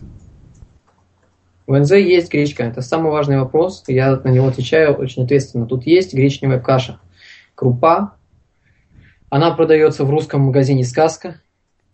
В 1.67 1.79
НЗ 1.79 1.93
есть 1.93 2.31
гречка. 2.31 2.65
Это 2.65 2.81
самый 2.81 3.11
важный 3.11 3.39
вопрос. 3.39 3.83
Я 3.89 4.17
на 4.17 4.29
него 4.29 4.47
отвечаю 4.47 4.95
очень 4.95 5.25
ответственно. 5.25 5.67
Тут 5.67 5.85
есть 5.85 6.15
гречневая 6.15 6.61
каша. 6.61 7.01
Крупа. 7.57 8.15
Она 9.31 9.51
продается 9.51 10.05
в 10.05 10.11
русском 10.11 10.43
магазине 10.43 10.85
«Сказка». 10.85 11.41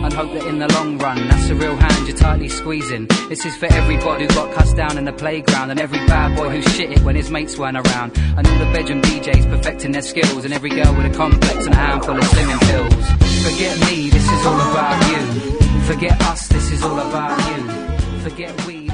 and 0.03 0.13
hope 0.13 0.31
that 0.33 0.47
in 0.47 0.59
the 0.59 0.71
long 0.73 0.97
run, 0.97 1.27
that's 1.27 1.49
a 1.49 1.55
real 1.55 1.75
hand 1.75 2.07
you're 2.07 2.15
tightly 2.15 2.47
squeezing. 2.47 3.05
This 3.27 3.45
is 3.45 3.55
for 3.57 3.65
everybody 3.65 4.23
who 4.23 4.29
got 4.29 4.53
cussed 4.53 4.75
down 4.75 4.97
in 4.97 5.05
the 5.05 5.13
playground, 5.13 5.71
and 5.71 5.79
every 5.79 5.99
bad 6.07 6.37
boy 6.37 6.49
who 6.49 6.61
shit 6.61 6.91
it 6.91 7.01
when 7.03 7.15
his 7.15 7.29
mates 7.29 7.57
weren't 7.57 7.77
around, 7.77 8.17
and 8.17 8.47
all 8.47 8.59
the 8.59 8.71
bedroom 8.71 9.01
DJs 9.01 9.49
perfecting 9.49 9.91
their 9.91 10.01
skills, 10.01 10.45
and 10.45 10.53
every 10.53 10.69
girl 10.69 10.95
with 10.95 11.05
a 11.05 11.15
complex 11.15 11.65
and 11.65 11.75
a 11.75 11.77
handful 11.77 12.17
of 12.17 12.23
slimming 12.23 12.59
pills. 12.69 13.05
Forget 13.43 13.79
me, 13.89 14.09
this 14.09 14.23
is 14.23 14.45
all 14.45 14.61
about 14.71 14.97
you. 15.11 15.51
Forget 15.81 16.21
us, 16.23 16.47
this 16.47 16.71
is 16.71 16.83
all 16.83 16.99
about 16.99 17.37
you. 17.49 18.19
Forget 18.21 18.65
we, 18.65 18.88